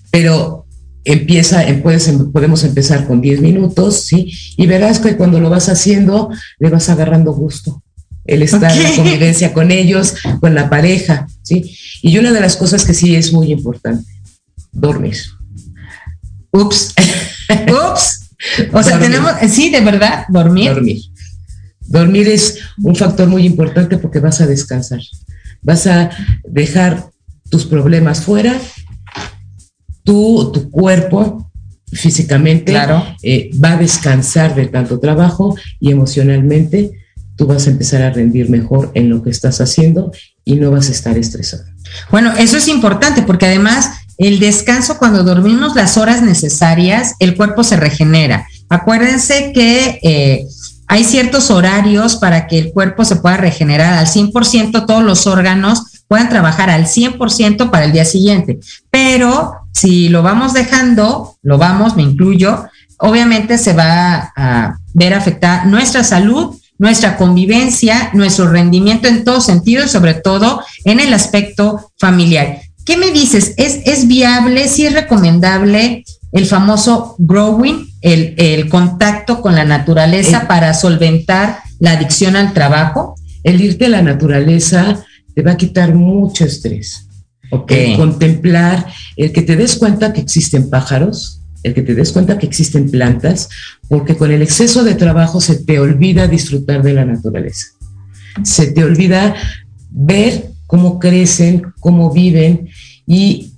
Pero 0.10 0.66
empieza, 1.04 1.64
puedes, 1.84 2.08
em, 2.08 2.32
podemos 2.32 2.64
empezar 2.64 3.06
con 3.06 3.22
10 3.22 3.42
minutos, 3.42 4.06
¿sí? 4.06 4.32
Y 4.58 4.66
verás 4.68 5.00
que 5.00 5.18
cuando 5.18 5.40
lo 5.40 5.50
vas 5.50 5.68
haciendo, 5.70 6.30
le 6.60 6.70
vas 6.70 6.90
agarrando 6.90 7.34
gusto. 7.34 7.84
El 8.26 8.42
estar 8.42 8.72
en 8.72 8.84
la 8.84 8.96
convivencia 8.96 9.54
con 9.54 9.72
ellos, 9.72 10.14
con 10.40 10.56
la 10.56 10.70
pareja, 10.70 11.28
¿sí? 11.44 11.76
Y 12.02 12.18
una 12.18 12.32
de 12.32 12.40
las 12.40 12.56
cosas 12.56 12.86
que 12.86 12.94
sí 12.94 13.16
es 13.16 13.34
muy 13.34 13.52
importante, 13.52 14.10
dormir. 14.72 15.18
Ups. 16.52 16.94
Ups. 17.68 18.30
O 18.72 18.82
sea, 18.82 19.00
tenemos, 19.00 19.32
sí, 19.50 19.70
de 19.70 19.82
verdad, 19.82 20.26
dormir. 20.30 20.74
Dormir. 20.74 21.02
Dormir 21.82 22.28
es 22.30 22.60
un 22.82 22.96
factor 22.96 23.28
muy 23.28 23.46
importante 23.46 23.98
porque 23.98 24.20
vas 24.20 24.40
a 24.40 24.48
descansar 24.48 25.02
vas 25.62 25.88
a 25.88 26.10
dejar 26.44 27.10
tus 27.50 27.66
problemas 27.66 28.22
fuera, 28.22 28.60
tú, 30.04 30.52
tu 30.54 30.70
cuerpo 30.70 31.52
físicamente 31.92 32.76
eh, 33.24 33.50
va 33.64 33.74
a 33.74 33.78
descansar 33.78 34.56
de 34.56 34.68
tanto 34.68 35.00
trabajo 35.00 35.56
y 35.80 35.92
emocionalmente 35.92 36.92
tú 37.36 37.48
vas 37.48 37.68
a 37.68 37.72
empezar 37.72 38.02
a 38.02 38.12
rendir 38.12 38.50
mejor 38.50 38.92
en 38.94 39.10
lo 39.10 39.24
que 39.24 39.30
estás 39.30 39.62
haciendo 39.62 40.12
y 40.44 40.56
no 40.56 40.72
vas 40.72 40.90
a 40.90 40.92
estar 40.92 41.18
estresado. 41.18 41.64
Bueno, 42.12 42.34
eso 42.38 42.58
es 42.58 42.68
importante 42.68 43.22
porque 43.22 43.46
además 43.46 43.90
el 44.18 44.40
descanso 44.40 44.98
cuando 44.98 45.24
dormimos 45.24 45.76
las 45.76 45.98
horas 45.98 46.22
necesarias, 46.22 47.16
el 47.20 47.38
cuerpo 47.38 47.64
se 47.64 47.78
regenera. 47.78 48.46
Acuérdense 48.68 49.54
que 49.54 50.00
eh, 50.04 50.46
hay 50.92 51.04
ciertos 51.04 51.52
horarios 51.52 52.16
para 52.16 52.48
que 52.48 52.58
el 52.58 52.72
cuerpo 52.72 53.06
se 53.06 53.18
pueda 53.18 53.38
regenerar 53.38 53.94
al 53.94 54.08
100%, 54.08 54.88
todos 54.88 55.04
los 55.04 55.28
órganos 55.28 56.04
puedan 56.08 56.30
trabajar 56.30 56.72
al 56.72 56.88
100% 56.88 57.70
para 57.70 57.86
el 57.86 57.92
día 57.92 58.06
siguiente. 58.06 58.60
Pero 58.90 59.54
si 59.72 60.10
lo 60.10 60.24
vamos 60.24 60.54
dejando, 60.54 61.38
lo 61.44 61.60
vamos, 61.60 61.96
me 61.96 62.02
incluyo, 62.02 62.66
obviamente 62.98 63.60
se 63.60 63.74
va 63.74 64.34
a 64.36 64.80
ver 64.96 65.14
afectada 65.14 65.66
nuestra 65.66 66.04
salud, 66.04 66.56
nuestra 66.80 67.18
convivencia, 67.18 68.10
nuestro 68.14 68.50
rendimiento 68.50 69.08
en 69.08 69.24
todo 69.24 69.42
sentido 69.42 69.86
y 69.86 69.90
sobre 69.90 70.16
todo 70.16 70.64
en 70.86 71.00
el 71.00 71.14
aspecto 71.14 71.92
familiar. 72.00 72.62
¿Qué 72.84 72.98
me 72.98 73.12
dices? 73.12 73.54
¿Es, 73.58 73.82
es 73.86 74.08
viable? 74.08 74.68
¿Sí 74.68 74.88
es 74.88 74.94
recomendable 74.94 76.04
el 76.32 76.48
famoso 76.48 77.16
growing? 77.20 77.89
El, 78.02 78.70
contacto 78.70 79.42
con 79.42 79.56
la 79.56 79.66
naturaleza 79.66 80.48
para 80.48 80.74
solventar 80.74 81.60
la 81.80 81.94
adicción 81.94 82.36
al 82.36 82.54
trabajo? 82.54 83.16
El 83.44 83.62
irte 83.62 83.86
a 83.86 83.90
la 83.90 84.02
naturaleza 84.02 85.04
te 85.34 85.42
va 85.42 85.52
a 85.52 85.58
quitar 85.58 85.96
mucho 85.96 86.46
estrés. 86.46 87.08
El 87.68 87.98
contemplar, 87.98 88.86
el 89.16 89.32
que 89.32 89.42
te 89.42 89.56
des 89.56 89.76
cuenta 89.76 90.14
que 90.14 90.22
existen 90.22 90.70
pájaros, 90.70 91.42
el 91.64 91.74
que 91.74 91.82
te 91.82 91.96
des 91.96 92.12
cuenta 92.12 92.38
que 92.38 92.46
existen 92.46 92.90
plantas, 92.90 93.50
porque 93.88 94.16
con 94.16 94.32
el 94.32 94.42
exceso 94.42 94.84
de 94.84 94.96
trabajo 94.96 95.42
se 95.42 95.56
te 95.64 95.80
olvida 95.80 96.28
disfrutar 96.28 96.84
de 96.84 96.94
la 96.94 97.06
naturaleza. 97.06 97.68
se 98.44 98.72
te 98.72 98.84
olvida 98.84 99.36
ver 99.90 100.52
cómo 100.68 101.00
crecen, 101.00 101.64
cómo 101.80 102.12
viven 102.14 102.70
y 103.08 103.54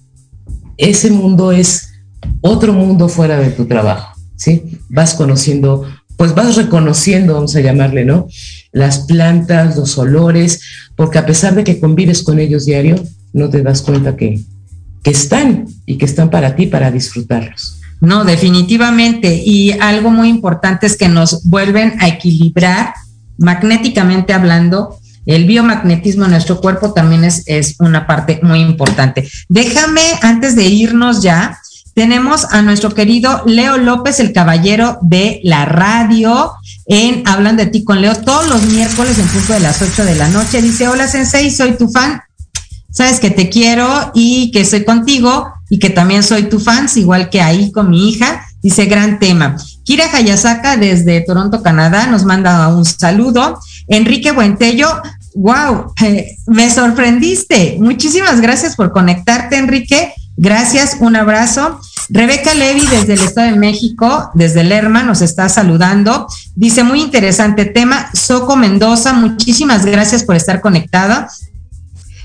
ese 0.78 1.12
mundo 1.12 1.52
es 1.52 1.90
otro 2.40 2.74
mundo 2.74 3.10
fuera 3.10 3.38
de 3.38 3.50
tu 3.52 3.66
trabajo, 3.66 4.11
¿sí? 4.42 4.80
Vas 4.90 5.14
conociendo, 5.14 5.86
pues 6.18 6.34
vas 6.34 6.56
reconociendo, 6.56 7.36
vamos 7.36 7.56
a 7.56 7.62
llamarle, 7.62 8.06
¿no? 8.06 8.28
Las 8.72 9.00
plantas, 9.00 9.78
los 9.78 10.00
olores, 10.00 10.62
porque 10.96 11.20
a 11.20 11.28
pesar 11.28 11.54
de 11.54 11.64
que 11.64 11.80
convives 11.80 12.24
con 12.24 12.40
ellos 12.40 12.66
diario, 12.66 12.96
no 13.34 13.50
te 13.50 13.62
das 13.62 13.84
cuenta 13.84 14.18
que, 14.18 14.42
que 15.04 15.12
están 15.12 15.68
y 15.86 15.98
que 15.98 16.06
están 16.06 16.32
para 16.32 16.56
ti, 16.56 16.66
para 16.66 16.90
disfrutarlos. 16.90 17.78
No, 18.02 18.26
definitivamente. 18.26 19.44
Y 19.46 19.74
algo 19.74 20.10
muy 20.10 20.30
importante 20.30 20.88
es 20.88 20.98
que 20.98 21.08
nos 21.08 21.44
vuelven 21.44 21.94
a 22.00 22.08
equilibrar 22.08 22.96
magnéticamente 23.38 24.34
hablando. 24.34 24.98
El 25.28 25.46
biomagnetismo 25.46 26.26
en 26.26 26.32
nuestro 26.32 26.60
cuerpo 26.60 26.94
también 26.94 27.24
es, 27.26 27.44
es 27.46 27.76
una 27.78 28.08
parte 28.08 28.40
muy 28.42 28.60
importante. 28.62 29.30
Déjame, 29.50 30.02
antes 30.24 30.56
de 30.56 30.66
irnos 30.66 31.22
ya, 31.22 31.61
tenemos 31.94 32.46
a 32.52 32.62
nuestro 32.62 32.94
querido 32.94 33.44
Leo 33.46 33.78
López, 33.78 34.20
el 34.20 34.34
caballero 34.34 34.98
de 35.02 35.42
la 35.44 35.66
radio, 35.66 36.54
en 36.86 37.28
Hablando 37.28 37.64
de 37.64 37.70
ti 37.70 37.84
con 37.84 38.02
Leo, 38.02 38.16
todos 38.16 38.48
los 38.48 38.64
miércoles 38.68 39.20
en 39.20 39.28
punto 39.28 39.54
de 39.54 39.60
las 39.60 39.82
8 39.82 40.06
de 40.06 40.16
la 40.16 40.30
noche. 40.30 40.62
Dice, 40.62 40.88
hola 40.88 41.08
Sensei, 41.08 41.52
soy 41.52 41.74
tu 41.74 41.90
fan. 41.90 42.22
Sabes 42.92 43.20
que 43.20 43.30
te 43.30 43.50
quiero 43.50 44.12
y 44.14 44.52
que 44.52 44.62
estoy 44.62 44.84
contigo 44.84 45.48
y 45.70 45.80
que 45.80 45.90
también 45.90 46.24
soy 46.24 46.44
tu 46.44 46.60
fan, 46.60 46.88
igual 46.96 47.30
que 47.30 47.42
ahí 47.42 47.72
con 47.72 47.90
mi 47.90 48.10
hija. 48.10 48.46
Dice, 48.62 48.86
gran 48.86 49.20
tema. 49.20 49.56
Kira 49.84 50.06
Hayasaka 50.14 50.78
desde 50.78 51.22
Toronto, 51.22 51.64
Canadá, 51.64 52.08
nos 52.08 52.26
manda 52.26 52.68
un 52.70 52.86
saludo. 52.86 53.60
Enrique 53.88 54.32
Buentello, 54.32 54.88
wow, 55.36 55.94
me 56.48 56.70
sorprendiste. 56.70 57.78
Muchísimas 57.80 58.42
gracias 58.42 58.76
por 58.76 58.92
conectarte, 58.92 59.58
Enrique. 59.58 60.14
Gracias, 60.42 60.98
un 61.00 61.16
abrazo. 61.16 61.80
Rebeca 62.10 62.56
Levy 62.56 62.82
desde 62.88 63.14
el 63.14 63.22
Estado 63.22 63.52
de 63.52 63.58
México, 63.58 64.32
desde 64.34 64.64
Lerma, 64.64 65.04
nos 65.04 65.22
está 65.22 65.48
saludando. 65.50 66.26
Dice, 66.56 66.84
muy 66.84 67.00
interesante 67.00 67.66
tema. 67.66 68.10
Soco 68.16 68.56
Mendoza, 68.56 69.14
muchísimas 69.14 69.86
gracias 69.86 70.24
por 70.24 70.36
estar 70.36 70.60
conectada. 70.60 71.30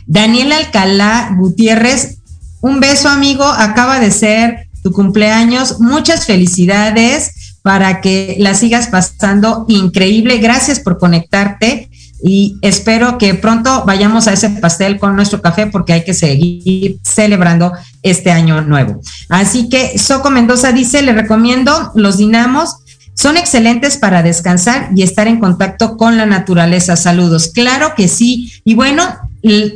Daniel 0.07 0.53
Alcalá 0.53 1.35
Gutiérrez, 1.37 2.17
un 2.63 2.81
beso 2.81 3.11
amigo, 3.11 3.45
acaba 3.45 4.01
de 4.01 4.11
ser 4.11 4.71
tu 4.83 4.93
cumpleaños. 4.93 5.79
Muchas 5.81 6.25
felicidades 6.25 7.59
para 7.61 8.01
que 8.01 8.37
la 8.39 8.55
sigas 8.55 8.87
pasando 8.87 9.67
increíble. 9.69 10.39
Gracias 10.39 10.81
por 10.81 10.97
conectarte 10.99 11.91
y 12.29 12.59
espero 12.61 13.19
que 13.19 13.35
pronto 13.35 13.85
vayamos 13.87 14.27
a 14.27 14.33
ese 14.33 14.51
pastel 14.51 14.99
con 14.99 15.15
nuestro 15.15 15.41
café 15.41 15.69
porque 15.69 15.93
hay 15.93 16.05
que 16.05 16.13
seguir 16.13 16.99
celebrando 17.05 17.73
este 18.03 18.33
año 18.33 18.63
nuevo. 18.63 19.01
Así 19.29 19.69
que 19.69 19.97
Soco 19.97 20.29
Mendoza 20.31 20.73
dice, 20.73 21.03
le 21.03 21.13
recomiendo 21.13 21.93
los 21.95 22.17
dinamos. 22.19 22.79
Son 23.15 23.37
excelentes 23.37 23.97
para 23.97 24.25
descansar 24.25 24.91
y 24.97 25.05
estar 25.05 25.29
en 25.29 25.39
contacto 25.39 25.97
con 25.97 26.17
la 26.17 26.27
naturaleza. 26.27 26.97
Saludos. 26.97 27.53
Claro 27.55 27.95
que 27.97 28.09
sí. 28.09 28.53
Y 28.65 28.75
bueno, 28.75 29.05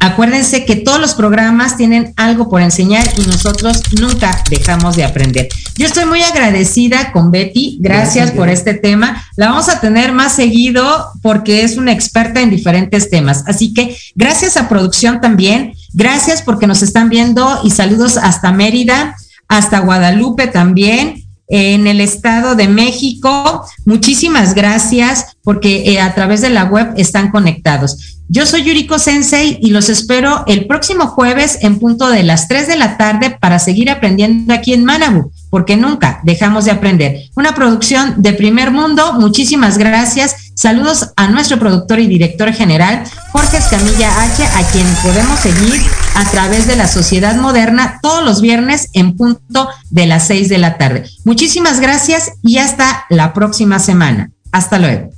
Acuérdense 0.00 0.64
que 0.64 0.76
todos 0.76 1.00
los 1.00 1.14
programas 1.14 1.76
tienen 1.76 2.14
algo 2.16 2.48
por 2.48 2.62
enseñar 2.62 3.04
y 3.16 3.22
nosotros 3.22 3.82
nunca 4.00 4.44
dejamos 4.48 4.94
de 4.94 5.02
aprender. 5.02 5.48
Yo 5.76 5.86
estoy 5.86 6.04
muy 6.04 6.22
agradecida 6.22 7.10
con 7.10 7.32
Betty, 7.32 7.78
gracias, 7.80 8.30
por 8.30 8.48
este 8.48 8.74
tema. 8.74 9.24
La 9.34 9.48
vamos 9.48 9.68
a 9.68 9.80
tener 9.80 10.12
más 10.12 10.36
seguido 10.36 11.08
porque 11.20 11.64
es 11.64 11.76
una 11.76 11.90
experta 11.90 12.40
en 12.40 12.50
diferentes 12.50 13.10
temas. 13.10 13.42
Así 13.48 13.74
que 13.74 13.96
gracias 14.14 14.56
a 14.56 14.68
producción 14.68 15.20
también, 15.20 15.74
gracias 15.92 16.42
porque 16.42 16.66
nos 16.66 16.82
están 16.82 17.08
viendo 17.08 17.60
y 17.64 17.70
saludos 17.70 18.16
hasta 18.16 18.52
Mérida, 18.52 19.16
hasta 19.48 19.80
Guadalupe 19.80 20.46
también 20.46 21.24
en 21.48 21.86
el 21.86 22.00
Estado 22.00 22.54
de 22.54 22.68
México. 22.68 23.64
Muchísimas 23.84 24.54
gracias 24.54 25.36
porque 25.42 25.92
eh, 25.92 26.00
a 26.00 26.14
través 26.14 26.40
de 26.42 26.50
la 26.50 26.64
web 26.64 26.92
están 26.96 27.30
conectados. 27.30 28.18
Yo 28.28 28.44
soy 28.44 28.62
Yuriko 28.64 28.98
Sensei 28.98 29.58
y 29.62 29.70
los 29.70 29.88
espero 29.88 30.44
el 30.46 30.66
próximo 30.66 31.06
jueves 31.06 31.58
en 31.62 31.78
punto 31.78 32.10
de 32.10 32.22
las 32.22 32.46
3 32.46 32.68
de 32.68 32.76
la 32.76 32.98
tarde 32.98 33.30
para 33.30 33.58
seguir 33.58 33.90
aprendiendo 33.90 34.52
aquí 34.52 34.74
en 34.74 34.84
Manabu, 34.84 35.32
porque 35.50 35.76
nunca 35.76 36.20
dejamos 36.24 36.64
de 36.64 36.70
aprender. 36.70 37.22
Una 37.34 37.54
producción 37.54 38.14
de 38.18 38.32
primer 38.32 38.70
mundo. 38.70 39.14
Muchísimas 39.14 39.78
gracias. 39.78 40.52
Saludos 40.54 41.12
a 41.16 41.28
nuestro 41.28 41.58
productor 41.58 42.00
y 42.00 42.08
director 42.08 42.52
general, 42.52 43.04
Jorge 43.30 43.58
Escamilla 43.58 44.10
H, 44.22 44.42
a 44.44 44.62
quien 44.72 44.86
podemos 45.02 45.38
seguir 45.38 45.80
a 46.14 46.24
través 46.30 46.66
de 46.66 46.76
la 46.76 46.88
Sociedad 46.88 47.36
Moderna 47.36 48.00
todos 48.02 48.24
los 48.24 48.40
viernes 48.40 48.88
en 48.92 49.16
punto 49.16 49.68
de 49.90 50.06
las 50.06 50.26
6 50.26 50.48
de 50.48 50.58
la 50.58 50.76
tarde. 50.76 51.04
Muchísimas 51.24 51.78
gracias 51.80 52.32
y 52.42 52.58
hasta 52.58 53.04
la 53.08 53.32
próxima 53.32 53.78
semana. 53.78 54.32
Hasta 54.50 54.78
luego. 54.78 55.17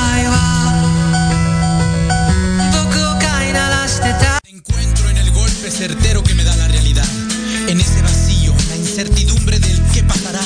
Certero 5.81 6.23
que 6.23 6.35
me 6.35 6.43
da 6.43 6.55
la 6.57 6.67
realidad. 6.67 7.07
En 7.67 7.81
ese 7.81 8.03
vacío, 8.03 8.53
en 8.53 8.69
la 8.69 8.75
incertidumbre 8.75 9.57
del 9.57 9.81
qué 9.93 10.03
pasará. 10.03 10.43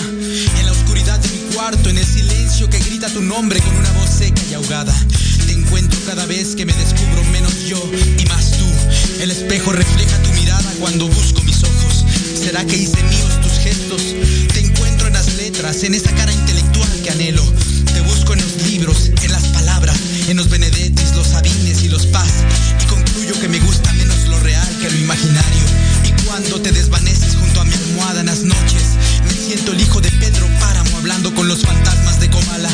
En 0.59 0.65
la 0.65 0.71
oscuridad 0.71 1.19
de 1.19 1.27
mi 1.27 1.53
cuarto, 1.53 1.89
en 1.89 1.97
el 1.97 2.05
silencio 2.05 2.69
que 2.69 2.79
grita 2.79 3.09
tu 3.09 3.21
nombre 3.21 3.59
con 3.59 3.75
una 3.75 3.91
voz 3.99 4.09
seca 4.09 4.41
y 4.49 4.53
ahogada. 4.53 4.95
Te 5.45 5.51
encuentro 5.51 5.99
cada 6.05 6.25
vez 6.25 6.55
que 6.55 6.65
me 6.65 6.71
descubro 6.71 7.21
menos 7.33 7.65
yo 7.67 7.81
y 8.17 8.25
más 8.27 8.51
tú. 8.51 8.65
El 9.19 9.29
espejo 9.29 9.73
refleja 9.73 10.17
tu 10.23 10.31
mirada 10.39 10.71
cuando 10.79 11.09
busco 11.09 11.43
mis 11.43 11.61
ojos. 11.63 12.05
¿Será 12.41 12.63
que 12.63 12.77
hice 12.77 13.03
míos 13.03 13.41
tus 13.41 13.59
gestos? 13.59 14.01
Te 14.53 14.61
encuentro 14.61 15.07
en 15.07 15.13
las 15.13 15.35
letras, 15.35 15.83
en 15.83 15.95
esa 15.95 16.13
cara 16.15 16.31
intelectual 16.31 17.01
que 17.03 17.09
anhelo. 17.09 17.43
Te 17.93 17.99
busco 18.03 18.31
en 18.31 18.41
los 18.41 18.71
libros, 18.71 19.11
en 19.21 19.31
las 19.33 19.43
palabras, 19.47 19.97
en 20.29 20.37
los 20.37 20.49
Benedettis, 20.49 21.13
los 21.13 21.27
Sabines 21.27 21.83
y 21.83 21.89
los 21.89 22.05
Paz. 22.05 22.45
Concluyo 23.26 23.41
que 23.41 23.47
me 23.47 23.59
gusta 23.65 23.91
menos 23.93 24.28
lo 24.28 24.39
real 24.39 24.78
que 24.80 24.89
lo 24.89 24.97
imaginario. 24.97 25.63
Y 26.03 26.23
cuando 26.26 26.61
te 26.61 26.71
desvaneces 26.71 27.36
junto 27.36 27.61
a 27.61 27.65
mi 27.65 27.73
almohada 27.73 28.19
en 28.19 28.28
las 28.28 28.43
noches, 28.43 28.84
me 29.26 29.34
siento 29.34 29.71
el 29.71 29.82
hijo 29.82 29.99
de 29.99 30.11
Pedro 30.11 30.47
Páramo 30.59 30.97
hablando 30.97 31.34
con 31.34 31.47
los 31.47 31.61
fantasmas 31.61 32.19
de 32.19 32.30
Comala. 32.30 32.69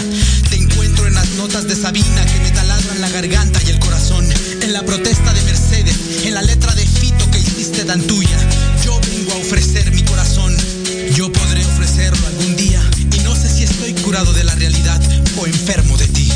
Te 0.49 0.58
encuentro 0.58 1.08
en 1.08 1.14
las 1.14 1.30
notas 1.32 1.68
de 1.68 1.76
Sabina 1.76 2.26
que 2.26 2.39
me 2.41 2.52
taladran 2.52 2.99
la 2.99 3.10
garganta 3.10 3.62
y 3.66 3.70
el 3.70 3.80
corazón. 3.80 4.28
En 4.62 4.74
la 4.74 4.84
protesta 4.84 5.34
de 5.34 5.41
Mercedes, 5.43 5.95
en 6.26 6.34
la 6.34 6.41
letra 6.41 6.74
de 6.76 6.86
Fito 6.86 7.30
que 7.32 7.39
hiciste 7.39 7.86
tan 7.86 8.02
tuya. 8.02 8.38
Yo 8.84 8.99
vengo 9.10 9.32
a 9.34 9.38
ofrecer 9.38 9.91
mi 9.91 10.04
corazón. 10.04 10.56
Yo 11.16 11.32
podré 11.32 11.64
ofrecerlo 11.66 12.28
algún 12.28 12.56
día. 12.58 12.82
Y 13.14 13.20
no 13.20 13.36
sé 13.36 13.49
si 13.49 13.64
estoy 13.64 13.93
curado 13.93 14.34
de 14.34 14.43
la 14.43 14.56
realidad 14.56 15.02
o 15.38 15.45
enfermo 15.45 15.95
de 15.97 16.08
ti. 16.08 16.30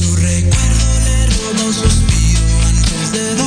Su 0.00 0.16
recuerdo 0.16 0.86
le 1.04 1.26
roba 1.26 1.64
un 1.64 2.13
antes 3.14 3.36
de 3.36 3.43